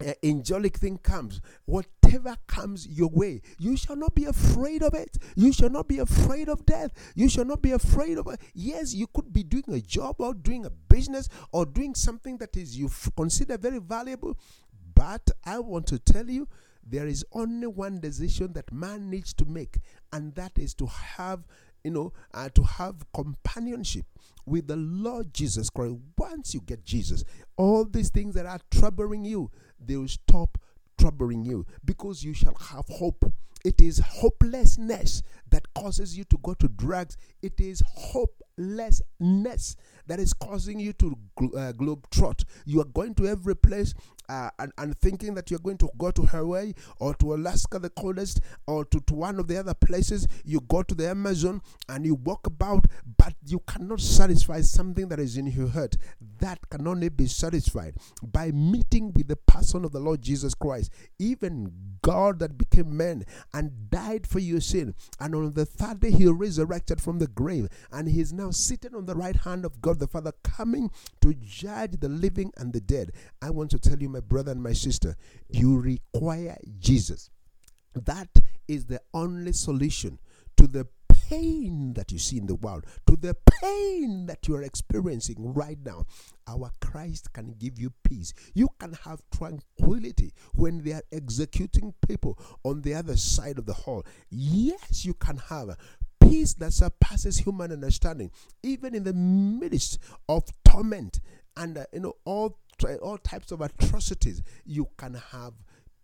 uh, 0.00 0.12
angelic 0.22 0.76
thing 0.76 0.98
comes, 0.98 1.40
whatever 1.64 2.36
comes 2.46 2.86
your 2.86 3.08
way, 3.08 3.40
you 3.58 3.76
shall 3.76 3.96
not 3.96 4.14
be 4.14 4.24
afraid 4.24 4.82
of 4.82 4.94
it. 4.94 5.16
You 5.34 5.52
shall 5.52 5.70
not 5.70 5.88
be 5.88 5.98
afraid 5.98 6.48
of 6.48 6.66
death. 6.66 6.92
You 7.14 7.28
shall 7.28 7.44
not 7.44 7.62
be 7.62 7.72
afraid 7.72 8.18
of 8.18 8.26
it. 8.28 8.40
Yes, 8.54 8.94
you 8.94 9.06
could 9.06 9.32
be 9.32 9.42
doing 9.42 9.64
a 9.68 9.80
job 9.80 10.16
or 10.18 10.34
doing 10.34 10.66
a 10.66 10.70
business 10.70 11.28
or 11.52 11.64
doing 11.64 11.94
something 11.94 12.36
that 12.38 12.56
is 12.56 12.78
you 12.78 12.86
f- 12.86 13.10
consider 13.16 13.56
very 13.56 13.78
valuable, 13.78 14.36
but 14.94 15.30
I 15.44 15.58
want 15.60 15.86
to 15.88 15.98
tell 15.98 16.28
you 16.28 16.48
there 16.88 17.06
is 17.06 17.24
only 17.32 17.66
one 17.66 18.00
decision 18.00 18.52
that 18.52 18.72
man 18.72 19.10
needs 19.10 19.32
to 19.34 19.44
make, 19.44 19.78
and 20.12 20.34
that 20.36 20.58
is 20.58 20.72
to 20.74 20.86
have 20.86 21.44
you 21.84 21.90
know, 21.90 22.12
uh, 22.34 22.48
to 22.50 22.62
have 22.62 23.04
companionship 23.12 24.04
with 24.44 24.66
the 24.68 24.76
Lord 24.76 25.34
Jesus 25.34 25.70
Christ. 25.70 25.96
Once 26.16 26.54
you 26.54 26.60
get 26.60 26.84
Jesus, 26.84 27.24
all 27.56 27.84
these 27.84 28.10
things 28.10 28.34
that 28.34 28.46
are 28.46 28.60
troubling 28.70 29.24
you, 29.24 29.50
they 29.84 29.96
will 29.96 30.08
stop 30.08 30.58
troubling 30.98 31.44
you 31.44 31.66
because 31.84 32.24
you 32.24 32.34
shall 32.34 32.54
have 32.54 32.86
hope. 32.88 33.32
It 33.64 33.80
is 33.80 33.98
hopelessness 33.98 35.24
that 35.50 35.74
causes 35.74 36.16
you 36.16 36.22
to 36.24 36.38
go 36.38 36.54
to 36.54 36.68
drugs. 36.68 37.16
It 37.42 37.60
is 37.60 37.82
hopelessness 37.84 39.76
that 40.06 40.20
is 40.20 40.32
causing 40.32 40.78
you 40.78 40.92
to 40.94 41.16
uh, 41.56 41.72
globe 41.72 42.08
trot. 42.10 42.44
You 42.64 42.80
are 42.80 42.86
going 42.86 43.14
to 43.16 43.26
every 43.26 43.56
place 43.56 43.92
uh, 44.28 44.50
and, 44.58 44.72
and 44.78 44.96
thinking 44.98 45.34
that 45.34 45.50
you're 45.50 45.60
going 45.60 45.78
to 45.78 45.90
go 45.98 46.10
to 46.10 46.22
Hawaii 46.22 46.72
or 46.98 47.14
to 47.14 47.34
Alaska, 47.34 47.78
the 47.78 47.90
coldest, 47.90 48.40
or 48.66 48.84
to, 48.86 49.00
to 49.00 49.14
one 49.14 49.38
of 49.38 49.48
the 49.48 49.58
other 49.58 49.74
places. 49.74 50.26
You 50.44 50.60
go 50.60 50.82
to 50.82 50.94
the 50.94 51.08
Amazon 51.08 51.62
and 51.88 52.04
you 52.04 52.14
walk 52.14 52.46
about, 52.46 52.86
but 53.18 53.34
you 53.46 53.60
cannot 53.60 54.00
satisfy 54.00 54.60
something 54.60 55.08
that 55.08 55.18
is 55.18 55.36
in 55.36 55.46
your 55.46 55.68
heart. 55.68 55.96
That 56.40 56.58
can 56.70 56.86
only 56.86 57.08
be 57.08 57.26
satisfied 57.26 57.94
by 58.22 58.50
meeting 58.50 59.12
with 59.12 59.28
the 59.28 59.36
person 59.36 59.84
of 59.84 59.92
the 59.92 60.00
Lord 60.00 60.22
Jesus 60.22 60.54
Christ. 60.54 60.92
Even 61.18 61.72
God 62.02 62.38
that 62.38 62.58
became 62.58 62.96
man 62.96 63.24
and 63.52 63.90
died 63.90 64.26
for 64.26 64.38
your 64.38 64.60
sin. 64.60 64.94
And 65.18 65.34
on 65.34 65.52
the 65.54 65.64
third 65.66 66.00
day, 66.00 66.10
he 66.10 66.26
resurrected 66.26 67.00
from 67.00 67.18
the 67.18 67.26
grave. 67.26 67.68
And 67.92 68.08
he 68.08 68.20
is 68.20 68.32
now 68.32 68.50
sitting 68.50 68.94
on 68.94 69.06
the 69.06 69.14
right 69.14 69.36
hand 69.36 69.64
of 69.64 69.80
God 69.80 69.98
the 69.98 70.06
Father, 70.06 70.32
coming 70.42 70.90
to 71.20 71.34
judge 71.34 72.00
the 72.00 72.08
living 72.08 72.52
and 72.56 72.72
the 72.72 72.80
dead. 72.80 73.10
I 73.42 73.50
want 73.50 73.70
to 73.72 73.78
tell 73.78 73.98
you, 73.98 74.08
my 74.16 74.20
brother 74.20 74.52
and 74.52 74.62
my 74.62 74.72
sister, 74.72 75.14
you 75.50 75.78
require 75.78 76.56
Jesus. 76.78 77.28
That 77.94 78.30
is 78.66 78.86
the 78.86 79.02
only 79.12 79.52
solution 79.52 80.18
to 80.56 80.66
the 80.66 80.86
pain 81.10 81.92
that 81.92 82.10
you 82.10 82.18
see 82.18 82.38
in 82.38 82.46
the 82.46 82.54
world, 82.54 82.86
to 83.08 83.16
the 83.16 83.36
pain 83.60 84.24
that 84.24 84.48
you 84.48 84.54
are 84.54 84.62
experiencing 84.62 85.52
right 85.52 85.76
now. 85.84 86.06
Our 86.48 86.70
Christ 86.80 87.30
can 87.34 87.56
give 87.58 87.78
you 87.78 87.92
peace. 88.04 88.32
You 88.54 88.70
can 88.78 88.94
have 89.04 89.20
tranquility 89.36 90.32
when 90.54 90.82
they 90.82 90.92
are 90.92 91.02
executing 91.12 91.92
people 92.08 92.38
on 92.64 92.80
the 92.80 92.94
other 92.94 93.18
side 93.18 93.58
of 93.58 93.66
the 93.66 93.74
hall. 93.74 94.06
Yes, 94.30 95.04
you 95.04 95.12
can 95.12 95.36
have 95.36 95.76
peace 96.22 96.54
that 96.54 96.72
surpasses 96.72 97.36
human 97.36 97.70
understanding, 97.70 98.30
even 98.62 98.94
in 98.94 99.04
the 99.04 99.12
midst 99.12 99.98
of 100.26 100.44
torment 100.64 101.20
and 101.56 101.78
uh, 101.78 101.84
you 101.92 102.00
know 102.00 102.14
all 102.24 102.58
all 103.02 103.18
types 103.18 103.52
of 103.52 103.60
atrocities. 103.60 104.42
You 104.64 104.88
can 104.96 105.14
have 105.32 105.54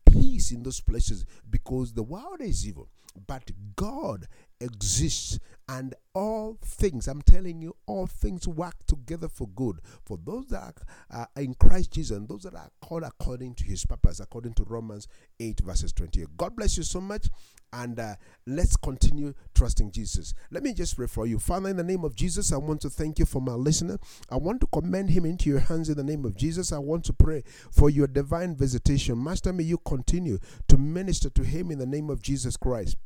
peace 0.05 0.51
in 0.51 0.63
those 0.63 0.81
places 0.81 1.25
because 1.49 1.93
the 1.93 2.03
world 2.03 2.41
is 2.41 2.67
evil, 2.67 2.89
but 3.27 3.51
God 3.77 4.29
exists 4.63 5.39
and 5.69 5.95
all 6.15 6.59
things 6.63 7.09
i'm 7.09 7.23
telling 7.23 7.63
you 7.63 7.75
all 7.87 8.07
things 8.07 8.47
work 8.47 8.75
together 8.87 9.29
for 9.29 9.49
good 9.49 9.79
for 10.05 10.19
those 10.25 10.47
that 10.49 10.75
are 11.11 11.29
in 11.37 11.55
christ 11.55 11.93
jesus 11.93 12.17
and 12.17 12.29
those 12.29 12.43
that 12.43 12.55
are 12.55 12.71
called 12.81 13.03
according 13.03 13.55
to 13.55 13.65
his 13.65 13.85
purpose 13.87 14.21
according 14.21 14.53
to 14.53 14.65
romans 14.65 15.09
8 15.41 15.61
verses 15.61 15.93
28 15.93 16.37
god 16.37 16.57
bless 16.57 16.77
you 16.77 16.83
so 16.83 17.01
much 17.01 17.29
and 17.75 17.99
uh, 17.99 18.17
let's 18.47 18.77
continue 18.77 19.33
trusting 19.55 19.91
jesus. 19.93 20.35
Let 20.51 20.63
me 20.63 20.75
just 20.75 20.95
pray 20.95 21.07
for 21.07 21.27
you. 21.27 21.39
Father 21.39 21.71
in 21.71 21.79
the 21.79 21.83
name 21.83 22.05
of 22.05 22.15
jesus 22.15 22.53
i 22.53 22.57
want 22.59 22.83
to 22.83 22.91
thank 22.91 23.19
you 23.19 23.25
for 23.25 23.41
my 23.41 23.55
listener. 23.55 23.99
I 24.31 24.37
want 24.37 24.61
to 24.61 24.67
commend 24.67 25.09
him 25.11 25.25
into 25.25 25.49
your 25.49 25.61
hands 25.61 25.89
in 25.89 25.97
the 25.97 26.05
name 26.05 26.25
of 26.27 26.37
jesus. 26.37 26.73
I 26.73 26.79
want 26.79 27.05
to 27.07 27.13
pray 27.15 27.45
for 27.71 27.89
your 27.89 28.07
divine 28.07 28.57
visitation. 28.57 29.23
Master 29.23 29.53
may 29.53 29.65
you 29.65 29.79
continue 29.79 30.39
to 30.69 30.77
minister 30.77 31.31
to 31.31 31.43
him 31.43 31.71
in 31.71 31.79
the 31.79 31.87
name 31.87 32.11
of 32.11 32.21
jesus 32.23 32.57
christ 32.57 32.97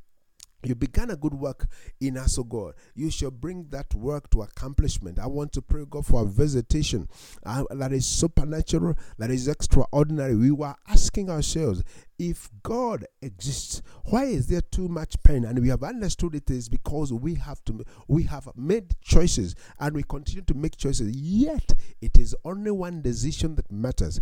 you 0.63 0.75
began 0.75 1.11
a 1.11 1.17
good 1.17 1.35
work 1.35 1.67
in 2.01 2.17
us, 2.17 2.39
O 2.39 2.45
God. 2.45 2.75
You 2.95 3.11
shall 3.11 3.31
bring 3.31 3.67
that 3.71 3.95
work 3.95 4.31
to 4.31 4.43
accomplishment. 4.43 5.19
I 5.19 5.27
want 5.27 5.53
to 5.53 5.63
pray, 5.63 5.85
God, 5.89 6.07
for 6.07 6.23
a 6.23 6.27
visitation 6.27 7.09
uh, 7.45 7.65
that 7.71 7.93
is 7.93 8.07
supernatural, 8.07 8.95
that 9.19 9.31
is 9.31 9.49
extraordinary. 9.49 10.35
We 10.35 10.51
were 10.51 10.75
asking 10.89 11.31
ourselves, 11.31 11.83
if 12.19 12.49
God 12.63 13.07
exists, 13.21 13.83
why 14.07 14.25
is 14.25 14.47
there 14.47 14.63
too 14.63 14.89
much 14.89 15.23
pain? 15.23 15.45
And 15.45 15.59
we 15.61 15.69
have 15.69 15.83
understood 15.83 16.35
it 16.35 16.51
is 16.51 16.69
because 16.69 17.13
we 17.13 17.35
have 17.35 17.63
to 17.67 17.85
we 18.09 18.25
have 18.25 18.49
made 18.57 18.95
choices 19.03 19.55
and 19.79 19.95
we 19.95 20.03
continue 20.03 20.43
to 20.43 20.55
make 20.55 20.77
choices. 20.77 21.15
Yet 21.15 21.75
it 22.01 22.19
is 22.19 22.35
only 22.45 22.71
one 22.71 23.03
decision 23.03 23.55
that 23.57 23.71
matters 23.71 24.21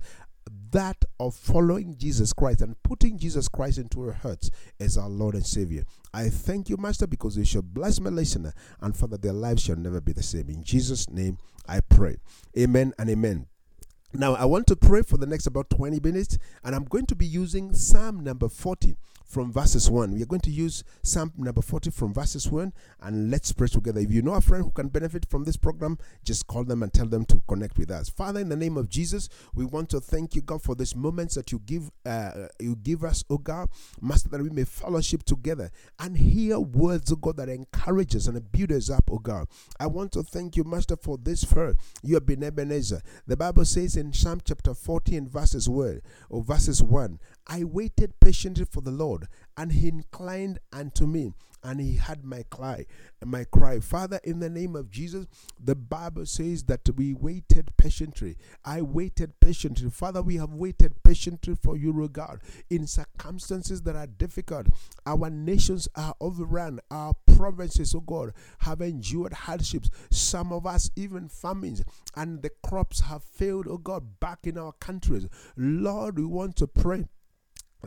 that 0.70 1.04
of 1.20 1.34
following 1.34 1.96
Jesus 1.96 2.32
Christ 2.32 2.60
and 2.60 2.80
putting 2.82 3.18
Jesus 3.18 3.48
Christ 3.48 3.78
into 3.78 4.02
our 4.08 4.12
hearts 4.12 4.50
as 4.80 4.98
our 4.98 5.08
Lord 5.08 5.34
and 5.34 5.46
Savior. 5.46 5.84
I 6.12 6.28
thank 6.28 6.68
you, 6.68 6.76
Master, 6.76 7.06
because 7.06 7.36
you 7.36 7.44
shall 7.44 7.62
bless 7.62 8.00
my 8.00 8.10
listener, 8.10 8.52
and 8.80 8.96
Father, 8.96 9.16
their 9.16 9.32
lives 9.32 9.62
shall 9.62 9.76
never 9.76 10.00
be 10.00 10.12
the 10.12 10.22
same. 10.22 10.50
In 10.50 10.62
Jesus' 10.64 11.08
name 11.08 11.38
I 11.68 11.80
pray. 11.80 12.16
Amen 12.58 12.92
and 12.98 13.08
amen. 13.08 13.46
Now, 14.16 14.34
I 14.34 14.44
want 14.44 14.68
to 14.68 14.76
pray 14.76 15.02
for 15.02 15.16
the 15.16 15.26
next 15.26 15.48
about 15.48 15.70
20 15.70 15.98
minutes, 15.98 16.38
and 16.62 16.72
I'm 16.72 16.84
going 16.84 17.06
to 17.06 17.16
be 17.16 17.26
using 17.26 17.74
Psalm 17.74 18.22
number 18.22 18.48
40 18.48 18.96
from 19.34 19.52
verses 19.52 19.90
1. 19.90 20.12
We 20.12 20.22
are 20.22 20.26
going 20.26 20.40
to 20.42 20.50
use 20.50 20.84
Psalm 21.02 21.32
number 21.36 21.60
40 21.60 21.90
from 21.90 22.14
verses 22.14 22.48
1 22.48 22.72
and 23.02 23.30
let's 23.32 23.50
pray 23.52 23.66
together. 23.66 24.00
If 24.00 24.12
you 24.12 24.22
know 24.22 24.34
a 24.34 24.40
friend 24.40 24.62
who 24.62 24.70
can 24.70 24.88
benefit 24.88 25.26
from 25.28 25.42
this 25.42 25.56
program, 25.56 25.98
just 26.22 26.46
call 26.46 26.62
them 26.62 26.84
and 26.84 26.92
tell 26.92 27.06
them 27.06 27.24
to 27.26 27.42
connect 27.48 27.76
with 27.76 27.90
us. 27.90 28.08
Father, 28.08 28.38
in 28.38 28.48
the 28.48 28.56
name 28.56 28.76
of 28.76 28.88
Jesus, 28.88 29.28
we 29.52 29.64
want 29.64 29.88
to 29.90 30.00
thank 30.00 30.36
you, 30.36 30.42
God, 30.42 30.62
for 30.62 30.76
these 30.76 30.94
moments 30.94 31.34
that 31.34 31.50
you 31.50 31.60
give 31.66 31.90
uh, 32.06 32.46
you 32.60 32.76
give 32.76 33.02
us, 33.02 33.24
oh 33.28 33.38
God, 33.38 33.70
Master, 34.00 34.28
that 34.28 34.40
we 34.40 34.50
may 34.50 34.64
fellowship 34.64 35.24
together 35.24 35.70
and 35.98 36.16
hear 36.16 36.60
words, 36.60 37.10
oh 37.10 37.16
God, 37.16 37.36
that 37.38 37.48
encourage 37.48 38.14
us 38.14 38.28
and 38.28 38.52
build 38.52 38.70
us 38.70 38.88
up, 38.88 39.10
oh 39.10 39.18
God. 39.18 39.48
I 39.80 39.88
want 39.88 40.12
to 40.12 40.22
thank 40.22 40.56
you, 40.56 40.62
Master, 40.62 40.96
for 40.96 41.18
this 41.18 41.42
fur. 41.42 41.74
You 42.02 42.14
have 42.14 42.26
been 42.26 42.44
Ebenezer. 42.44 43.02
The 43.26 43.36
Bible 43.36 43.64
says 43.64 43.96
in 43.96 44.03
Psalm 44.12 44.40
chapter 44.44 44.74
40 44.74 45.16
and 45.16 45.30
verses 45.30 45.68
word 45.68 46.02
or 46.28 46.42
verses 46.42 46.82
1, 46.82 47.18
I 47.46 47.64
waited 47.64 48.18
patiently 48.20 48.64
for 48.64 48.80
the 48.80 48.90
Lord, 48.90 49.28
and 49.56 49.72
he 49.72 49.88
inclined 49.88 50.58
unto 50.72 51.06
me 51.06 51.32
and 51.64 51.80
he 51.80 51.96
had 51.96 52.24
my 52.24 52.44
cry 52.50 52.84
my 53.24 53.44
cry. 53.44 53.80
Father 53.80 54.20
in 54.22 54.38
the 54.38 54.50
name 54.50 54.76
of 54.76 54.90
jesus 54.90 55.26
the 55.58 55.74
bible 55.74 56.26
says 56.26 56.64
that 56.64 56.82
we 56.94 57.14
waited 57.14 57.74
patiently. 57.78 58.36
I 58.64 58.82
waited 58.82 59.40
patiently. 59.40 59.88
Father 59.88 60.20
we 60.20 60.36
have 60.36 60.52
waited 60.52 61.02
patiently 61.02 61.54
for 61.54 61.76
you 61.76 62.02
O 62.02 62.08
god. 62.08 62.40
In 62.68 62.86
circumstances 62.86 63.82
that 63.82 63.96
are 63.96 64.06
difficult 64.06 64.66
our 65.06 65.30
nations 65.30 65.88
are 65.96 66.14
overrun. 66.20 66.80
Our 66.90 67.14
provinces 67.34 67.94
oh 67.94 68.00
god 68.00 68.34
have 68.58 68.82
endured 68.82 69.32
hardships. 69.32 69.88
Some 70.10 70.52
of 70.52 70.66
us 70.66 70.90
even 70.96 71.28
famines 71.28 71.82
and 72.14 72.42
the 72.42 72.50
crops 72.62 73.00
have 73.00 73.24
failed 73.24 73.66
oh 73.68 73.78
god 73.78 74.20
back 74.20 74.40
in 74.44 74.58
our 74.58 74.72
countries. 74.72 75.26
Lord 75.56 76.18
we 76.18 76.26
want 76.26 76.56
to 76.56 76.66
pray 76.66 77.06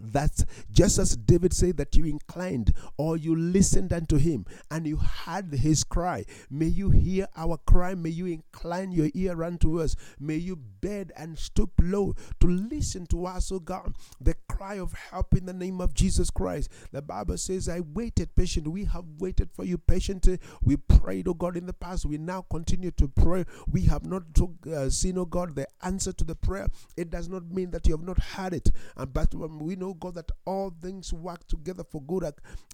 that 0.04 0.44
just 0.72 1.00
as 1.00 1.16
David 1.16 1.54
said 1.54 1.78
that 1.78 1.96
you 1.96 2.06
inclined 2.06 2.74
or 2.98 3.18
you 3.18 3.36
listened 3.36 3.94
unto 3.94 4.18
him 4.18 4.46
and 4.72 4.88
you 4.88 4.98
heard 4.98 5.54
his 5.54 5.84
cry, 5.84 6.26
may 6.50 6.66
you 6.66 6.90
hear 6.90 7.28
our 7.36 7.58
cry, 7.58 7.96
may 7.96 8.10
you 8.10 8.26
incline 8.26 8.92
your 8.92 9.10
ear 9.14 9.44
unto 9.44 9.82
us, 9.82 9.96
may 10.20 10.36
you 10.36 10.56
bend 10.56 11.12
and 11.16 11.38
stoop 11.38 11.72
low 11.82 12.16
to 12.40 12.48
listen 12.48 13.06
to 13.08 13.26
us, 13.26 13.52
O 13.52 13.60
God, 13.60 13.96
the 14.22 14.36
cry 14.48 14.76
of 14.76 14.94
help 14.94 15.36
in 15.36 15.46
the 15.46 15.54
name 15.54 15.82
of 15.82 15.94
Jesus 15.94 16.30
Christ. 16.30 16.70
The 16.92 17.02
Bible 17.02 17.38
says, 17.38 17.70
I 17.70 17.82
waited 17.82 18.36
patiently. 18.36 18.72
We 18.72 18.86
have 18.86 19.06
waited 19.20 19.52
for 19.52 19.64
you 19.64 19.78
patiently. 19.78 20.40
We 20.62 20.78
prayed, 20.78 21.28
O 21.28 21.34
God, 21.34 21.58
in 21.58 21.66
the 21.66 21.74
past. 21.74 22.06
We 22.06 22.18
now 22.18 22.46
continue 22.50 22.92
to 22.92 23.08
pray. 23.08 23.46
We 23.72 23.84
have 23.84 24.06
not 24.06 24.24
uh, 24.72 24.90
seen, 24.90 25.18
O 25.18 25.26
God, 25.26 25.56
the 25.56 25.68
answer 25.82 26.12
to 26.14 26.24
the 26.24 26.36
prayer. 26.36 26.68
It 26.96 27.10
does 27.10 27.30
not 27.30 27.50
mean 27.52 27.72
that 27.72 27.88
you 27.88 27.96
have 27.96 28.06
not 28.06 28.20
heard 28.20 28.54
it, 28.54 28.72
and 28.96 29.14
but 29.14 29.34
we 29.34 29.76
know 29.76 29.87
know, 29.88 29.94
God, 29.94 30.16
that 30.16 30.32
all 30.46 30.74
things 30.82 31.14
work 31.14 31.48
together 31.48 31.84
for 31.84 32.02
good 32.02 32.24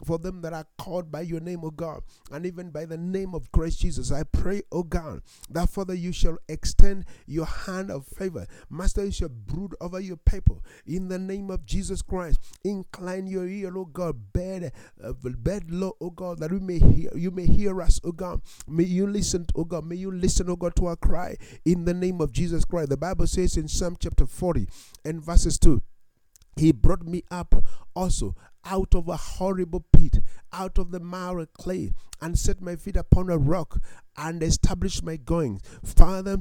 for 0.04 0.18
them 0.18 0.42
that 0.42 0.54
are 0.54 0.66
called 0.78 1.12
by 1.12 1.22
your 1.22 1.40
name, 1.40 1.64
O 1.64 1.70
God, 1.70 2.02
and 2.32 2.46
even 2.46 2.70
by 2.70 2.86
the 2.86 2.98
name 2.98 3.36
of 3.36 3.52
Christ 3.52 3.80
Jesus. 3.82 4.12
I 4.12 4.24
pray, 4.24 4.62
O 4.72 4.84
God, 4.84 5.22
that 5.50 5.70
Father, 5.70 5.94
you 5.94 6.12
shall 6.12 6.38
extend 6.50 7.06
your 7.28 7.46
hand 7.46 7.92
of 7.92 8.06
favor. 8.08 8.48
Master, 8.70 9.06
you 9.06 9.12
shall 9.12 9.30
brood 9.30 9.76
over 9.80 10.00
your 10.00 10.18
people 10.18 10.64
in 10.86 11.08
the 11.08 11.20
name 11.20 11.50
of 11.50 11.66
Jesus 11.66 12.02
Christ. 12.02 12.40
Incline 12.64 13.28
your 13.28 13.48
ear, 13.48 13.78
O 13.78 13.86
God, 13.86 14.34
bed, 14.34 14.72
uh, 15.04 15.14
bed 15.14 15.70
low, 15.70 15.96
O 16.02 16.10
God, 16.10 16.40
that 16.40 16.52
we 16.52 16.60
may 16.60 16.80
hear, 16.80 17.12
you 17.16 17.32
may 17.32 17.46
hear 17.46 17.82
us, 17.82 18.00
O 18.04 18.12
God. 18.12 18.42
May 18.68 18.86
you 18.86 19.08
listen, 19.08 19.46
O 19.56 19.64
God, 19.64 19.86
may 19.86 19.96
you 19.96 20.12
listen, 20.12 20.50
O 20.50 20.56
God, 20.56 20.76
to 20.78 20.88
our 20.88 20.96
cry 20.96 21.38
in 21.66 21.86
the 21.86 21.94
name 21.94 22.22
of 22.22 22.32
Jesus 22.32 22.66
Christ. 22.66 22.90
The 22.90 22.98
Bible 22.98 23.28
says 23.28 23.58
in 23.58 23.68
Psalm 23.68 23.98
chapter 24.00 24.26
40 24.26 24.68
and 25.06 25.22
verses 25.22 25.60
2 25.60 25.82
He 26.56 26.72
brought 26.72 27.04
me 27.04 27.24
up 27.32 27.56
also 27.96 28.36
out 28.66 28.96
of 28.96 29.10
a 29.10 29.18
horrible 29.18 29.86
pit, 29.92 30.20
out 30.52 30.78
of 30.78 30.92
the 30.92 31.00
miry 31.00 31.48
clay, 31.54 31.92
and 32.22 32.40
set 32.40 32.62
my 32.62 32.76
feet 32.76 32.96
upon 32.96 33.30
a 33.30 33.38
rock 33.38 33.82
and 34.18 34.42
established 34.42 35.04
my 35.04 35.18
goings. 35.18 35.62
Father, 35.84 36.38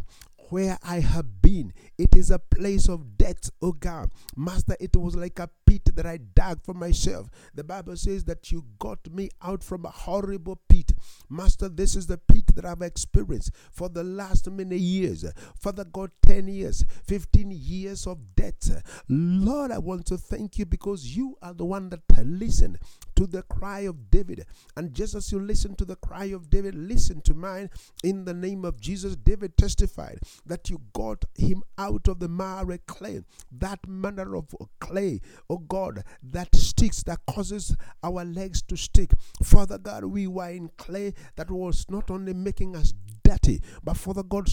where 0.52 0.78
I 0.82 1.00
have 1.00 1.40
been. 1.40 1.72
It 1.96 2.14
is 2.14 2.30
a 2.30 2.38
place 2.38 2.86
of 2.86 3.16
death, 3.16 3.50
oh 3.62 3.72
God. 3.72 4.10
Master, 4.36 4.76
it 4.78 4.94
was 4.94 5.16
like 5.16 5.38
a 5.38 5.48
pit 5.64 5.88
that 5.96 6.04
I 6.04 6.18
dug 6.18 6.62
for 6.62 6.74
myself. 6.74 7.30
The 7.54 7.64
Bible 7.64 7.96
says 7.96 8.24
that 8.24 8.52
you 8.52 8.66
got 8.78 9.10
me 9.10 9.30
out 9.42 9.64
from 9.64 9.86
a 9.86 9.90
horrible 9.90 10.60
pit. 10.68 10.91
Master, 11.28 11.68
this 11.68 11.96
is 11.96 12.07
the 12.07 12.18
pit 12.18 12.55
that 12.55 12.64
I've 12.64 12.82
experienced 12.82 13.53
for 13.70 13.88
the 13.88 14.05
last 14.05 14.50
many 14.50 14.76
years. 14.76 15.24
Father 15.59 15.84
God, 15.84 16.11
10 16.22 16.48
years, 16.48 16.84
15 17.07 17.50
years 17.50 18.07
of 18.07 18.18
debt. 18.34 18.68
Lord, 19.09 19.70
I 19.70 19.78
want 19.78 20.07
to 20.07 20.18
thank 20.18 20.59
you 20.59 20.66
because 20.66 21.16
you 21.16 21.36
are 21.42 21.55
the 21.55 21.64
one 21.64 21.88
that 21.90 22.00
listened 22.24 22.78
to 23.23 23.27
the 23.29 23.43
cry 23.43 23.81
of 23.81 24.11
David. 24.11 24.45
And 24.77 24.93
just 24.93 25.14
as 25.14 25.31
you 25.31 25.39
listen 25.39 25.77
to 25.77 25.85
the 25.85 25.95
cry 25.97 26.27
of 26.27 26.51
David, 26.51 26.75
listen 26.75 27.20
to 27.23 27.35
mine 27.35 27.70
in 28.03 28.25
the 28.25 28.35
name 28.35 28.64
of 28.64 28.81
Jesus. 28.81 29.14
David 29.14 29.57
testified 29.57 30.18
that 30.45 30.68
you 30.68 30.81
got 30.93 31.25
him 31.37 31.62
out 31.79 32.09
of 32.09 32.18
the 32.18 32.29
miry 32.29 32.81
clay, 32.89 33.20
that 33.53 33.87
manner 33.87 34.35
of 34.35 34.53
clay, 34.81 35.20
oh 35.49 35.59
God, 35.59 36.03
that 36.23 36.53
sticks, 36.55 37.05
that 37.05 37.20
causes 37.27 37.77
our 38.03 38.25
legs 38.25 38.61
to 38.62 38.77
stick. 38.77 39.12
Father 39.45 39.79
God, 39.79 40.05
we 40.05 40.27
were 40.27 40.51
in 40.51 40.70
clay 40.77 41.14
that 41.37 41.51
was 41.51 41.87
not 41.89 42.11
only 42.11 42.35
making 42.35 42.75
us 42.75 42.93
dirty, 43.23 43.61
but 43.85 43.97
Father 43.97 44.25
God, 44.25 44.49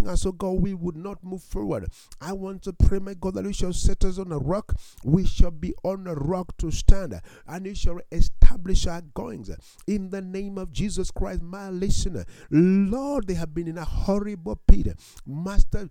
sticking 0.00 0.12
us, 0.12 0.26
oh 0.26 0.32
God, 0.32 0.60
we 0.60 0.74
would 0.74 0.96
not 0.96 1.22
move 1.22 1.42
forward. 1.42 1.88
I 2.20 2.32
want 2.32 2.62
to 2.62 2.72
pray, 2.72 2.98
my 2.98 3.14
God, 3.14 3.34
that 3.34 3.44
you 3.44 3.52
shall 3.52 3.72
set 3.72 4.04
us 4.04 4.18
on 4.18 4.32
a 4.32 4.38
rock. 4.38 4.74
We 5.04 5.26
shall 5.26 5.50
be 5.50 5.74
on 5.82 6.06
a 6.06 6.14
rock 6.14 6.56
to 6.58 6.70
stand, 6.70 7.20
and 7.46 7.66
you 7.66 7.74
shall 7.74 8.00
establish 8.10 8.86
our 8.86 9.02
goings 9.14 9.50
in 9.86 10.10
the 10.10 10.22
name 10.22 10.58
of 10.58 10.72
Jesus 10.72 11.10
Christ, 11.10 11.42
my 11.42 11.70
listener. 11.70 12.24
Lord, 12.50 13.26
they 13.26 13.34
have 13.34 13.54
been 13.54 13.68
in 13.68 13.78
a 13.78 13.84
horrible 13.84 14.56
pit. 14.66 14.98
Master, 15.26 15.90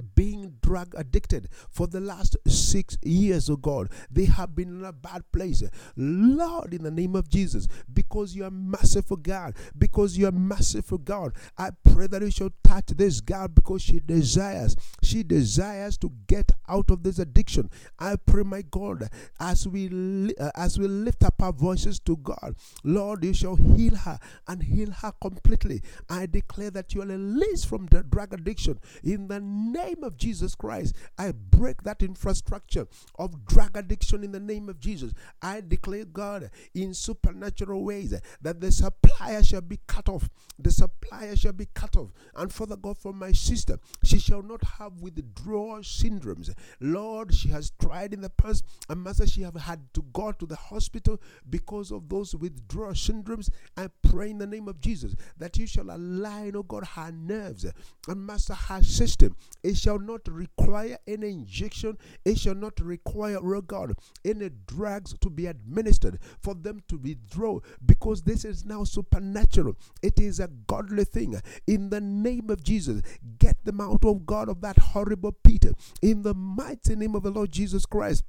being 0.00 0.56
drug 0.62 0.94
addicted 0.96 1.48
for 1.70 1.86
the 1.86 2.00
last 2.00 2.36
six 2.46 2.98
years, 3.02 3.50
oh 3.50 3.56
God. 3.56 3.90
They 4.10 4.26
have 4.26 4.54
been 4.54 4.68
in 4.68 4.84
a 4.84 4.92
bad 4.92 5.30
place. 5.32 5.62
Lord, 5.96 6.74
in 6.74 6.82
the 6.82 6.90
name 6.90 7.14
of 7.16 7.28
Jesus, 7.28 7.66
because 7.92 8.34
you 8.34 8.44
are 8.44 8.50
merciful 8.50 9.16
God, 9.16 9.54
because 9.76 10.16
you 10.16 10.26
are 10.26 10.32
merciful 10.32 10.98
God, 10.98 11.34
I 11.58 11.70
pray 11.84 12.06
that 12.08 12.22
you 12.22 12.30
shall 12.30 12.50
touch 12.64 12.86
this 12.88 13.20
girl 13.20 13.48
because 13.48 13.82
she 13.82 14.00
desires, 14.00 14.76
she 15.02 15.22
desires 15.22 15.96
to 15.98 16.12
get 16.26 16.50
out 16.68 16.90
of 16.90 17.02
this 17.02 17.18
addiction. 17.18 17.70
I 17.98 18.16
pray, 18.16 18.42
my 18.42 18.62
God, 18.62 19.08
as 19.38 19.66
we 19.66 20.32
uh, 20.38 20.50
as 20.54 20.78
we 20.78 20.86
lift 20.86 21.24
up 21.24 21.42
our 21.42 21.52
voices 21.52 21.98
to 22.00 22.16
God, 22.16 22.54
Lord, 22.84 23.24
you 23.24 23.34
shall 23.34 23.56
heal 23.56 23.94
her 23.94 24.18
and 24.46 24.62
heal 24.62 24.90
her 24.90 25.12
completely. 25.20 25.82
I 26.08 26.26
declare 26.26 26.70
that 26.70 26.94
you 26.94 27.02
are 27.02 27.06
released 27.06 27.66
from 27.66 27.86
the 27.86 28.02
drug 28.02 28.32
addiction 28.32 28.78
in 29.02 29.28
the 29.28 29.40
name 29.40 29.89
of 30.02 30.16
Jesus 30.16 30.54
Christ. 30.54 30.96
I 31.18 31.32
break 31.32 31.82
that 31.82 32.02
infrastructure 32.02 32.86
of 33.18 33.44
drug 33.44 33.76
addiction 33.76 34.24
in 34.24 34.32
the 34.32 34.40
name 34.40 34.68
of 34.68 34.80
Jesus. 34.80 35.12
I 35.42 35.60
declare, 35.60 36.04
God, 36.04 36.50
in 36.74 36.94
supernatural 36.94 37.84
ways 37.84 38.14
that 38.40 38.60
the 38.60 38.72
supplier 38.72 39.42
shall 39.42 39.60
be 39.60 39.78
cut 39.86 40.08
off. 40.08 40.28
The 40.58 40.70
supplier 40.70 41.36
shall 41.36 41.52
be 41.52 41.68
cut 41.74 41.96
off. 41.96 42.12
And 42.34 42.52
Father 42.52 42.76
God, 42.76 42.98
for 42.98 43.12
my 43.12 43.32
sister, 43.32 43.78
she 44.04 44.18
shall 44.18 44.42
not 44.42 44.62
have 44.78 45.00
withdrawal 45.00 45.80
syndromes. 45.80 46.54
Lord, 46.80 47.34
she 47.34 47.48
has 47.48 47.72
tried 47.80 48.14
in 48.14 48.20
the 48.20 48.30
past, 48.30 48.64
and 48.88 49.02
Master, 49.02 49.26
she 49.26 49.42
have 49.42 49.56
had 49.56 49.80
to 49.94 50.04
go 50.12 50.32
to 50.32 50.46
the 50.46 50.56
hospital 50.56 51.20
because 51.48 51.90
of 51.90 52.08
those 52.08 52.34
withdrawal 52.34 52.92
syndromes. 52.92 53.48
I 53.76 53.88
pray 54.02 54.30
in 54.30 54.38
the 54.38 54.46
name 54.46 54.68
of 54.68 54.80
Jesus 54.80 55.14
that 55.38 55.56
you 55.56 55.66
shall 55.66 55.90
align, 55.90 56.56
oh 56.56 56.62
God, 56.62 56.84
her 56.84 57.12
nerves 57.12 57.66
and 58.08 58.26
Master, 58.26 58.54
her 58.54 58.82
system. 58.82 59.36
It 59.70 59.76
shall 59.76 60.00
not 60.00 60.26
require 60.26 60.98
any 61.06 61.30
injection. 61.30 61.96
It 62.24 62.40
shall 62.40 62.56
not 62.56 62.80
require, 62.80 63.38
oh 63.40 63.60
God, 63.60 63.94
any 64.24 64.50
drugs 64.66 65.14
to 65.20 65.30
be 65.30 65.46
administered 65.46 66.18
for 66.40 66.54
them 66.54 66.82
to 66.88 66.96
withdraw 66.96 67.60
because 67.86 68.22
this 68.22 68.44
is 68.44 68.64
now 68.64 68.82
supernatural. 68.82 69.76
It 70.02 70.18
is 70.18 70.40
a 70.40 70.48
godly 70.66 71.04
thing. 71.04 71.40
In 71.68 71.88
the 71.88 72.00
name 72.00 72.50
of 72.50 72.64
Jesus, 72.64 73.02
get 73.38 73.64
them 73.64 73.80
out 73.80 74.04
of 74.04 74.26
God 74.26 74.48
of 74.48 74.60
that 74.62 74.76
horrible 74.76 75.36
Peter. 75.44 75.72
In 76.02 76.22
the 76.22 76.34
mighty 76.34 76.96
name 76.96 77.14
of 77.14 77.22
the 77.22 77.30
Lord 77.30 77.52
Jesus 77.52 77.86
Christ. 77.86 78.24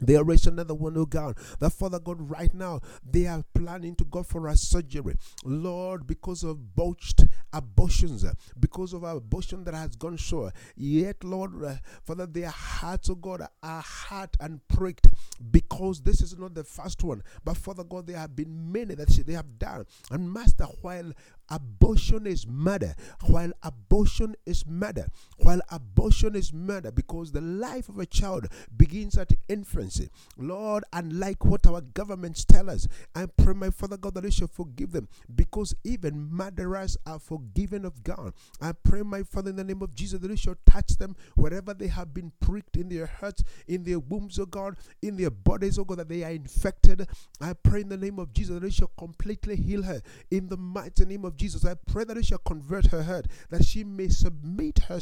They 0.00 0.16
are 0.16 0.24
raised 0.24 0.46
another 0.46 0.74
one, 0.74 0.96
oh 0.96 1.06
God. 1.06 1.36
That 1.58 1.70
Father 1.70 1.98
God, 1.98 2.30
right 2.30 2.52
now, 2.52 2.80
they 3.08 3.26
are 3.26 3.44
planning 3.54 3.94
to 3.96 4.04
go 4.04 4.22
for 4.22 4.46
a 4.48 4.56
surgery. 4.56 5.14
Lord, 5.44 6.06
because 6.06 6.44
of 6.44 6.74
botched 6.74 7.24
abortions, 7.52 8.24
because 8.58 8.92
of 8.92 9.04
abortion 9.04 9.64
that 9.64 9.74
has 9.74 9.96
gone 9.96 10.16
short. 10.16 10.54
Yet, 10.76 11.24
Lord, 11.24 11.64
uh, 11.64 11.76
Father, 12.04 12.26
their 12.26 12.50
hearts, 12.50 13.08
oh 13.10 13.14
God, 13.14 13.46
are 13.62 13.82
hurt 13.82 14.36
and 14.40 14.60
pricked 14.68 15.08
because 15.50 16.02
this 16.02 16.20
is 16.20 16.36
not 16.36 16.54
the 16.54 16.64
first 16.64 17.02
one. 17.02 17.22
But 17.44 17.56
Father 17.56 17.84
God, 17.84 18.06
there 18.06 18.18
have 18.18 18.36
been 18.36 18.72
many 18.72 18.94
that 18.94 19.08
they 19.26 19.32
have 19.32 19.58
done. 19.58 19.86
And 20.10 20.32
Master, 20.32 20.66
while 20.82 21.12
abortion 21.50 22.26
is 22.26 22.46
murder, 22.46 22.94
while 23.26 23.52
abortion 23.62 24.34
is 24.46 24.64
murder, 24.66 25.06
while 25.38 25.60
abortion 25.70 26.34
is 26.34 26.52
murder, 26.52 26.90
because 26.90 27.32
the 27.32 27.40
life 27.40 27.88
of 27.88 27.98
a 27.98 28.06
child 28.06 28.46
begins 28.76 29.16
at 29.16 29.32
infancy. 29.48 30.10
Lord, 30.36 30.84
unlike 30.92 31.44
what 31.44 31.66
our 31.66 31.80
governments 31.80 32.44
tell 32.44 32.68
us, 32.70 32.88
I 33.14 33.26
pray, 33.26 33.54
my 33.54 33.70
Father 33.70 33.96
God, 33.96 34.14
that 34.14 34.24
you 34.24 34.30
shall 34.30 34.48
forgive 34.48 34.92
them, 34.92 35.08
because 35.34 35.74
even 35.84 36.30
murderers 36.30 36.96
are 37.06 37.18
forgiven 37.18 37.84
of 37.84 38.02
God. 38.02 38.32
I 38.60 38.72
pray, 38.72 39.02
my 39.02 39.22
Father, 39.22 39.50
in 39.50 39.56
the 39.56 39.64
name 39.64 39.82
of 39.82 39.94
Jesus, 39.94 40.20
that 40.20 40.30
you 40.30 40.36
shall 40.36 40.56
touch 40.66 40.96
them 40.98 41.16
wherever 41.34 41.74
they 41.74 41.88
have 41.88 42.12
been 42.12 42.32
pricked 42.40 42.76
in 42.76 42.88
their 42.88 43.06
hearts, 43.06 43.44
in 43.66 43.84
their 43.84 43.98
wombs, 43.98 44.38
oh 44.38 44.46
God, 44.46 44.76
in 45.02 45.16
their 45.16 45.30
bodies, 45.30 45.78
oh 45.78 45.84
God, 45.84 45.98
that 45.98 46.08
they 46.08 46.24
are 46.24 46.30
infected. 46.30 47.08
I 47.40 47.52
pray 47.52 47.82
in 47.82 47.88
the 47.88 47.96
name 47.96 48.18
of 48.18 48.32
Jesus 48.32 48.58
that 48.58 48.66
you 48.66 48.70
shall 48.70 48.90
completely 48.98 49.56
heal 49.56 49.82
her 49.82 50.02
in 50.30 50.48
the 50.48 50.56
mighty 50.56 51.04
name 51.04 51.24
of 51.24 51.35
Jesus. 51.36 51.64
I 51.64 51.74
pray 51.74 52.04
that 52.04 52.16
you 52.16 52.22
shall 52.22 52.38
convert 52.38 52.86
her 52.86 53.02
heart, 53.02 53.26
that 53.50 53.64
she 53.64 53.84
may 53.84 54.08
submit 54.08 54.80
her, 54.88 55.00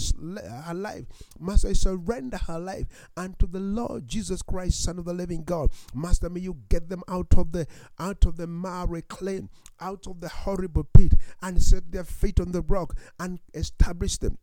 her 0.66 0.74
life, 0.74 1.04
Master, 1.38 1.74
surrender 1.74 2.38
her 2.38 2.58
life 2.58 2.86
unto 3.16 3.46
the 3.46 3.60
Lord 3.60 4.08
Jesus 4.08 4.42
Christ, 4.42 4.82
Son 4.82 4.98
of 4.98 5.04
the 5.04 5.14
Living 5.14 5.44
God. 5.44 5.70
Master, 5.94 6.30
may 6.30 6.40
you 6.40 6.58
get 6.68 6.88
them 6.88 7.02
out 7.08 7.34
of 7.36 7.52
the 7.52 7.66
out 7.98 8.24
of 8.24 8.36
the 8.36 8.46
miry 8.46 9.02
clay, 9.02 9.42
out 9.80 10.06
of 10.06 10.20
the 10.20 10.28
horrible 10.28 10.84
pit, 10.84 11.14
and 11.42 11.62
set 11.62 11.92
their 11.92 12.04
feet 12.04 12.40
on 12.40 12.52
the 12.52 12.62
rock 12.62 12.96
and 13.18 13.40
establish 13.54 14.18
them 14.18 14.38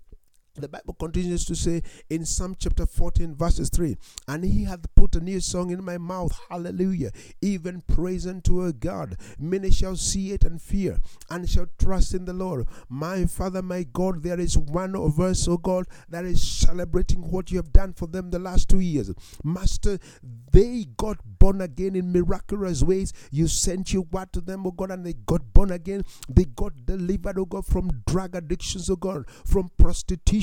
the 0.56 0.68
Bible 0.68 0.94
continues 1.00 1.46
to 1.46 1.56
say 1.56 1.82
in 2.10 2.26
Psalm 2.26 2.56
chapter 2.60 2.86
14, 2.86 3.36
verses 3.36 3.70
3 3.70 3.96
And 4.28 4.44
he 4.44 4.66
hath 4.66 4.94
put 4.96 5.16
a 5.16 5.22
new 5.22 5.40
song 5.40 5.72
in 5.72 5.82
my 5.84 5.98
mouth, 5.98 6.38
hallelujah, 6.50 7.12
even 7.42 7.82
praise 7.88 8.28
unto 8.28 8.62
our 8.62 8.74
God. 8.74 9.16
Many 9.40 9.72
shall 9.72 9.96
see 9.96 10.34
it 10.34 10.44
and 10.44 10.62
fear, 10.62 11.00
and 11.30 11.50
shall 11.50 11.68
trust 11.80 12.14
in 12.14 12.26
the 12.26 12.34
Lord. 12.34 12.68
My 12.90 13.26
Father, 13.26 13.62
my 13.62 13.84
God, 13.84 14.24
there 14.24 14.40
is 14.40 14.58
one 14.58 14.94
of 14.96 15.22
us, 15.22 15.48
oh 15.48 15.58
God, 15.58 15.86
that 16.10 16.26
is 16.26 16.42
celebrating 16.42 17.32
what 17.32 17.50
you 17.50 17.58
have 17.58 17.72
done 17.72 17.94
for 17.94 18.08
them 18.08 18.30
the 18.30 18.40
last 18.40 18.68
two 18.68 18.82
years. 18.82 19.10
Master, 19.46 20.00
they 20.52 20.86
got 20.98 21.18
born 21.24 21.62
again 21.62 21.96
in 21.96 22.12
miraculous 22.12 22.84
ways. 22.84 23.14
You 23.32 23.48
sent 23.48 23.94
your 23.94 24.04
word 24.04 24.34
to 24.34 24.42
them, 24.42 24.68
oh 24.68 24.72
God, 24.72 24.92
and 24.92 25.06
they 25.06 25.14
got 25.14 25.54
born 25.54 25.72
again. 25.72 26.04
They 26.28 26.44
got 26.44 26.86
delivered, 26.86 27.40
oh 27.40 27.46
God, 27.46 27.66
from 27.66 28.04
drug 28.06 28.36
addictions, 28.36 28.90
oh 28.90 28.98
God, 28.98 29.26
from 29.46 29.70
prostitution 29.78 30.41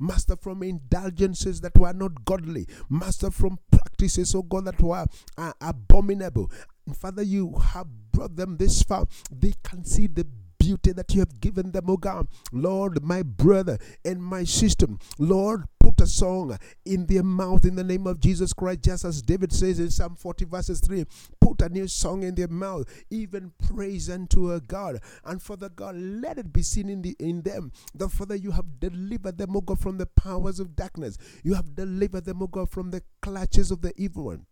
Master, 0.00 0.36
from 0.36 0.62
indulgences 0.62 1.60
that 1.60 1.76
were 1.78 1.92
not 1.92 2.24
godly, 2.24 2.66
Master, 2.88 3.30
from 3.30 3.58
practices, 3.70 4.34
oh 4.34 4.42
God, 4.42 4.66
that 4.66 4.80
were 4.80 5.06
uh, 5.38 5.52
abominable. 5.60 6.50
Father, 6.94 7.22
you 7.22 7.54
have 7.72 7.86
brought 8.12 8.36
them 8.36 8.56
this 8.56 8.82
far. 8.82 9.06
They 9.30 9.54
can 9.62 9.84
see 9.84 10.06
the 10.06 10.26
beauty 10.58 10.92
that 10.92 11.14
you 11.14 11.20
have 11.20 11.40
given 11.40 11.70
them, 11.72 11.84
oh 11.88 11.96
God. 11.96 12.26
Lord, 12.52 13.02
my 13.02 13.22
brother 13.22 13.78
and 14.04 14.22
my 14.22 14.44
sister, 14.44 14.86
Lord, 15.18 15.64
a 16.06 16.08
song 16.08 16.56
in 16.84 17.04
their 17.06 17.24
mouth 17.24 17.64
in 17.64 17.74
the 17.74 17.82
name 17.82 18.06
of 18.06 18.20
Jesus 18.20 18.52
Christ, 18.52 18.82
just 18.82 19.04
as 19.04 19.20
David 19.22 19.52
says 19.52 19.80
in 19.80 19.90
Psalm 19.90 20.14
40, 20.14 20.44
verses 20.44 20.80
3 20.80 21.04
put 21.40 21.60
a 21.62 21.68
new 21.68 21.88
song 21.88 22.22
in 22.22 22.36
their 22.36 22.48
mouth, 22.48 22.86
even 23.10 23.52
praise 23.68 24.08
unto 24.08 24.52
a 24.52 24.60
God. 24.60 25.00
And 25.24 25.42
Father 25.42 25.68
God, 25.68 25.96
let 25.96 26.38
it 26.38 26.52
be 26.52 26.62
seen 26.62 26.88
in, 26.88 27.02
the, 27.02 27.16
in 27.18 27.42
them. 27.42 27.72
The 27.94 28.08
Father, 28.08 28.36
you 28.36 28.52
have 28.52 28.78
delivered 28.78 29.38
them, 29.38 29.56
O 29.56 29.60
God, 29.60 29.80
from 29.80 29.98
the 29.98 30.06
powers 30.06 30.60
of 30.60 30.76
darkness. 30.76 31.18
You 31.42 31.54
have 31.54 31.74
delivered 31.74 32.24
them, 32.24 32.40
O 32.42 32.46
God, 32.46 32.70
from 32.70 32.90
the 32.90 33.02
clutches 33.20 33.72
of 33.72 33.82
the 33.82 33.92
evil 33.96 34.26
one. 34.26 34.46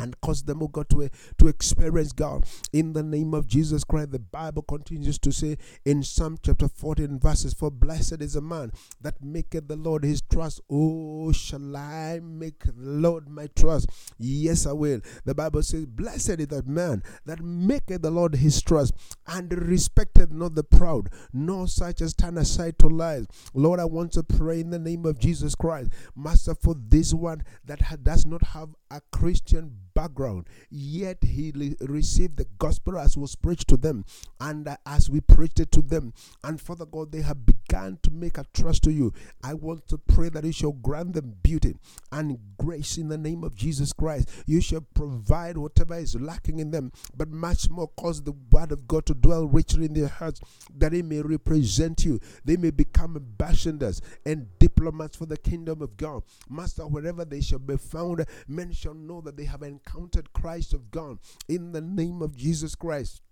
And 0.00 0.20
cause 0.20 0.42
them, 0.42 0.62
oh 0.62 0.68
God, 0.68 0.88
to, 0.90 1.04
eh, 1.04 1.08
to 1.38 1.46
experience 1.46 2.12
God. 2.12 2.44
In 2.72 2.92
the 2.92 3.02
name 3.02 3.32
of 3.32 3.46
Jesus 3.46 3.84
Christ, 3.84 4.10
the 4.10 4.18
Bible 4.18 4.62
continues 4.62 5.18
to 5.20 5.32
say 5.32 5.56
in 5.84 6.02
Psalm 6.02 6.36
chapter 6.42 6.68
14, 6.68 7.20
verses 7.20 7.54
4 7.54 7.70
Blessed 7.70 8.20
is 8.20 8.34
a 8.34 8.40
man 8.40 8.72
that 9.00 9.22
maketh 9.22 9.68
the 9.68 9.76
Lord 9.76 10.04
his 10.04 10.20
trust. 10.22 10.60
Oh, 10.68 11.30
shall 11.32 11.76
I 11.76 12.20
make 12.22 12.64
the 12.64 12.72
Lord 12.76 13.28
my 13.28 13.48
trust? 13.54 13.88
Yes, 14.18 14.66
I 14.66 14.72
will. 14.72 15.00
The 15.24 15.34
Bible 15.34 15.62
says, 15.62 15.86
Blessed 15.86 16.40
is 16.40 16.48
that 16.48 16.66
man 16.66 17.02
that 17.26 17.40
maketh 17.40 18.02
the 18.02 18.10
Lord 18.10 18.34
his 18.34 18.60
trust 18.62 18.94
and 19.28 19.52
respecteth 19.52 20.32
not 20.32 20.56
the 20.56 20.64
proud, 20.64 21.10
nor 21.32 21.68
such 21.68 22.00
as 22.00 22.14
turn 22.14 22.36
aside 22.36 22.78
to 22.80 22.88
lies. 22.88 23.26
Lord, 23.54 23.78
I 23.78 23.84
want 23.84 24.12
to 24.12 24.24
pray 24.24 24.60
in 24.60 24.70
the 24.70 24.78
name 24.78 25.06
of 25.06 25.18
Jesus 25.18 25.54
Christ, 25.54 25.90
Master, 26.16 26.54
for 26.54 26.74
this 26.76 27.14
one 27.14 27.44
that 27.64 27.80
does 28.02 28.26
not 28.26 28.42
have 28.42 28.70
a 28.90 29.00
Christian 29.12 29.83
background, 29.94 30.46
yet 30.70 31.18
he 31.22 31.52
received 31.80 32.36
the 32.36 32.46
gospel 32.58 32.98
as 32.98 33.16
was 33.16 33.36
preached 33.36 33.68
to 33.68 33.76
them, 33.76 34.04
and 34.40 34.68
uh, 34.68 34.76
as 34.84 35.08
we 35.08 35.20
preached 35.20 35.60
it 35.60 35.70
to 35.72 35.80
them. 35.80 36.12
And 36.42 36.60
Father 36.60 36.86
God, 36.86 37.12
they 37.12 37.22
have 37.22 37.46
begun 37.46 37.98
to 38.02 38.10
make 38.10 38.38
a 38.38 38.44
trust 38.52 38.82
to 38.84 38.92
you. 38.92 39.12
I 39.42 39.54
want 39.54 39.88
to 39.88 39.98
pray 39.98 40.28
that 40.30 40.44
you 40.44 40.52
shall 40.52 40.72
grant 40.72 41.14
them 41.14 41.36
beauty 41.42 41.76
and 42.12 42.38
grace 42.58 42.98
in 42.98 43.08
the 43.08 43.18
name 43.18 43.44
of 43.44 43.54
Jesus 43.54 43.92
Christ. 43.92 44.28
You 44.46 44.60
shall 44.60 44.82
provide 44.94 45.56
whatever 45.56 45.96
is 45.96 46.14
lacking 46.16 46.58
in 46.58 46.70
them, 46.70 46.92
but 47.16 47.28
much 47.28 47.70
more 47.70 47.88
cause 47.88 48.22
the 48.22 48.34
word 48.50 48.72
of 48.72 48.88
God 48.88 49.06
to 49.06 49.14
dwell 49.14 49.46
richly 49.46 49.86
in 49.86 49.94
their 49.94 50.08
hearts, 50.08 50.40
that 50.76 50.92
they 50.92 51.02
may 51.02 51.20
represent 51.20 52.04
you. 52.04 52.20
They 52.44 52.56
may 52.56 52.70
become 52.70 53.16
ambassadors 53.16 54.02
and 54.26 54.48
diplomats 54.58 55.16
for 55.16 55.26
the 55.26 55.36
kingdom 55.36 55.82
of 55.82 55.96
God. 55.96 56.22
Master, 56.48 56.86
wherever 56.86 57.24
they 57.24 57.40
shall 57.40 57.58
be 57.58 57.76
found, 57.76 58.24
men 58.48 58.72
shall 58.72 58.94
know 58.94 59.20
that 59.20 59.36
they 59.36 59.44
have 59.44 59.62
encountered 59.62 59.83
Christ 60.32 60.72
of 60.74 60.90
God 60.90 61.18
in 61.48 61.72
the 61.72 61.80
name 61.80 62.22
of 62.22 62.36
Jesus 62.36 62.74
Christ. 62.74 63.22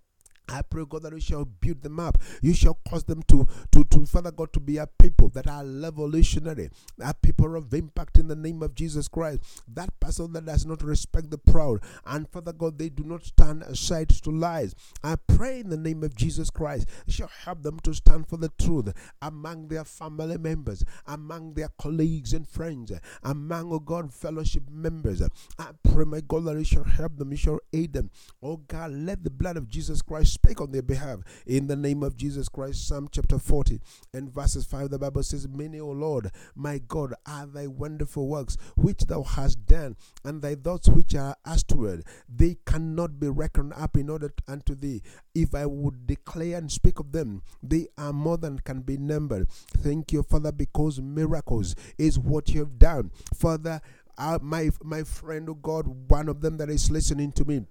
I 0.48 0.62
pray, 0.62 0.84
God, 0.88 1.02
that 1.02 1.12
you 1.12 1.20
shall 1.20 1.44
build 1.44 1.82
them 1.82 2.00
up. 2.00 2.18
You 2.42 2.52
shall 2.54 2.78
cause 2.88 3.04
them 3.04 3.22
to, 3.28 3.46
to, 3.70 3.84
to, 3.84 4.06
Father 4.06 4.30
God, 4.32 4.52
to 4.52 4.60
be 4.60 4.76
a 4.76 4.86
people 4.86 5.28
that 5.30 5.46
are 5.46 5.64
revolutionary, 5.64 6.70
a 7.00 7.14
people 7.14 7.56
of 7.56 7.72
impact 7.72 8.18
in 8.18 8.28
the 8.28 8.36
name 8.36 8.62
of 8.62 8.74
Jesus 8.74 9.08
Christ. 9.08 9.62
That 9.72 9.98
person 10.00 10.32
that 10.32 10.46
does 10.46 10.66
not 10.66 10.82
respect 10.82 11.30
the 11.30 11.38
proud, 11.38 11.80
and 12.06 12.28
Father 12.28 12.52
God, 12.52 12.78
they 12.78 12.88
do 12.88 13.04
not 13.04 13.24
stand 13.24 13.62
aside 13.62 14.10
to 14.10 14.30
lies. 14.30 14.74
I 15.02 15.16
pray 15.26 15.60
in 15.60 15.70
the 15.70 15.76
name 15.76 16.02
of 16.02 16.14
Jesus 16.14 16.50
Christ, 16.50 16.88
you 17.06 17.12
shall 17.12 17.30
help 17.44 17.62
them 17.62 17.78
to 17.80 17.94
stand 17.94 18.28
for 18.28 18.36
the 18.36 18.50
truth 18.60 18.92
among 19.22 19.68
their 19.68 19.84
family 19.84 20.38
members, 20.38 20.84
among 21.06 21.54
their 21.54 21.68
colleagues 21.80 22.32
and 22.32 22.46
friends, 22.46 22.92
among, 23.22 23.72
oh 23.72 23.78
God, 23.78 24.12
fellowship 24.12 24.64
members. 24.70 25.22
I 25.58 25.70
pray, 25.82 26.04
my 26.04 26.20
God, 26.20 26.44
that 26.44 26.58
you 26.58 26.64
shall 26.64 26.84
help 26.84 27.16
them, 27.16 27.30
you 27.30 27.36
shall 27.36 27.60
aid 27.72 27.92
them. 27.92 28.10
Oh 28.42 28.56
God, 28.56 28.90
let 28.92 29.24
the 29.24 29.30
blood 29.30 29.56
of 29.56 29.68
Jesus 29.68 30.02
Christ 30.02 30.31
speak 30.32 30.60
on 30.60 30.72
their 30.72 30.82
behalf 30.82 31.20
in 31.46 31.66
the 31.66 31.76
name 31.76 32.02
of 32.02 32.16
Jesus 32.16 32.48
Christ. 32.48 32.86
Psalm 32.86 33.08
chapter 33.10 33.38
40 33.38 33.80
and 34.12 34.32
verses 34.32 34.64
5, 34.64 34.90
the 34.90 34.98
Bible 34.98 35.22
says, 35.22 35.46
Many, 35.48 35.80
O 35.80 35.90
Lord, 35.90 36.30
my 36.54 36.78
God, 36.78 37.14
are 37.26 37.46
thy 37.46 37.66
wonderful 37.66 38.26
works 38.26 38.56
which 38.76 39.02
thou 39.06 39.22
hast 39.22 39.66
done, 39.66 39.96
and 40.24 40.42
thy 40.42 40.54
thoughts 40.54 40.88
which 40.88 41.14
are 41.14 41.36
astward. 41.44 42.04
They 42.28 42.56
cannot 42.66 43.20
be 43.20 43.28
reckoned 43.28 43.74
up 43.76 43.96
in 43.96 44.08
order 44.08 44.32
unto 44.48 44.74
thee. 44.74 45.02
If 45.34 45.54
I 45.54 45.66
would 45.66 46.06
declare 46.06 46.58
and 46.58 46.70
speak 46.70 46.98
of 46.98 47.12
them, 47.12 47.42
they 47.62 47.88
are 47.98 48.12
more 48.12 48.38
than 48.38 48.58
can 48.58 48.80
be 48.80 48.96
numbered. 48.96 49.48
Thank 49.50 50.12
you, 50.12 50.22
Father, 50.22 50.52
because 50.52 51.00
miracles 51.00 51.74
is 51.98 52.18
what 52.18 52.50
you 52.50 52.60
have 52.60 52.78
done. 52.78 53.10
Father, 53.34 53.80
uh, 54.18 54.38
my 54.42 54.70
my 54.82 55.02
friend, 55.02 55.48
oh 55.48 55.54
God, 55.54 56.10
one 56.10 56.28
of 56.28 56.40
them 56.40 56.58
that 56.58 56.68
is 56.68 56.90
listening 56.90 57.32
to 57.32 57.44
me 57.44 57.62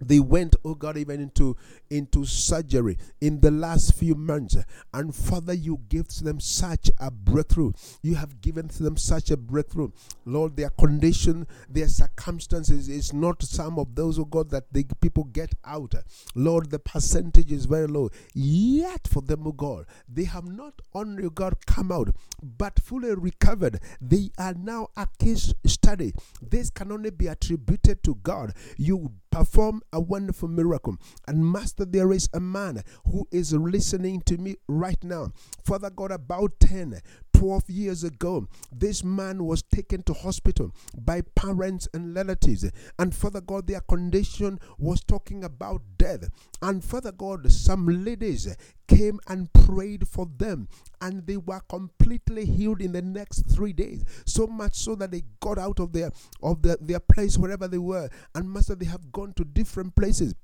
they 0.00 0.20
went 0.20 0.56
oh 0.64 0.74
god 0.74 0.96
even 0.96 1.20
into 1.20 1.56
into 1.90 2.24
surgery 2.24 2.96
in 3.20 3.40
the 3.40 3.50
last 3.50 3.94
few 3.94 4.14
months. 4.14 4.56
And 4.94 5.14
father 5.14 5.52
you 5.52 5.80
gave 5.88 6.08
them 6.08 6.40
such 6.40 6.90
a 6.98 7.10
breakthrough. 7.10 7.72
You 8.02 8.14
have 8.14 8.40
given 8.40 8.70
them 8.78 8.96
such 8.96 9.30
a 9.30 9.36
breakthrough. 9.36 9.90
Lord 10.24 10.56
their 10.56 10.70
condition 10.70 11.46
their 11.68 11.88
circumstances 11.88 12.88
is 12.88 13.12
not 13.12 13.42
some 13.42 13.78
of 13.78 13.94
those 13.94 14.18
oh 14.18 14.24
god 14.24 14.50
that 14.50 14.72
the 14.72 14.84
people 15.00 15.24
get 15.24 15.54
out. 15.64 15.94
Lord 16.34 16.70
the 16.70 16.78
percentage 16.78 17.52
is 17.52 17.66
very 17.66 17.86
low. 17.86 18.10
Yet 18.34 19.06
for 19.08 19.22
them 19.22 19.46
oh 19.46 19.52
god 19.52 19.86
they 20.08 20.24
have 20.24 20.44
not 20.44 20.80
only 20.94 21.24
oh 21.26 21.30
god 21.30 21.66
come 21.66 21.92
out 21.92 22.14
but 22.42 22.78
fully 22.80 23.14
recovered. 23.14 23.80
They 24.00 24.30
are 24.38 24.54
now 24.54 24.88
a 24.96 25.06
case 25.18 25.52
study. 25.66 26.14
This 26.40 26.70
can 26.70 26.92
only 26.92 27.10
be 27.10 27.26
attributed 27.26 28.02
to 28.04 28.14
god. 28.22 28.54
You 28.76 29.12
perform 29.30 29.82
a 29.92 30.00
wonderful 30.00 30.48
miracle. 30.48 30.96
And 31.26 31.50
Master, 31.50 31.84
there 31.84 32.12
is 32.12 32.28
a 32.34 32.40
man 32.40 32.82
who 33.10 33.26
is 33.30 33.52
listening 33.52 34.22
to 34.22 34.38
me 34.38 34.56
right 34.68 35.02
now. 35.02 35.32
Father 35.64 35.90
God, 35.90 36.10
about 36.10 36.58
10, 36.60 37.00
12 37.40 37.70
years 37.70 38.04
ago, 38.04 38.46
this 38.70 39.02
man 39.02 39.42
was 39.46 39.62
taken 39.62 40.02
to 40.02 40.12
hospital 40.12 40.74
by 40.94 41.22
parents 41.34 41.88
and 41.94 42.14
relatives. 42.14 42.70
And 42.98 43.14
Father 43.14 43.40
God, 43.40 43.66
their 43.66 43.80
condition 43.80 44.58
was 44.76 45.02
talking 45.02 45.42
about 45.42 45.80
death. 45.96 46.28
And 46.60 46.84
Father 46.84 47.12
God, 47.12 47.50
some 47.50 47.86
ladies 48.04 48.54
came 48.88 49.18
and 49.26 49.50
prayed 49.54 50.06
for 50.06 50.28
them 50.36 50.68
and 51.00 51.26
they 51.26 51.38
were 51.38 51.60
completely 51.60 52.44
healed 52.44 52.82
in 52.82 52.92
the 52.92 53.00
next 53.00 53.48
three 53.50 53.72
days 53.72 54.04
so 54.26 54.46
much 54.46 54.74
so 54.74 54.94
that 54.96 55.12
they 55.12 55.22
got 55.38 55.58
out 55.58 55.78
of 55.78 55.92
their 55.92 56.10
of 56.42 56.60
the, 56.62 56.76
their 56.80 56.98
place 56.98 57.38
wherever 57.38 57.68
they 57.68 57.78
were 57.78 58.08
and 58.34 58.52
master 58.52 58.74
they 58.74 58.86
have 58.86 59.12
gone 59.12 59.32
to 59.34 59.44
different 59.44 59.94
places 59.94 60.34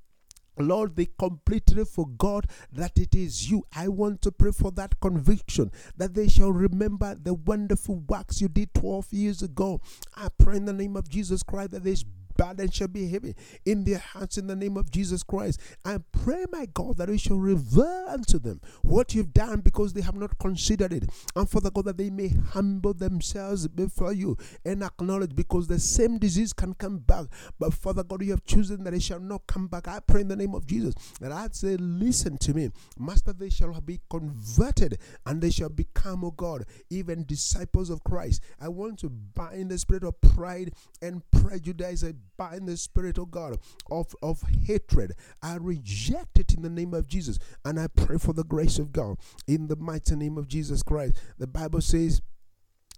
Lord, 0.58 0.96
they 0.96 1.08
completely 1.18 1.84
forgot 1.84 2.46
that 2.72 2.98
it 2.98 3.14
is 3.14 3.50
you. 3.50 3.66
I 3.74 3.88
want 3.88 4.22
to 4.22 4.32
pray 4.32 4.52
for 4.52 4.70
that 4.72 5.00
conviction 5.00 5.70
that 5.96 6.14
they 6.14 6.28
shall 6.28 6.52
remember 6.52 7.14
the 7.14 7.34
wonderful 7.34 7.96
works 8.08 8.40
you 8.40 8.48
did 8.48 8.72
12 8.74 9.12
years 9.12 9.42
ago. 9.42 9.80
I 10.14 10.28
pray 10.38 10.56
in 10.56 10.64
the 10.64 10.72
name 10.72 10.96
of 10.96 11.08
Jesus 11.08 11.42
Christ 11.42 11.72
that 11.72 11.84
this 11.84 12.04
burden 12.36 12.70
shall 12.70 12.88
be 12.88 13.08
heavy 13.08 13.34
in 13.64 13.84
their 13.84 13.98
hearts 13.98 14.38
in 14.38 14.46
the 14.46 14.56
name 14.56 14.76
of 14.76 14.90
Jesus 14.90 15.22
Christ. 15.22 15.60
I 15.84 15.98
pray, 16.12 16.44
my 16.50 16.66
God, 16.66 16.98
that 16.98 17.08
you 17.08 17.18
shall 17.18 17.38
reveal 17.38 18.06
unto 18.08 18.38
them 18.38 18.60
what 18.82 19.14
you've 19.14 19.32
done 19.32 19.60
because 19.60 19.92
they 19.92 20.00
have 20.02 20.14
not 20.14 20.38
considered 20.38 20.92
it. 20.92 21.08
And 21.34 21.48
Father 21.48 21.70
God, 21.70 21.86
that 21.86 21.96
they 21.96 22.10
may 22.10 22.28
humble 22.28 22.94
themselves 22.94 23.66
before 23.68 24.12
you 24.12 24.36
and 24.64 24.82
acknowledge 24.82 25.34
because 25.34 25.66
the 25.66 25.78
same 25.78 26.18
disease 26.18 26.52
can 26.52 26.74
come 26.74 26.98
back. 26.98 27.26
But 27.58 27.74
Father 27.74 28.04
God, 28.04 28.22
you 28.22 28.30
have 28.30 28.44
chosen 28.44 28.84
that 28.84 28.94
it 28.94 29.02
shall 29.02 29.20
not 29.20 29.46
come 29.46 29.66
back. 29.66 29.88
I 29.88 30.00
pray 30.00 30.22
in 30.22 30.28
the 30.28 30.36
name 30.36 30.54
of 30.54 30.66
Jesus 30.66 30.94
that 31.20 31.32
I'd 31.32 31.54
say, 31.54 31.76
Listen 31.76 32.38
to 32.38 32.54
me, 32.54 32.70
Master, 32.98 33.32
they 33.32 33.50
shall 33.50 33.80
be 33.80 34.00
converted 34.10 34.98
and 35.24 35.40
they 35.40 35.50
shall 35.50 35.68
become, 35.68 36.24
oh 36.24 36.30
God, 36.30 36.64
even 36.90 37.24
disciples 37.24 37.90
of 37.90 38.02
Christ. 38.04 38.42
I 38.60 38.68
want 38.68 38.98
to 39.00 39.10
bind 39.10 39.70
the 39.70 39.78
spirit 39.78 40.04
of 40.04 40.20
pride 40.20 40.72
and 41.02 41.22
prejudice 41.30 42.04
bind 42.36 42.68
the 42.68 42.76
spirit, 42.76 43.18
of 43.18 43.30
God, 43.30 43.58
of, 43.90 44.14
of 44.22 44.42
hatred. 44.64 45.12
I 45.42 45.56
reject 45.56 46.38
it 46.38 46.54
in 46.54 46.62
the 46.62 46.70
name 46.70 46.94
of 46.94 47.06
Jesus. 47.06 47.38
And 47.64 47.78
I 47.78 47.88
pray 47.88 48.18
for 48.18 48.32
the 48.32 48.44
grace 48.44 48.78
of 48.78 48.92
God 48.92 49.18
in 49.46 49.68
the 49.68 49.76
mighty 49.76 50.16
name 50.16 50.38
of 50.38 50.48
Jesus 50.48 50.82
Christ. 50.82 51.16
The 51.38 51.46
Bible 51.46 51.80
says, 51.80 52.20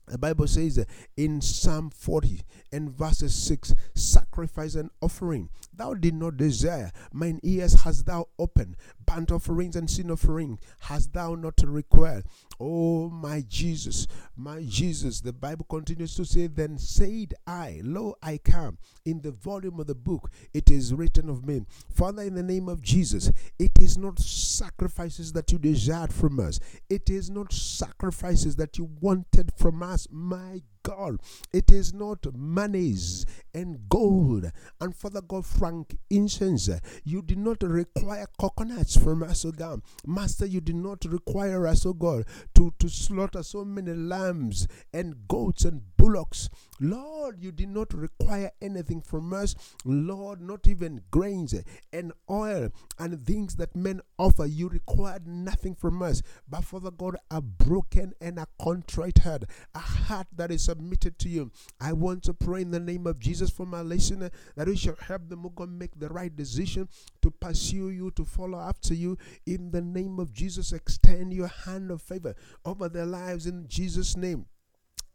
the 0.06 0.18
Bible 0.18 0.46
says 0.46 0.84
in 1.16 1.42
Psalm 1.42 1.90
40 1.90 2.40
and 2.72 2.90
verses 2.90 3.34
6 3.34 3.74
sacrifice 3.94 4.74
and 4.74 4.90
offering 5.02 5.50
thou 5.74 5.92
did 5.94 6.14
not 6.14 6.38
desire, 6.38 6.90
mine 7.12 7.40
ears 7.42 7.82
hast 7.82 8.06
thou 8.06 8.28
opened, 8.38 8.76
burnt 9.08 9.32
offerings 9.32 9.74
and 9.74 9.90
sin 9.90 10.10
offering 10.10 10.58
hast 10.80 11.12
thou 11.12 11.34
not 11.34 11.54
required. 11.64 12.24
Oh, 12.60 13.08
my 13.08 13.44
Jesus, 13.48 14.06
my 14.36 14.64
Jesus. 14.68 15.20
The 15.20 15.32
Bible 15.32 15.64
continues 15.68 16.14
to 16.16 16.24
say, 16.24 16.46
Then 16.48 16.76
said 16.78 17.34
I, 17.46 17.80
Lo, 17.82 18.16
I 18.22 18.38
come. 18.38 18.78
In 19.04 19.22
the 19.22 19.30
volume 19.30 19.80
of 19.80 19.86
the 19.86 19.94
book, 19.94 20.30
it 20.52 20.70
is 20.70 20.92
written 20.92 21.28
of 21.30 21.46
me. 21.46 21.62
Father, 21.94 22.22
in 22.22 22.34
the 22.34 22.42
name 22.42 22.68
of 22.68 22.82
Jesus, 22.82 23.32
it 23.58 23.72
is 23.80 23.96
not 23.96 24.18
sacrifices 24.18 25.32
that 25.32 25.50
you 25.52 25.58
desired 25.58 26.12
from 26.12 26.40
us, 26.40 26.60
it 26.90 27.08
is 27.08 27.30
not 27.30 27.52
sacrifices 27.52 28.56
that 28.56 28.76
you 28.76 28.90
wanted 29.00 29.52
from 29.56 29.82
us, 29.82 30.06
my 30.10 30.62
God. 30.88 31.20
It 31.52 31.70
is 31.70 31.92
not 31.92 32.26
monies 32.34 33.26
and 33.54 33.88
gold 33.88 34.50
and 34.80 34.94
Father 34.94 35.20
God 35.20 35.44
frank 35.44 35.96
incense. 36.08 36.70
You 37.04 37.22
did 37.22 37.38
not 37.38 37.62
require 37.62 38.26
coconuts 38.40 38.96
from 38.96 39.22
us, 39.22 39.44
O 39.44 39.52
God. 39.52 39.82
Master, 40.06 40.46
you 40.46 40.60
did 40.60 40.76
not 40.76 41.04
require 41.04 41.66
us, 41.66 41.84
O 41.84 41.92
God, 41.92 42.24
to, 42.54 42.72
to 42.78 42.88
slaughter 42.88 43.42
so 43.42 43.64
many 43.64 43.92
lambs 43.92 44.66
and 44.92 45.28
goats 45.28 45.64
and 45.64 45.82
bullocks. 45.96 46.48
Lord, 46.80 47.40
you 47.40 47.50
did 47.50 47.68
not 47.68 47.92
require 47.92 48.52
anything 48.62 49.00
from 49.00 49.32
us. 49.32 49.54
Lord, 49.84 50.40
not 50.40 50.66
even 50.66 51.02
grains 51.10 51.54
and 51.92 52.12
oil 52.30 52.70
and 52.98 53.20
things 53.20 53.56
that 53.56 53.74
men 53.74 54.00
offer. 54.18 54.46
You 54.46 54.68
required 54.68 55.26
nothing 55.26 55.74
from 55.74 56.02
us. 56.02 56.22
But 56.48 56.64
Father 56.64 56.92
God, 56.92 57.16
a 57.30 57.40
broken 57.40 58.12
and 58.20 58.38
a 58.38 58.46
contrite 58.60 59.18
heart, 59.18 59.44
a 59.74 59.80
heart 59.80 60.28
that 60.36 60.50
is 60.50 60.64
submitted 60.78 61.18
to 61.18 61.28
you. 61.28 61.50
I 61.80 61.92
want 61.92 62.22
to 62.24 62.34
pray 62.34 62.62
in 62.62 62.70
the 62.70 62.78
name 62.78 63.06
of 63.06 63.18
Jesus 63.18 63.50
for 63.50 63.66
my 63.66 63.80
listener 63.80 64.30
that 64.54 64.68
you 64.68 64.76
shall 64.76 64.96
help 64.96 65.28
them, 65.28 65.44
oh 65.44 65.48
God, 65.50 65.70
make 65.70 65.98
the 65.98 66.08
right 66.08 66.34
decision 66.34 66.88
to 67.20 67.30
pursue 67.32 67.90
you, 67.90 68.12
to 68.12 68.24
follow 68.24 68.58
after 68.58 68.94
you. 68.94 69.18
In 69.44 69.72
the 69.72 69.82
name 69.82 70.20
of 70.20 70.32
Jesus, 70.32 70.72
extend 70.72 71.32
your 71.32 71.48
hand 71.48 71.90
of 71.90 72.00
favor 72.00 72.36
over 72.64 72.88
their 72.88 73.06
lives 73.06 73.46
in 73.46 73.66
Jesus' 73.66 74.16
name 74.16 74.46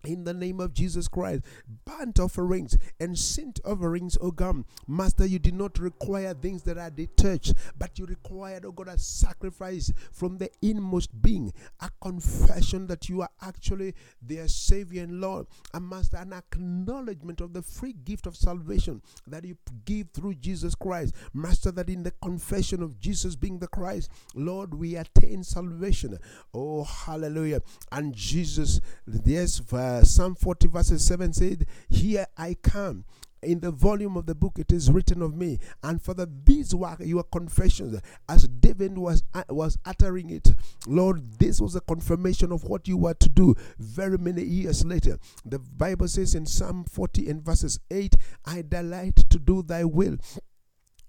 in 0.05 0.23
the 0.23 0.33
name 0.33 0.59
of 0.59 0.73
Jesus 0.73 1.07
Christ, 1.07 1.43
burnt 1.85 2.19
offerings 2.19 2.77
and 2.99 3.17
sin 3.17 3.53
offerings, 3.65 4.17
oh 4.21 4.31
God. 4.31 4.63
Master, 4.87 5.25
you 5.25 5.39
did 5.39 5.53
not 5.53 5.79
require 5.79 6.33
things 6.33 6.63
that 6.63 6.77
are 6.77 6.89
detached, 6.89 7.53
but 7.77 7.97
you 7.97 8.05
required, 8.05 8.65
oh 8.65 8.71
God, 8.71 8.87
a 8.87 8.97
sacrifice 8.97 9.91
from 10.11 10.37
the 10.37 10.49
inmost 10.61 11.21
being, 11.21 11.53
a 11.81 11.89
confession 12.01 12.87
that 12.87 13.09
you 13.09 13.21
are 13.21 13.29
actually 13.41 13.93
their 14.21 14.47
Savior 14.47 15.03
and 15.03 15.21
Lord. 15.21 15.47
a 15.73 15.79
Master, 15.79 16.17
an 16.17 16.33
acknowledgement 16.33 17.41
of 17.41 17.53
the 17.53 17.61
free 17.61 17.93
gift 17.93 18.25
of 18.25 18.35
salvation 18.35 19.01
that 19.27 19.43
you 19.43 19.57
give 19.85 20.09
through 20.11 20.35
Jesus 20.35 20.75
Christ. 20.75 21.15
Master, 21.33 21.71
that 21.71 21.89
in 21.89 22.03
the 22.03 22.11
confession 22.21 22.81
of 22.81 22.99
Jesus 22.99 23.35
being 23.35 23.59
the 23.59 23.67
Christ, 23.67 24.09
Lord, 24.35 24.73
we 24.73 24.95
attain 24.95 25.43
salvation. 25.43 26.17
Oh, 26.53 26.83
hallelujah. 26.83 27.61
And 27.91 28.15
Jesus, 28.15 28.79
yes, 29.25 29.59
Psalm 30.01 30.35
40, 30.35 30.67
verses 30.67 31.05
7 31.05 31.33
said, 31.33 31.65
Here 31.89 32.25
I 32.37 32.55
come. 32.61 33.05
In 33.41 33.59
the 33.59 33.71
volume 33.71 34.15
of 34.15 34.25
the 34.25 34.35
book 34.35 34.53
it 34.57 34.71
is 34.71 34.89
written 34.89 35.21
of 35.21 35.35
me 35.35 35.59
and 35.83 36.01
for 36.01 36.13
the 36.13 36.31
these 36.45 36.73
were 36.73 36.95
your 37.01 37.23
confessions 37.23 37.99
as 38.29 38.47
david 38.47 38.97
was 38.97 39.21
uh, 39.33 39.43
was 39.49 39.77
uttering 39.85 40.29
it. 40.29 40.47
Lord 40.87 41.39
this 41.39 41.59
was 41.59 41.75
a 41.75 41.81
confirmation 41.81 42.53
of 42.53 42.63
what 42.63 42.87
you 42.87 42.95
were 42.95 43.15
to 43.15 43.27
do 43.27 43.53
very 43.77 44.17
many 44.17 44.43
years 44.43 44.85
later. 44.85 45.19
The 45.43 45.59
bible 45.59 46.07
says 46.07 46.35
in 46.35 46.45
psalm 46.45 46.85
40 46.85 47.29
and 47.29 47.43
verses 47.43 47.81
8 47.91 48.15
i 48.45 48.61
delight 48.61 49.17
to 49.29 49.37
do 49.37 49.61
thy 49.61 49.83
will 49.83 50.15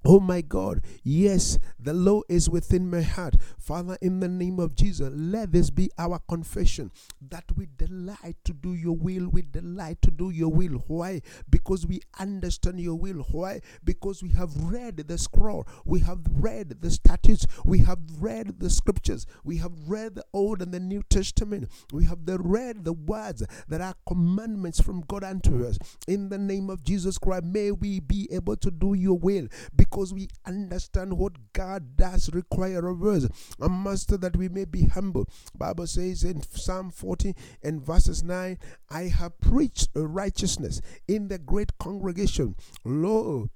Oh 0.06 0.20
my 0.20 0.42
God, 0.42 0.82
yes, 1.02 1.58
the 1.80 1.94
law 1.94 2.20
is 2.28 2.50
within 2.50 2.90
my 2.90 3.00
heart. 3.00 3.36
Father, 3.58 3.96
in 4.02 4.20
the 4.20 4.28
name 4.28 4.60
of 4.60 4.74
Jesus, 4.74 5.10
let 5.14 5.52
this 5.52 5.70
be 5.70 5.90
our 5.96 6.18
confession 6.28 6.90
that 7.30 7.44
we 7.56 7.68
delight 7.78 8.36
to 8.44 8.52
do 8.52 8.74
your 8.74 8.94
will. 8.94 9.30
We 9.30 9.42
delight 9.42 10.02
to 10.02 10.10
do 10.10 10.28
your 10.28 10.50
will. 10.50 10.84
Why? 10.88 11.22
Because 11.48 11.86
we 11.86 12.02
understand 12.18 12.80
your 12.80 12.96
will. 12.96 13.24
Why? 13.30 13.62
Because 13.82 14.22
we 14.22 14.28
have 14.30 14.54
read 14.54 14.98
the 14.98 15.16
scroll, 15.16 15.66
we 15.86 16.00
have 16.00 16.20
read 16.28 16.82
the 16.82 16.90
statutes, 16.90 17.46
we 17.64 17.78
have 17.78 18.00
read 18.18 18.60
the 18.60 18.68
scriptures, 18.68 19.26
we 19.42 19.56
have 19.56 19.72
read 19.86 20.16
the 20.16 20.24
Old 20.34 20.60
and 20.60 20.72
the 20.72 20.80
New 20.80 21.02
Testament, 21.08 21.70
we 21.94 22.04
have 22.04 22.26
the 22.26 22.38
read 22.38 22.84
the 22.84 22.92
words 22.92 23.42
that 23.68 23.80
are 23.80 23.94
commandments 24.06 24.80
from 24.80 25.00
God 25.08 25.24
unto 25.24 25.66
us. 25.66 25.78
In 26.06 26.28
the 26.28 26.38
name 26.38 26.68
of 26.68 26.84
Jesus 26.84 27.16
Christ, 27.16 27.44
may 27.44 27.70
we 27.70 28.00
be 28.00 28.28
able 28.30 28.56
to 28.56 28.70
do 28.70 28.92
your 28.92 29.18
will 29.18 29.48
because 29.74 29.93
because 29.94 30.12
we 30.12 30.26
understand 30.44 31.16
what 31.16 31.52
God 31.52 31.96
does 31.96 32.28
require 32.34 32.88
of 32.88 33.04
us. 33.04 33.28
A 33.60 33.68
master 33.68 34.16
that 34.16 34.36
we 34.36 34.48
may 34.48 34.64
be 34.64 34.86
humble. 34.86 35.28
Bible 35.56 35.86
says 35.86 36.24
in 36.24 36.42
Psalm 36.42 36.90
40 36.90 37.36
and 37.62 37.80
verses 37.80 38.24
9, 38.24 38.58
I 38.90 39.02
have 39.02 39.38
preached 39.38 39.90
righteousness 39.94 40.80
in 41.06 41.28
the 41.28 41.38
great 41.38 41.78
congregation. 41.78 42.56
Lo, 42.84 43.50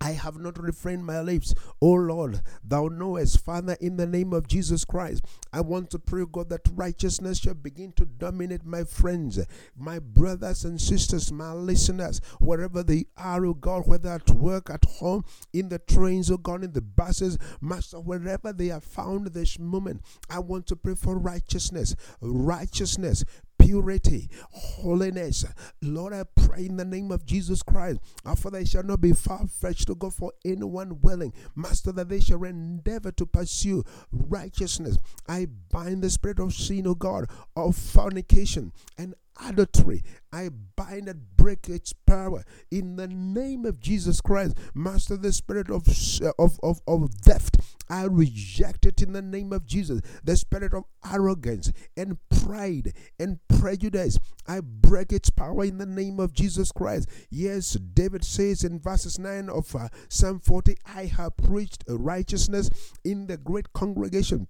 I 0.00 0.12
have 0.12 0.38
not 0.38 0.62
refrained 0.62 1.04
my 1.04 1.20
lips. 1.20 1.54
Oh 1.80 1.92
Lord, 1.92 2.42
thou 2.64 2.88
knowest, 2.88 3.44
Father, 3.44 3.76
in 3.80 3.96
the 3.96 4.06
name 4.06 4.32
of 4.32 4.46
Jesus 4.46 4.84
Christ, 4.84 5.24
I 5.52 5.60
want 5.60 5.90
to 5.90 5.98
pray, 5.98 6.24
God, 6.30 6.50
that 6.50 6.68
righteousness 6.74 7.38
shall 7.38 7.54
begin 7.54 7.92
to 7.92 8.04
dominate 8.04 8.64
my 8.64 8.84
friends, 8.84 9.38
my 9.76 9.98
brothers 9.98 10.64
and 10.64 10.80
sisters, 10.80 11.32
my 11.32 11.52
listeners, 11.52 12.20
wherever 12.38 12.82
they 12.82 13.06
are, 13.16 13.44
oh 13.44 13.54
God, 13.54 13.86
whether 13.86 14.10
at 14.10 14.30
work, 14.30 14.70
at 14.70 14.84
home, 14.84 15.24
in 15.52 15.68
the 15.68 15.78
trains, 15.78 16.30
oh 16.30 16.36
God, 16.36 16.64
in 16.64 16.72
the 16.72 16.82
buses, 16.82 17.38
Master, 17.60 17.98
wherever 17.98 18.52
they 18.52 18.70
are 18.70 18.80
found 18.80 19.28
this 19.28 19.58
moment. 19.58 20.02
I 20.30 20.38
want 20.38 20.66
to 20.68 20.76
pray 20.76 20.94
for 20.94 21.18
righteousness, 21.18 21.96
righteousness, 22.20 23.24
purity, 23.58 24.30
holiness. 24.50 25.44
Lord, 25.82 26.12
I 26.12 26.24
pray 26.36 26.66
in 26.66 26.76
the 26.76 26.84
name 26.84 27.10
of 27.10 27.26
Jesus 27.26 27.62
Christ. 27.62 28.00
Uh, 28.24 28.30
Our 28.30 28.36
Father, 28.36 28.64
shall 28.64 28.82
not 28.82 29.00
be 29.00 29.12
far 29.12 29.46
fetched 29.46 29.86
to 29.88 29.94
go 29.94 30.10
for 30.10 30.32
anyone 30.44 31.00
willing. 31.00 31.32
Master, 31.54 31.92
that 31.92 32.08
they 32.08 32.20
shall 32.20 32.44
endeavor 32.44 33.12
to 33.12 33.26
pursue 33.26 33.84
righteousness. 34.12 34.98
I 35.28 35.46
bind 35.70 36.02
the 36.02 36.10
spirit 36.10 36.38
of 36.38 36.54
sin, 36.54 36.86
O 36.86 36.94
God, 36.94 37.30
of 37.56 37.76
fornication 37.76 38.72
and 38.96 39.14
adultery. 39.44 40.02
I 40.32 40.50
bind 40.76 41.08
and 41.08 41.36
break 41.36 41.68
its 41.68 41.92
power 41.92 42.44
in 42.70 42.96
the 42.96 43.08
name 43.08 43.64
of 43.64 43.80
Jesus 43.80 44.20
Christ. 44.20 44.56
Master, 44.74 45.16
the 45.16 45.32
spirit 45.32 45.70
of, 45.70 45.86
of, 46.38 46.58
of, 46.62 46.80
of 46.86 47.10
theft, 47.14 47.56
I 47.88 48.04
reject 48.04 48.84
it 48.84 49.00
in 49.00 49.12
the 49.12 49.22
name 49.22 49.52
of 49.52 49.66
Jesus. 49.66 50.02
The 50.22 50.36
spirit 50.36 50.74
of 50.74 50.84
arrogance 51.10 51.72
and 51.96 52.18
pride 52.28 52.92
and 53.18 53.38
prejudice, 53.48 54.18
I 54.46 54.60
break 54.60 55.12
its 55.12 55.30
power 55.30 55.64
in 55.64 55.78
the 55.78 55.86
name 55.86 56.20
of 56.20 56.32
Jesus 56.32 56.70
Christ. 56.72 57.08
Yes, 57.30 57.72
David 57.72 58.24
says 58.24 58.64
in 58.64 58.80
verses 58.80 59.18
9 59.18 59.48
of 59.48 59.74
uh, 59.74 59.88
Psalm 60.08 60.40
40, 60.40 60.76
I 60.94 61.06
have 61.06 61.36
preached 61.36 61.84
righteousness 61.88 62.70
in 63.04 63.26
the 63.26 63.36
great 63.36 63.72
congregation. 63.72 64.48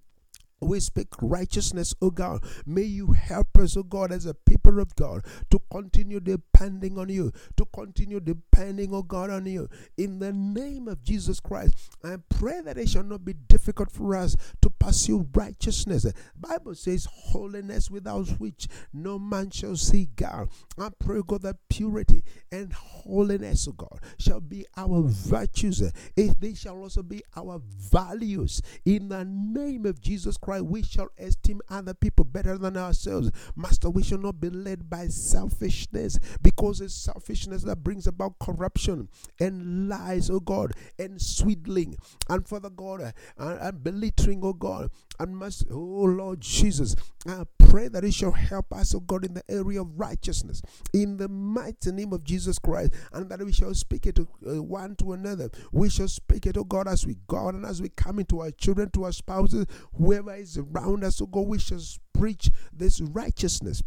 We 0.61 0.81
speak 0.81 1.07
righteousness, 1.21 1.95
oh 2.01 2.09
God. 2.09 2.43
May 2.65 2.83
you 2.83 3.13
help 3.13 3.57
us, 3.57 3.77
oh 3.77 3.83
God, 3.83 4.11
as 4.11 4.25
a 4.25 4.33
people 4.33 4.79
of 4.79 4.93
God, 4.95 5.25
to 5.51 5.59
continue 5.71 6.19
depending 6.19 6.97
on 6.97 7.07
you, 7.07 7.31
to 7.55 7.65
continue 7.65 8.19
depending, 8.19 8.93
oh 8.93 9.03
God, 9.03 9.29
on 9.29 9.45
you. 9.45 9.69
In 9.97 10.19
the 10.19 10.33
name 10.33 10.89
of 10.89 11.01
Jesus 11.01 11.39
Christ, 11.39 11.75
I 12.03 12.17
pray 12.29 12.59
that 12.61 12.77
it 12.77 12.89
shall 12.89 13.03
not 13.03 13.23
be 13.23 13.33
difficult 13.33 13.89
for 13.89 14.15
us 14.15 14.35
to 14.61 14.69
pursue 14.69 15.27
righteousness. 15.33 16.03
The 16.03 16.13
Bible 16.35 16.75
says, 16.75 17.07
holiness 17.09 17.89
without 17.89 18.27
which 18.39 18.67
no 18.91 19.17
man 19.17 19.51
shall 19.51 19.77
see 19.77 20.09
God. 20.15 20.49
I 20.77 20.89
pray, 20.99 21.21
God, 21.25 21.43
that 21.43 21.55
purity 21.69 22.23
and 22.51 22.73
holiness, 22.73 23.65
oh 23.69 23.73
God, 23.73 23.99
shall 24.17 24.41
be 24.41 24.65
our 24.75 25.03
virtues. 25.03 25.81
They 26.15 26.53
shall 26.53 26.77
also 26.79 27.01
be 27.01 27.23
our 27.35 27.61
values. 27.63 28.61
In 28.83 29.07
the 29.09 29.23
name 29.23 29.85
of 29.85 30.01
Jesus 30.01 30.35
Christ 30.35 30.48
Christ, 30.49 30.65
we 30.65 30.81
shall 30.81 31.09
esteem 31.19 31.61
other 31.69 31.93
people 31.93 32.25
better 32.25 32.57
than 32.57 32.75
ourselves. 32.75 33.29
Master, 33.55 33.87
we 33.87 34.01
shall 34.01 34.17
not 34.17 34.41
be 34.41 34.49
led 34.49 34.89
by 34.89 35.07
selfishness 35.07 36.17
because 36.41 36.81
it's 36.81 36.95
selfishness 36.95 37.61
that 37.63 37.83
brings 37.83 38.07
about 38.07 38.39
corruption 38.39 39.09
and 39.39 39.87
lies, 39.87 40.31
oh 40.31 40.39
God, 40.39 40.71
and 40.97 41.21
swindling. 41.21 41.97
And 42.29 42.47
Father 42.47 42.71
God, 42.71 43.13
uh, 43.37 43.57
and 43.61 43.83
belittling, 43.83 44.41
oh 44.43 44.53
God, 44.53 44.89
and 45.19 45.37
must, 45.37 45.65
oh 45.69 45.75
Lord 45.75 46.41
Jesus, 46.41 46.95
I 47.27 47.43
pray 47.59 47.87
that 47.87 48.03
it 48.03 48.13
shall 48.13 48.31
help 48.31 48.73
us, 48.73 48.95
oh 48.95 49.01
God, 49.01 49.25
in 49.25 49.35
the 49.35 49.43
area 49.49 49.81
of 49.81 49.99
righteousness, 49.99 50.63
in 50.93 51.17
the 51.17 51.27
mighty 51.27 51.91
name 51.91 52.13
of 52.13 52.23
Jesus 52.23 52.57
Christ, 52.57 52.93
and 53.13 53.29
that 53.29 53.39
we 53.45 53.51
shall 53.51 53.75
speak 53.75 54.07
it 54.07 54.15
to, 54.15 54.27
uh, 54.47 54.63
one 54.63 54.95
to 54.95 55.13
another. 55.13 55.51
We 55.71 55.89
shall 55.89 56.07
speak 56.07 56.47
it, 56.47 56.57
oh 56.57 56.63
God, 56.63 56.87
as 56.87 57.05
we 57.05 57.17
go 57.27 57.49
and 57.49 57.65
as 57.65 57.81
we 57.81 57.89
come 57.89 58.17
into 58.17 58.39
our 58.39 58.51
children, 58.51 58.89
to 58.91 59.03
our 59.03 59.11
spouses, 59.11 59.67
whoever 59.95 60.33
around 60.57 61.03
us, 61.03 61.21
oh 61.21 61.25
God, 61.25 61.47
we 61.47 61.59
shall 61.59 61.81
preach 62.13 62.49
this 62.71 63.01
righteousness 63.01 63.83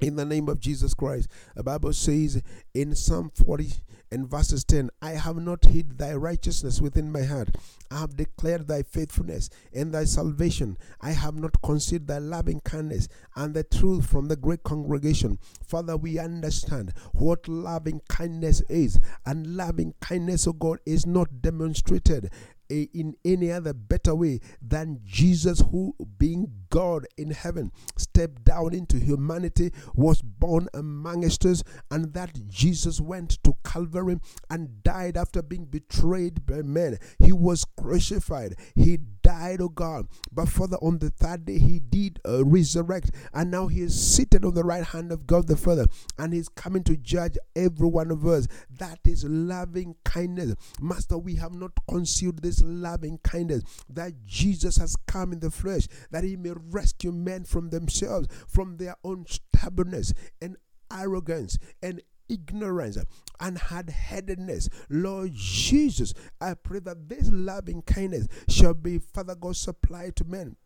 in 0.00 0.16
the 0.16 0.24
name 0.24 0.48
of 0.48 0.60
Jesus 0.60 0.94
Christ. 0.94 1.28
The 1.54 1.62
Bible 1.62 1.92
says 1.92 2.42
in 2.74 2.94
Psalm 2.94 3.30
40 3.30 3.72
and 4.10 4.28
verses 4.28 4.64
10 4.64 4.90
I 5.02 5.12
have 5.12 5.36
not 5.36 5.64
hid 5.64 5.98
thy 5.98 6.14
righteousness 6.14 6.80
within 6.80 7.10
my 7.10 7.22
heart. 7.22 7.50
I 7.90 8.00
have 8.00 8.16
declared 8.16 8.66
thy 8.66 8.82
faithfulness 8.82 9.50
and 9.72 9.92
thy 9.92 10.04
salvation. 10.04 10.76
I 11.00 11.10
have 11.12 11.34
not 11.34 11.62
concealed 11.62 12.06
thy 12.06 12.18
loving 12.18 12.60
kindness 12.60 13.08
and 13.36 13.54
the 13.54 13.64
truth 13.64 14.06
from 14.06 14.28
the 14.28 14.36
great 14.36 14.62
congregation. 14.62 15.38
Father, 15.64 15.96
we 15.96 16.18
understand 16.18 16.92
what 17.12 17.46
loving 17.46 18.00
kindness 18.08 18.62
is, 18.68 18.98
and 19.24 19.56
loving 19.56 19.94
kindness, 20.00 20.46
of 20.46 20.58
God, 20.58 20.78
is 20.86 21.06
not 21.06 21.42
demonstrated 21.42 22.30
in 22.68 23.16
any 23.24 23.50
other 23.50 23.72
better 23.72 24.14
way 24.14 24.40
than 24.60 25.00
Jesus, 25.04 25.60
who, 25.70 25.94
being 26.18 26.50
God 26.70 27.06
in 27.16 27.30
heaven, 27.30 27.72
stepped 27.96 28.44
down 28.44 28.74
into 28.74 28.98
humanity, 28.98 29.72
was 29.94 30.22
born 30.22 30.68
amongst 30.74 31.44
us, 31.44 31.62
and 31.90 32.12
that 32.14 32.48
Jesus 32.48 33.00
went 33.00 33.42
to 33.44 33.54
Calvary 33.64 34.18
and 34.50 34.82
died 34.82 35.16
after 35.16 35.42
being 35.42 35.66
betrayed 35.66 36.46
by 36.46 36.62
men. 36.62 36.98
He 37.18 37.32
was 37.32 37.64
crucified. 37.76 38.56
He 38.74 38.98
died, 39.22 39.60
oh 39.60 39.68
God. 39.68 40.06
But 40.30 40.48
Father, 40.48 40.76
on 40.76 40.98
the 40.98 41.10
third 41.10 41.44
day, 41.46 41.58
He 41.58 41.80
did 41.80 42.20
uh, 42.28 42.44
resurrect, 42.44 43.10
and 43.32 43.50
now 43.50 43.66
He 43.68 43.80
is 43.80 43.98
seated 43.98 44.44
on 44.44 44.54
the 44.54 44.64
right 44.64 44.84
hand 44.84 45.12
of 45.12 45.26
God 45.26 45.46
the 45.48 45.56
Father, 45.56 45.86
and 46.18 46.32
He's 46.32 46.48
coming 46.48 46.84
to 46.84 46.96
judge 46.96 47.36
every 47.56 47.88
one 47.88 48.10
of 48.10 48.26
us. 48.26 48.46
That 48.78 49.00
is 49.04 49.24
loving 49.24 49.96
kindness. 50.04 50.54
Master, 50.80 51.18
we 51.18 51.36
have 51.36 51.54
not 51.54 51.72
concealed 51.88 52.42
this 52.42 52.53
loving 52.62 53.18
kindness 53.18 53.62
that 53.88 54.24
Jesus 54.26 54.76
has 54.76 54.96
come 55.06 55.32
in 55.32 55.40
the 55.40 55.50
flesh, 55.50 55.88
that 56.10 56.24
He 56.24 56.36
may 56.36 56.52
rescue 56.70 57.12
men 57.12 57.44
from 57.44 57.70
themselves, 57.70 58.28
from 58.46 58.76
their 58.76 58.96
own 59.04 59.24
stubbornness 59.26 60.12
and 60.40 60.56
arrogance 60.92 61.58
and 61.82 62.02
ignorance 62.28 62.98
and 63.40 63.58
hard 63.58 63.90
headedness. 63.90 64.68
Lord 64.88 65.32
Jesus, 65.34 66.14
I 66.40 66.54
pray 66.54 66.78
that 66.80 67.08
this 67.08 67.28
loving 67.30 67.82
kindness 67.82 68.28
shall 68.48 68.74
be, 68.74 68.98
Father 68.98 69.34
God, 69.34 69.56
supplied 69.56 70.16
to 70.16 70.24
men. 70.24 70.56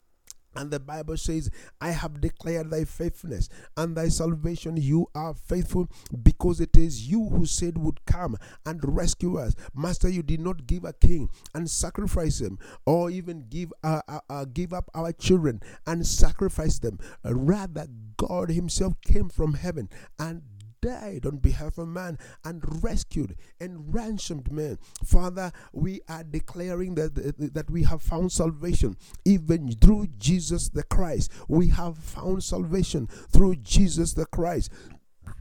And 0.58 0.72
the 0.72 0.80
Bible 0.80 1.16
says, 1.16 1.50
I 1.80 1.90
have 1.90 2.20
declared 2.20 2.70
thy 2.70 2.82
faithfulness 2.82 3.48
and 3.76 3.96
thy 3.96 4.08
salvation. 4.08 4.76
You 4.76 5.06
are 5.14 5.32
faithful 5.32 5.88
because 6.20 6.60
it 6.60 6.76
is 6.76 7.08
you 7.08 7.28
who 7.28 7.46
said 7.46 7.78
would 7.78 8.04
come 8.06 8.36
and 8.66 8.80
rescue 8.82 9.38
us. 9.38 9.54
Master, 9.72 10.08
you 10.08 10.24
did 10.24 10.40
not 10.40 10.66
give 10.66 10.84
a 10.84 10.92
king 10.92 11.30
and 11.54 11.70
sacrifice 11.70 12.40
him, 12.40 12.58
or 12.84 13.08
even 13.08 13.46
give, 13.48 13.72
uh, 13.84 14.00
uh, 14.08 14.18
uh, 14.28 14.46
give 14.52 14.72
up 14.72 14.90
our 14.94 15.12
children 15.12 15.60
and 15.86 16.04
sacrifice 16.04 16.80
them. 16.80 16.98
Rather, 17.22 17.86
God 18.16 18.50
Himself 18.50 19.00
came 19.00 19.28
from 19.28 19.54
heaven 19.54 19.88
and 20.18 20.42
died 20.80 21.26
on 21.26 21.38
behalf 21.38 21.78
of 21.78 21.88
man 21.88 22.18
and 22.44 22.82
rescued 22.82 23.36
and 23.60 23.92
ransomed 23.92 24.50
man. 24.50 24.78
Father, 25.04 25.52
we 25.72 26.00
are 26.08 26.24
declaring 26.24 26.94
that, 26.94 27.14
that 27.54 27.70
we 27.70 27.82
have 27.84 28.02
found 28.02 28.32
salvation 28.32 28.96
even 29.24 29.72
through 29.72 30.08
Jesus 30.18 30.68
the 30.68 30.82
Christ. 30.82 31.32
We 31.48 31.68
have 31.68 31.96
found 31.98 32.44
salvation 32.44 33.06
through 33.06 33.56
Jesus 33.56 34.14
the 34.14 34.26
Christ. 34.26 34.70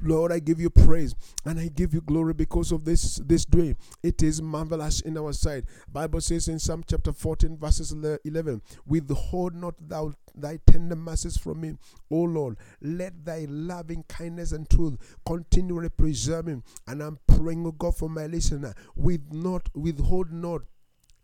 Lord, 0.02 0.32
I 0.32 0.40
give 0.40 0.60
you 0.60 0.70
praise 0.70 1.16
and 1.46 1.60
I 1.60 1.68
give 1.68 1.94
you 1.94 2.02
glory 2.02 2.34
because 2.34 2.72
of 2.72 2.86
this 2.86 3.16
this 3.18 3.46
day. 3.46 3.76
It 4.04 4.24
is 4.24 4.42
marvelous 4.42 5.02
in 5.02 5.18
our 5.18 5.34
sight. 5.34 5.66
Bible 5.92 6.22
says 6.22 6.48
in 6.48 6.60
Psalm 6.60 6.84
chapter 6.88 7.12
14 7.12 7.58
verses 7.58 7.92
11, 7.92 8.62
withhold 8.86 9.56
not 9.56 9.76
thou 9.80 10.14
thy 10.36 10.60
tender 10.68 10.96
mercies 10.96 11.38
from 11.38 11.62
me, 11.62 11.74
O 12.12 12.22
Lord. 12.22 12.58
Let 12.82 13.26
thy 13.26 13.46
loving 13.50 14.04
kindness 14.08 14.52
and 14.52 14.70
truth 14.70 15.18
continually 15.26 15.90
preserve 15.90 16.46
me. 16.46 16.62
And 16.88 17.02
I'm 17.02 17.20
praying, 17.28 17.66
O 17.66 17.72
God, 17.72 17.96
for 17.96 18.10
my 18.10 18.28
listener. 18.28 18.74
With 18.96 19.22
not 19.32 19.70
withhold 19.76 20.32
not 20.32 20.62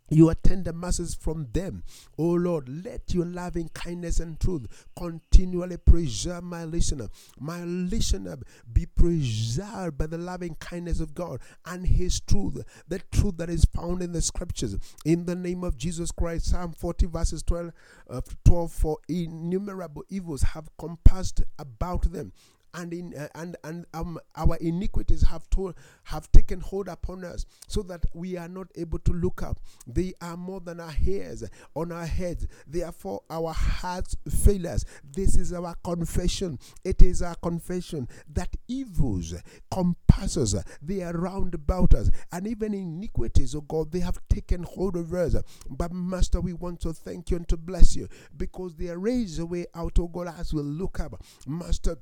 your 0.09 0.33
the 0.43 0.73
masses 0.73 1.15
from 1.15 1.47
them. 1.53 1.83
Oh 2.17 2.33
Lord, 2.33 2.69
let 2.85 3.13
your 3.13 3.25
loving 3.25 3.69
kindness 3.69 4.19
and 4.19 4.39
truth 4.39 4.85
continually 4.95 5.77
preserve 5.77 6.43
my 6.43 6.65
listener. 6.65 7.09
My 7.39 7.63
listener 7.63 8.37
be 8.71 8.85
preserved 8.85 9.97
by 9.97 10.07
the 10.07 10.17
loving 10.17 10.55
kindness 10.55 10.99
of 10.99 11.13
God 11.15 11.41
and 11.65 11.87
his 11.87 12.19
truth, 12.19 12.63
the 12.87 12.99
truth 13.11 13.37
that 13.37 13.49
is 13.49 13.65
found 13.65 14.01
in 14.01 14.11
the 14.11 14.21
scriptures. 14.21 14.75
In 15.05 15.25
the 15.25 15.35
name 15.35 15.63
of 15.63 15.77
Jesus 15.77 16.11
Christ, 16.11 16.51
Psalm 16.51 16.73
40, 16.73 17.07
verses 17.07 17.43
12, 17.43 17.71
uh, 18.09 18.21
12 18.45 18.71
for 18.71 18.97
innumerable 19.07 20.03
evils 20.09 20.43
have 20.43 20.69
compassed 20.77 21.43
about 21.57 22.11
them 22.11 22.31
and 22.73 22.93
in 22.93 23.13
uh, 23.15 23.27
and 23.35 23.55
and 23.63 23.85
um, 23.93 24.19
our 24.35 24.57
iniquities 24.57 25.21
have 25.23 25.49
told 25.49 25.75
have 26.05 26.31
taken 26.31 26.59
hold 26.59 26.87
upon 26.87 27.23
us 27.23 27.45
so 27.67 27.81
that 27.83 28.05
we 28.13 28.37
are 28.37 28.47
not 28.47 28.67
able 28.75 28.99
to 28.99 29.11
look 29.11 29.43
up. 29.43 29.59
They 29.87 30.13
are 30.21 30.37
more 30.37 30.59
than 30.59 30.79
our 30.79 30.91
hairs 30.91 31.43
on 31.75 31.91
our 31.91 32.05
heads. 32.05 32.47
Therefore 32.67 33.21
our 33.29 33.53
hearts 33.53 34.15
fail 34.29 34.67
us. 34.67 34.85
This 35.03 35.35
is 35.35 35.53
our 35.53 35.75
confession. 35.83 36.59
It 36.83 37.01
is 37.01 37.21
our 37.21 37.35
confession 37.35 38.07
that 38.33 38.55
evils 38.67 39.33
compass 39.71 40.37
us. 40.37 40.55
They 40.81 41.01
are 41.01 41.13
round 41.13 41.53
about 41.53 41.93
us. 41.93 42.09
And 42.31 42.47
even 42.47 42.73
iniquities 42.73 43.55
oh 43.55 43.61
god 43.61 43.91
they 43.91 43.99
have 43.99 44.19
taken 44.29 44.63
hold 44.63 44.95
of 44.95 45.13
us. 45.13 45.35
But 45.69 45.91
master 45.93 46.41
we 46.41 46.53
want 46.53 46.81
to 46.81 46.93
thank 46.93 47.31
you 47.31 47.37
and 47.37 47.47
to 47.49 47.57
bless 47.57 47.95
you 47.95 48.07
because 48.35 48.75
there 48.75 49.05
is 49.07 49.39
a 49.39 49.43
away 49.43 49.65
out 49.75 49.99
oh 49.99 50.07
god 50.07 50.33
as 50.39 50.53
we 50.53 50.61
look 50.61 50.99
up. 50.99 51.21
Master 51.45 51.97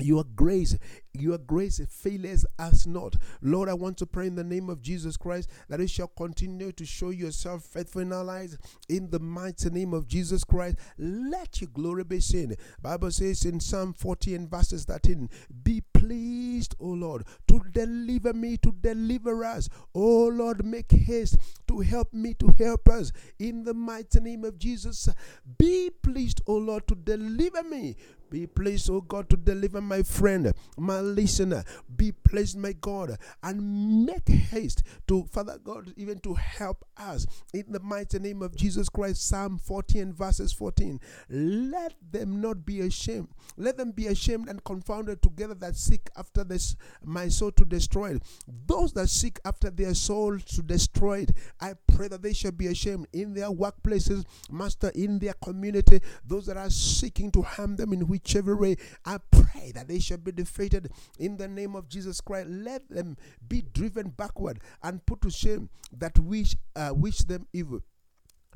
your 0.00 0.24
grace, 0.24 0.76
your 1.12 1.38
grace 1.38 1.80
fails 1.88 2.44
us 2.58 2.86
not. 2.86 3.14
Lord, 3.40 3.68
I 3.68 3.74
want 3.74 3.96
to 3.98 4.06
pray 4.06 4.26
in 4.26 4.34
the 4.34 4.42
name 4.42 4.68
of 4.68 4.82
Jesus 4.82 5.16
Christ 5.16 5.48
that 5.68 5.78
you 5.78 5.86
shall 5.86 6.08
continue 6.08 6.72
to 6.72 6.84
show 6.84 7.10
yourself 7.10 7.62
faithful 7.62 8.02
in 8.02 8.12
our 8.12 8.24
lives. 8.24 8.58
In 8.88 9.10
the 9.10 9.20
mighty 9.20 9.70
name 9.70 9.94
of 9.94 10.08
Jesus 10.08 10.42
Christ, 10.42 10.78
let 10.98 11.60
your 11.60 11.70
glory 11.70 12.04
be 12.04 12.20
seen. 12.20 12.54
Bible 12.82 13.12
says 13.12 13.44
in 13.44 13.60
Psalm 13.60 13.92
40 13.92 14.34
and 14.34 14.50
verses 14.50 14.84
13, 14.84 15.28
Be 15.62 15.82
pleased, 16.04 16.74
O 16.80 16.88
Lord, 16.88 17.24
to 17.48 17.60
deliver 17.72 18.32
me, 18.32 18.56
to 18.58 18.72
deliver 18.72 19.44
us. 19.44 19.68
O 19.94 20.26
Lord, 20.28 20.64
make 20.64 20.92
haste 20.92 21.36
to 21.68 21.80
help 21.80 22.12
me, 22.12 22.34
to 22.34 22.48
help 22.58 22.88
us. 22.88 23.12
In 23.38 23.64
the 23.64 23.74
mighty 23.74 24.20
name 24.20 24.44
of 24.44 24.58
Jesus, 24.58 25.08
be 25.58 25.90
pleased, 26.02 26.42
O 26.46 26.56
Lord, 26.56 26.86
to 26.88 26.94
deliver 26.94 27.62
me 27.62 27.96
be 28.34 28.48
pleased, 28.48 28.90
oh 28.90 29.00
God, 29.00 29.30
to 29.30 29.36
deliver 29.36 29.80
my 29.80 30.02
friend, 30.02 30.52
my 30.76 30.98
listener. 30.98 31.62
Be 31.96 32.10
pleased, 32.10 32.58
my 32.58 32.72
God, 32.72 33.16
and 33.44 34.06
make 34.06 34.28
haste 34.28 34.82
to, 35.06 35.24
Father 35.30 35.56
God, 35.62 35.92
even 35.96 36.18
to 36.18 36.34
help 36.34 36.84
us 36.96 37.28
in 37.52 37.64
the 37.68 37.78
mighty 37.78 38.18
name 38.18 38.42
of 38.42 38.56
Jesus 38.56 38.88
Christ. 38.88 39.28
Psalm 39.28 39.58
14, 39.58 40.12
verses 40.12 40.52
14. 40.52 40.98
Let 41.28 41.94
them 42.10 42.40
not 42.40 42.66
be 42.66 42.80
ashamed. 42.80 43.28
Let 43.56 43.76
them 43.76 43.92
be 43.92 44.08
ashamed 44.08 44.48
and 44.48 44.64
confounded 44.64 45.22
together 45.22 45.54
that 45.54 45.76
seek 45.94 46.10
after 46.16 46.42
this 46.42 46.76
my 47.04 47.28
soul 47.28 47.52
to 47.52 47.64
destroy 47.64 48.16
it. 48.16 48.22
Those 48.66 48.92
that 48.94 49.08
seek 49.08 49.38
after 49.44 49.70
their 49.70 49.94
soul 49.94 50.38
to 50.38 50.62
destroy 50.62 51.20
it, 51.20 51.32
I 51.60 51.74
pray 51.94 52.08
that 52.08 52.22
they 52.22 52.32
shall 52.32 52.50
be 52.50 52.66
ashamed 52.66 53.06
in 53.12 53.34
their 53.34 53.50
workplaces, 53.50 54.24
master, 54.50 54.90
in 54.94 55.18
their 55.20 55.34
community. 55.34 56.00
Those 56.26 56.46
that 56.46 56.56
are 56.56 56.70
seeking 56.70 57.30
to 57.32 57.42
harm 57.42 57.76
them 57.76 57.92
in 57.92 58.08
whichever 58.08 58.56
way. 58.56 58.76
I 59.04 59.18
pray 59.30 59.72
that 59.74 59.86
they 59.88 60.00
shall 60.00 60.18
be 60.18 60.32
defeated 60.32 60.90
in 61.18 61.36
the 61.36 61.48
name 61.48 61.76
of 61.76 61.88
Jesus 61.88 62.20
Christ. 62.20 62.48
Let 62.48 62.88
them 62.88 63.16
be 63.46 63.62
driven 63.62 64.08
backward 64.08 64.60
and 64.82 65.04
put 65.06 65.20
to 65.22 65.30
shame 65.30 65.68
that 65.96 66.18
wish 66.18 66.56
uh, 66.74 66.92
wish 66.94 67.18
them 67.18 67.46
evil. 67.52 67.80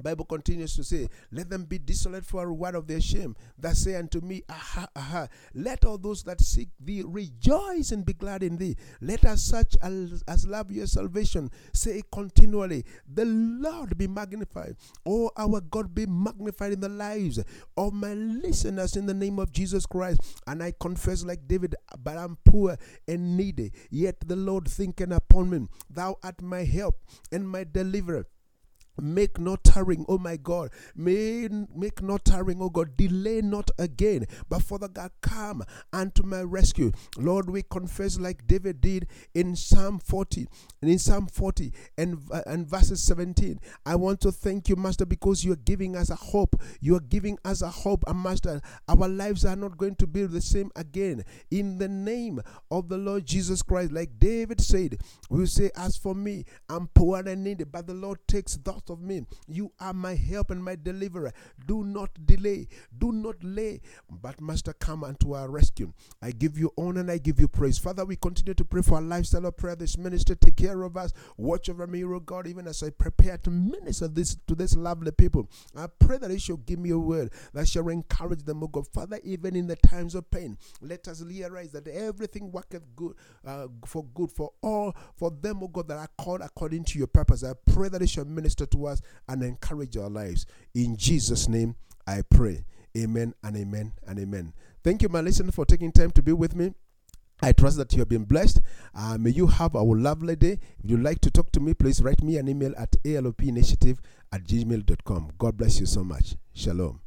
Bible 0.03 0.25
continues 0.25 0.75
to 0.77 0.85
say, 0.85 1.09
Let 1.33 1.51
them 1.51 1.65
be 1.65 1.79
desolate 1.79 2.25
for 2.25 2.43
a 2.43 2.47
reward 2.47 2.75
of 2.75 2.87
their 2.87 3.01
shame, 3.01 3.37
that 3.59 3.77
say 3.77 3.97
unto 3.97 4.21
me, 4.21 4.43
Aha, 4.49 4.89
aha. 4.95 5.29
Let 5.55 5.85
all 5.85 5.99
those 5.99 6.23
that 6.25 6.41
seek 6.41 6.69
thee 6.81 7.03
rejoice 7.05 7.93
and 7.93 8.05
be 8.05 8.13
glad 8.13 8.43
in 8.43 8.57
thee. 8.57 8.77
Let 9.01 9.25
us 9.25 9.43
such 9.43 9.77
as, 9.83 10.23
as 10.29 10.47
love 10.47 10.71
your 10.71 10.87
salvation 10.87 11.51
say 11.73 12.03
continually, 12.13 12.85
The 13.13 13.25
Lord 13.25 13.97
be 13.97 14.07
magnified. 14.07 14.77
Oh, 15.07 15.31
our 15.37 15.61
God 15.61 15.95
be 15.95 16.07
magnified 16.07 16.73
in 16.73 16.81
the 16.81 16.89
lives 16.89 17.43
of 17.77 17.93
my 17.93 18.15
listeners 18.15 18.97
in 18.97 19.07
the 19.07 19.15
name 19.15 19.39
of 19.39 19.53
Jesus 19.53 19.87
Christ. 19.87 20.21
And 20.47 20.63
I 20.63 20.73
confess, 20.79 21.25
like 21.25 21.47
David, 21.47 21.75
but 21.99 22.17
I'm 22.17 22.37
poor 22.45 22.77
and 23.07 23.37
needy, 23.37 23.73
yet 23.91 24.17
the 24.27 24.37
Lord 24.37 24.69
thinketh 24.69 25.11
upon 25.11 25.51
me. 25.51 25.69
Thou 25.91 26.17
art 26.23 26.43
my 26.43 26.65
help 26.65 26.97
and 27.33 27.49
my 27.49 27.65
deliverer. 27.65 28.27
Make 29.01 29.39
not 29.39 29.65
tarrying, 29.65 30.05
oh 30.09 30.19
my 30.19 30.37
God. 30.37 30.71
May 30.95 31.49
make 31.75 32.03
not 32.03 32.25
tarrying, 32.25 32.61
oh 32.61 32.71
God. 32.71 32.97
Delay 32.97 33.41
not 33.43 33.71
again, 33.79 34.27
but 34.49 34.63
Father 34.63 34.89
God, 34.89 35.11
come 35.21 35.65
unto 35.93 36.23
my 36.23 36.43
rescue. 36.43 36.93
Lord, 37.17 37.51
we 37.51 37.63
confess 37.63 38.19
like 38.19 38.47
David 38.47 38.81
did 38.81 39.07
in 39.35 39.57
Psalm 39.57 39.99
40, 39.99 40.47
and 40.83 40.91
in 40.91 40.99
Psalm 40.99 41.27
40 41.27 41.73
and, 41.97 42.19
uh, 42.31 42.43
and 42.47 42.67
verses 42.67 43.03
17. 43.03 43.61
I 43.87 43.97
want 43.97 44.21
to 44.23 44.33
thank 44.33 44.69
you, 44.69 44.77
Master, 44.77 45.07
because 45.07 45.45
you 45.45 45.53
are 45.53 45.57
giving 45.57 45.97
us 45.97 46.11
a 46.11 46.17
hope. 46.17 46.61
You 46.81 46.97
are 46.97 47.01
giving 47.01 47.39
us 47.45 47.63
a 47.63 47.69
hope, 47.69 48.05
and 48.07 48.23
Master, 48.23 48.61
our 48.89 49.09
lives 49.09 49.45
are 49.45 49.57
not 49.57 49.77
going 49.77 49.97
to 49.97 50.07
be 50.07 50.25
the 50.25 50.41
same 50.41 50.71
again. 50.77 51.25
In 51.51 51.79
the 51.79 51.89
name 51.89 52.41
of 52.71 52.89
the 52.89 52.99
Lord 52.99 53.27
Jesus 53.27 53.63
Christ, 53.63 53.93
like 53.93 54.19
David 54.19 54.61
said, 54.61 55.01
we 55.31 55.47
say, 55.47 55.71
As 55.77 55.97
for 55.97 56.15
me, 56.15 56.45
I'm 56.69 56.89
poor 56.89 57.19
and 57.19 57.45
needy, 57.45 57.65
but 57.65 57.87
the 57.87 57.95
Lord 57.95 58.19
takes 58.27 58.57
thought 58.57 58.88
of 58.91 59.01
me. 59.01 59.23
You 59.47 59.73
are 59.81 59.93
my 59.93 60.15
help 60.15 60.51
and 60.51 60.63
my 60.63 60.77
deliverer. 60.77 61.33
Do 61.67 61.85
not 61.85 62.11
delay. 62.27 62.69
Do 62.97 63.13
not 63.13 63.37
lay. 63.43 63.81
But 64.11 64.41
Master, 64.41 64.73
come 64.73 65.05
unto 65.05 65.35
our 65.35 65.49
rescue. 65.49 65.93
I 66.23 66.31
give 66.31 66.59
you 66.59 66.73
honor 66.77 67.01
and 67.01 67.11
I 67.11 67.19
give 67.19 67.41
you 67.41 67.49
praise. 67.49 67.79
Father, 67.79 68.05
we 68.05 68.17
continue 68.17 68.55
to 68.55 68.65
pray 68.65 68.83
for 68.83 68.97
our 68.97 69.01
lifestyle 69.01 69.47
of 69.47 69.57
prayer. 69.57 69.77
This 69.77 69.99
minister, 69.99 70.35
take 70.35 70.57
care 70.57 70.83
of 70.83 70.97
us. 70.97 71.13
Watch 71.37 71.69
over 71.69 71.87
me, 71.87 72.05
O 72.05 72.21
God, 72.21 72.47
even 72.47 72.67
as 72.67 72.83
I 72.83 72.91
prepare 72.91 73.39
to 73.39 73.51
minister 73.51 74.09
this 74.09 74.37
to 74.47 74.55
this 74.55 74.77
lovely 74.77 75.13
people. 75.13 75.49
I 75.77 75.87
pray 75.87 76.19
that 76.19 76.31
you 76.31 76.39
shall 76.39 76.57
give 76.57 76.79
me 76.79 76.91
a 76.91 76.99
word 76.99 77.31
that 77.53 77.69
shall 77.69 77.89
encourage 77.89 78.45
them, 78.45 78.63
O 78.63 78.67
God. 78.69 78.87
Father, 78.89 79.21
even 79.25 79.57
in 79.57 79.67
the 79.67 79.77
times 79.77 80.15
of 80.15 80.31
pain, 80.31 80.59
let 80.81 81.09
us 81.09 81.23
realize 81.23 81.73
that 81.73 81.87
everything 81.89 82.51
worketh 82.51 82.83
good 82.97 83.15
uh, 83.47 83.67
for 83.85 84.05
good 84.15 84.31
for 84.31 84.53
all 84.63 84.95
for 85.17 85.31
them, 85.31 85.63
O 85.63 85.69
God, 85.69 85.89
that 85.89 85.99
are 85.99 86.11
called 86.19 86.41
according 86.41 86.85
to 86.85 86.99
your 86.99 87.07
purpose. 87.07 87.45
I 87.45 87.53
pray 87.73 87.89
that 87.89 88.03
it 88.03 88.11
shall 88.11 88.25
minister 88.25 88.67
to 88.73 88.87
us 88.87 89.01
and 89.29 89.43
encourage 89.43 89.97
our 89.97 90.11
lives. 90.11 90.47
In 90.75 90.97
Jesus' 90.97 91.49
name, 91.49 91.77
I 92.07 92.23
pray. 92.29 92.65
Amen 92.97 93.35
and 93.43 93.57
amen 93.57 93.93
and 94.07 94.19
amen. 94.19 94.53
Thank 94.83 95.03
you, 95.03 95.09
my 95.09 95.21
listener, 95.21 95.53
for 95.53 95.65
taking 95.65 95.93
time 95.93 96.11
to 96.13 96.23
be 96.23 96.33
with 96.33 96.55
me. 96.55 96.73
I 97.41 97.53
trust 97.53 97.77
that 97.77 97.93
you 97.93 98.01
have 98.01 98.09
been 98.09 98.25
blessed. 98.25 98.61
Uh, 98.95 99.17
may 99.19 99.31
you 99.31 99.47
have 99.47 99.75
a 99.75 99.83
lovely 99.83 100.35
day. 100.35 100.59
If 100.83 100.91
you'd 100.91 101.03
like 101.03 101.21
to 101.21 101.31
talk 101.31 101.53
to 101.53 101.61
me, 101.61 101.75
please 101.75 102.03
write 102.03 102.23
me 102.23 102.37
an 102.37 102.49
email 102.49 102.75
at 102.77 102.93
alopinitiative 103.05 103.99
at 104.33 104.45
gmail.com. 104.45 105.33
God 105.39 105.57
bless 105.57 105.79
you 105.79 105.87
so 105.87 106.03
much. 106.03 106.35
Shalom. 106.53 107.01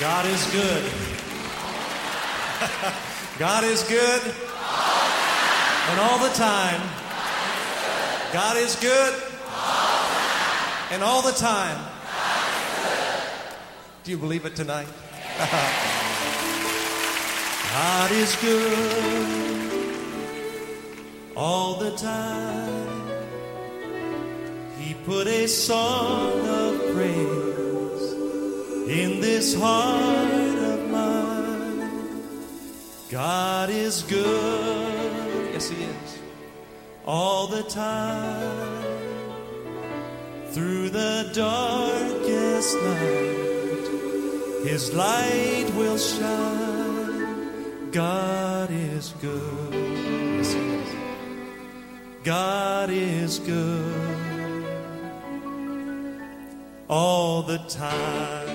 God 0.00 0.26
is 0.26 0.46
good. 0.52 0.84
God 3.38 3.64
is 3.64 3.82
good. 3.84 4.22
And 5.90 6.00
all 6.00 6.18
the 6.18 6.34
time. 6.34 6.80
God 8.32 8.56
is 8.56 8.76
good. 8.76 9.14
And 10.90 11.02
all 11.02 11.22
the 11.22 11.32
time. 11.32 11.84
Do 14.04 14.10
you 14.10 14.18
believe 14.18 14.44
it 14.46 14.56
tonight? 14.56 14.88
God 17.72 18.10
is 18.10 18.34
good 18.36 19.48
all 21.38 21.76
the 21.76 21.96
time. 21.96 23.08
He 24.78 24.94
put 25.04 25.28
a 25.28 25.46
song 25.46 26.40
of 26.48 26.94
praise 26.94 28.12
in 28.88 29.20
this 29.20 29.54
heart 29.54 30.58
of 30.72 30.90
mine. 30.90 31.90
God 33.08 33.70
is 33.70 34.02
good, 34.02 34.87
yes, 35.58 35.70
He 35.70 35.82
is, 35.82 36.18
all 37.04 37.48
the 37.48 37.64
time. 37.64 38.84
Through 40.50 40.90
the 40.90 41.30
darkest 41.34 42.76
night, 42.76 43.88
His 44.70 44.94
light 44.94 45.66
will 45.74 45.98
shine. 45.98 47.90
God 47.90 48.70
is 48.70 49.14
good, 49.20 49.74
yes, 49.74 50.52
He 50.52 50.60
is. 50.60 50.88
God 52.22 52.90
is 52.90 53.40
good 53.40 54.64
all 56.88 57.42
the 57.42 57.58
time. 57.68 58.47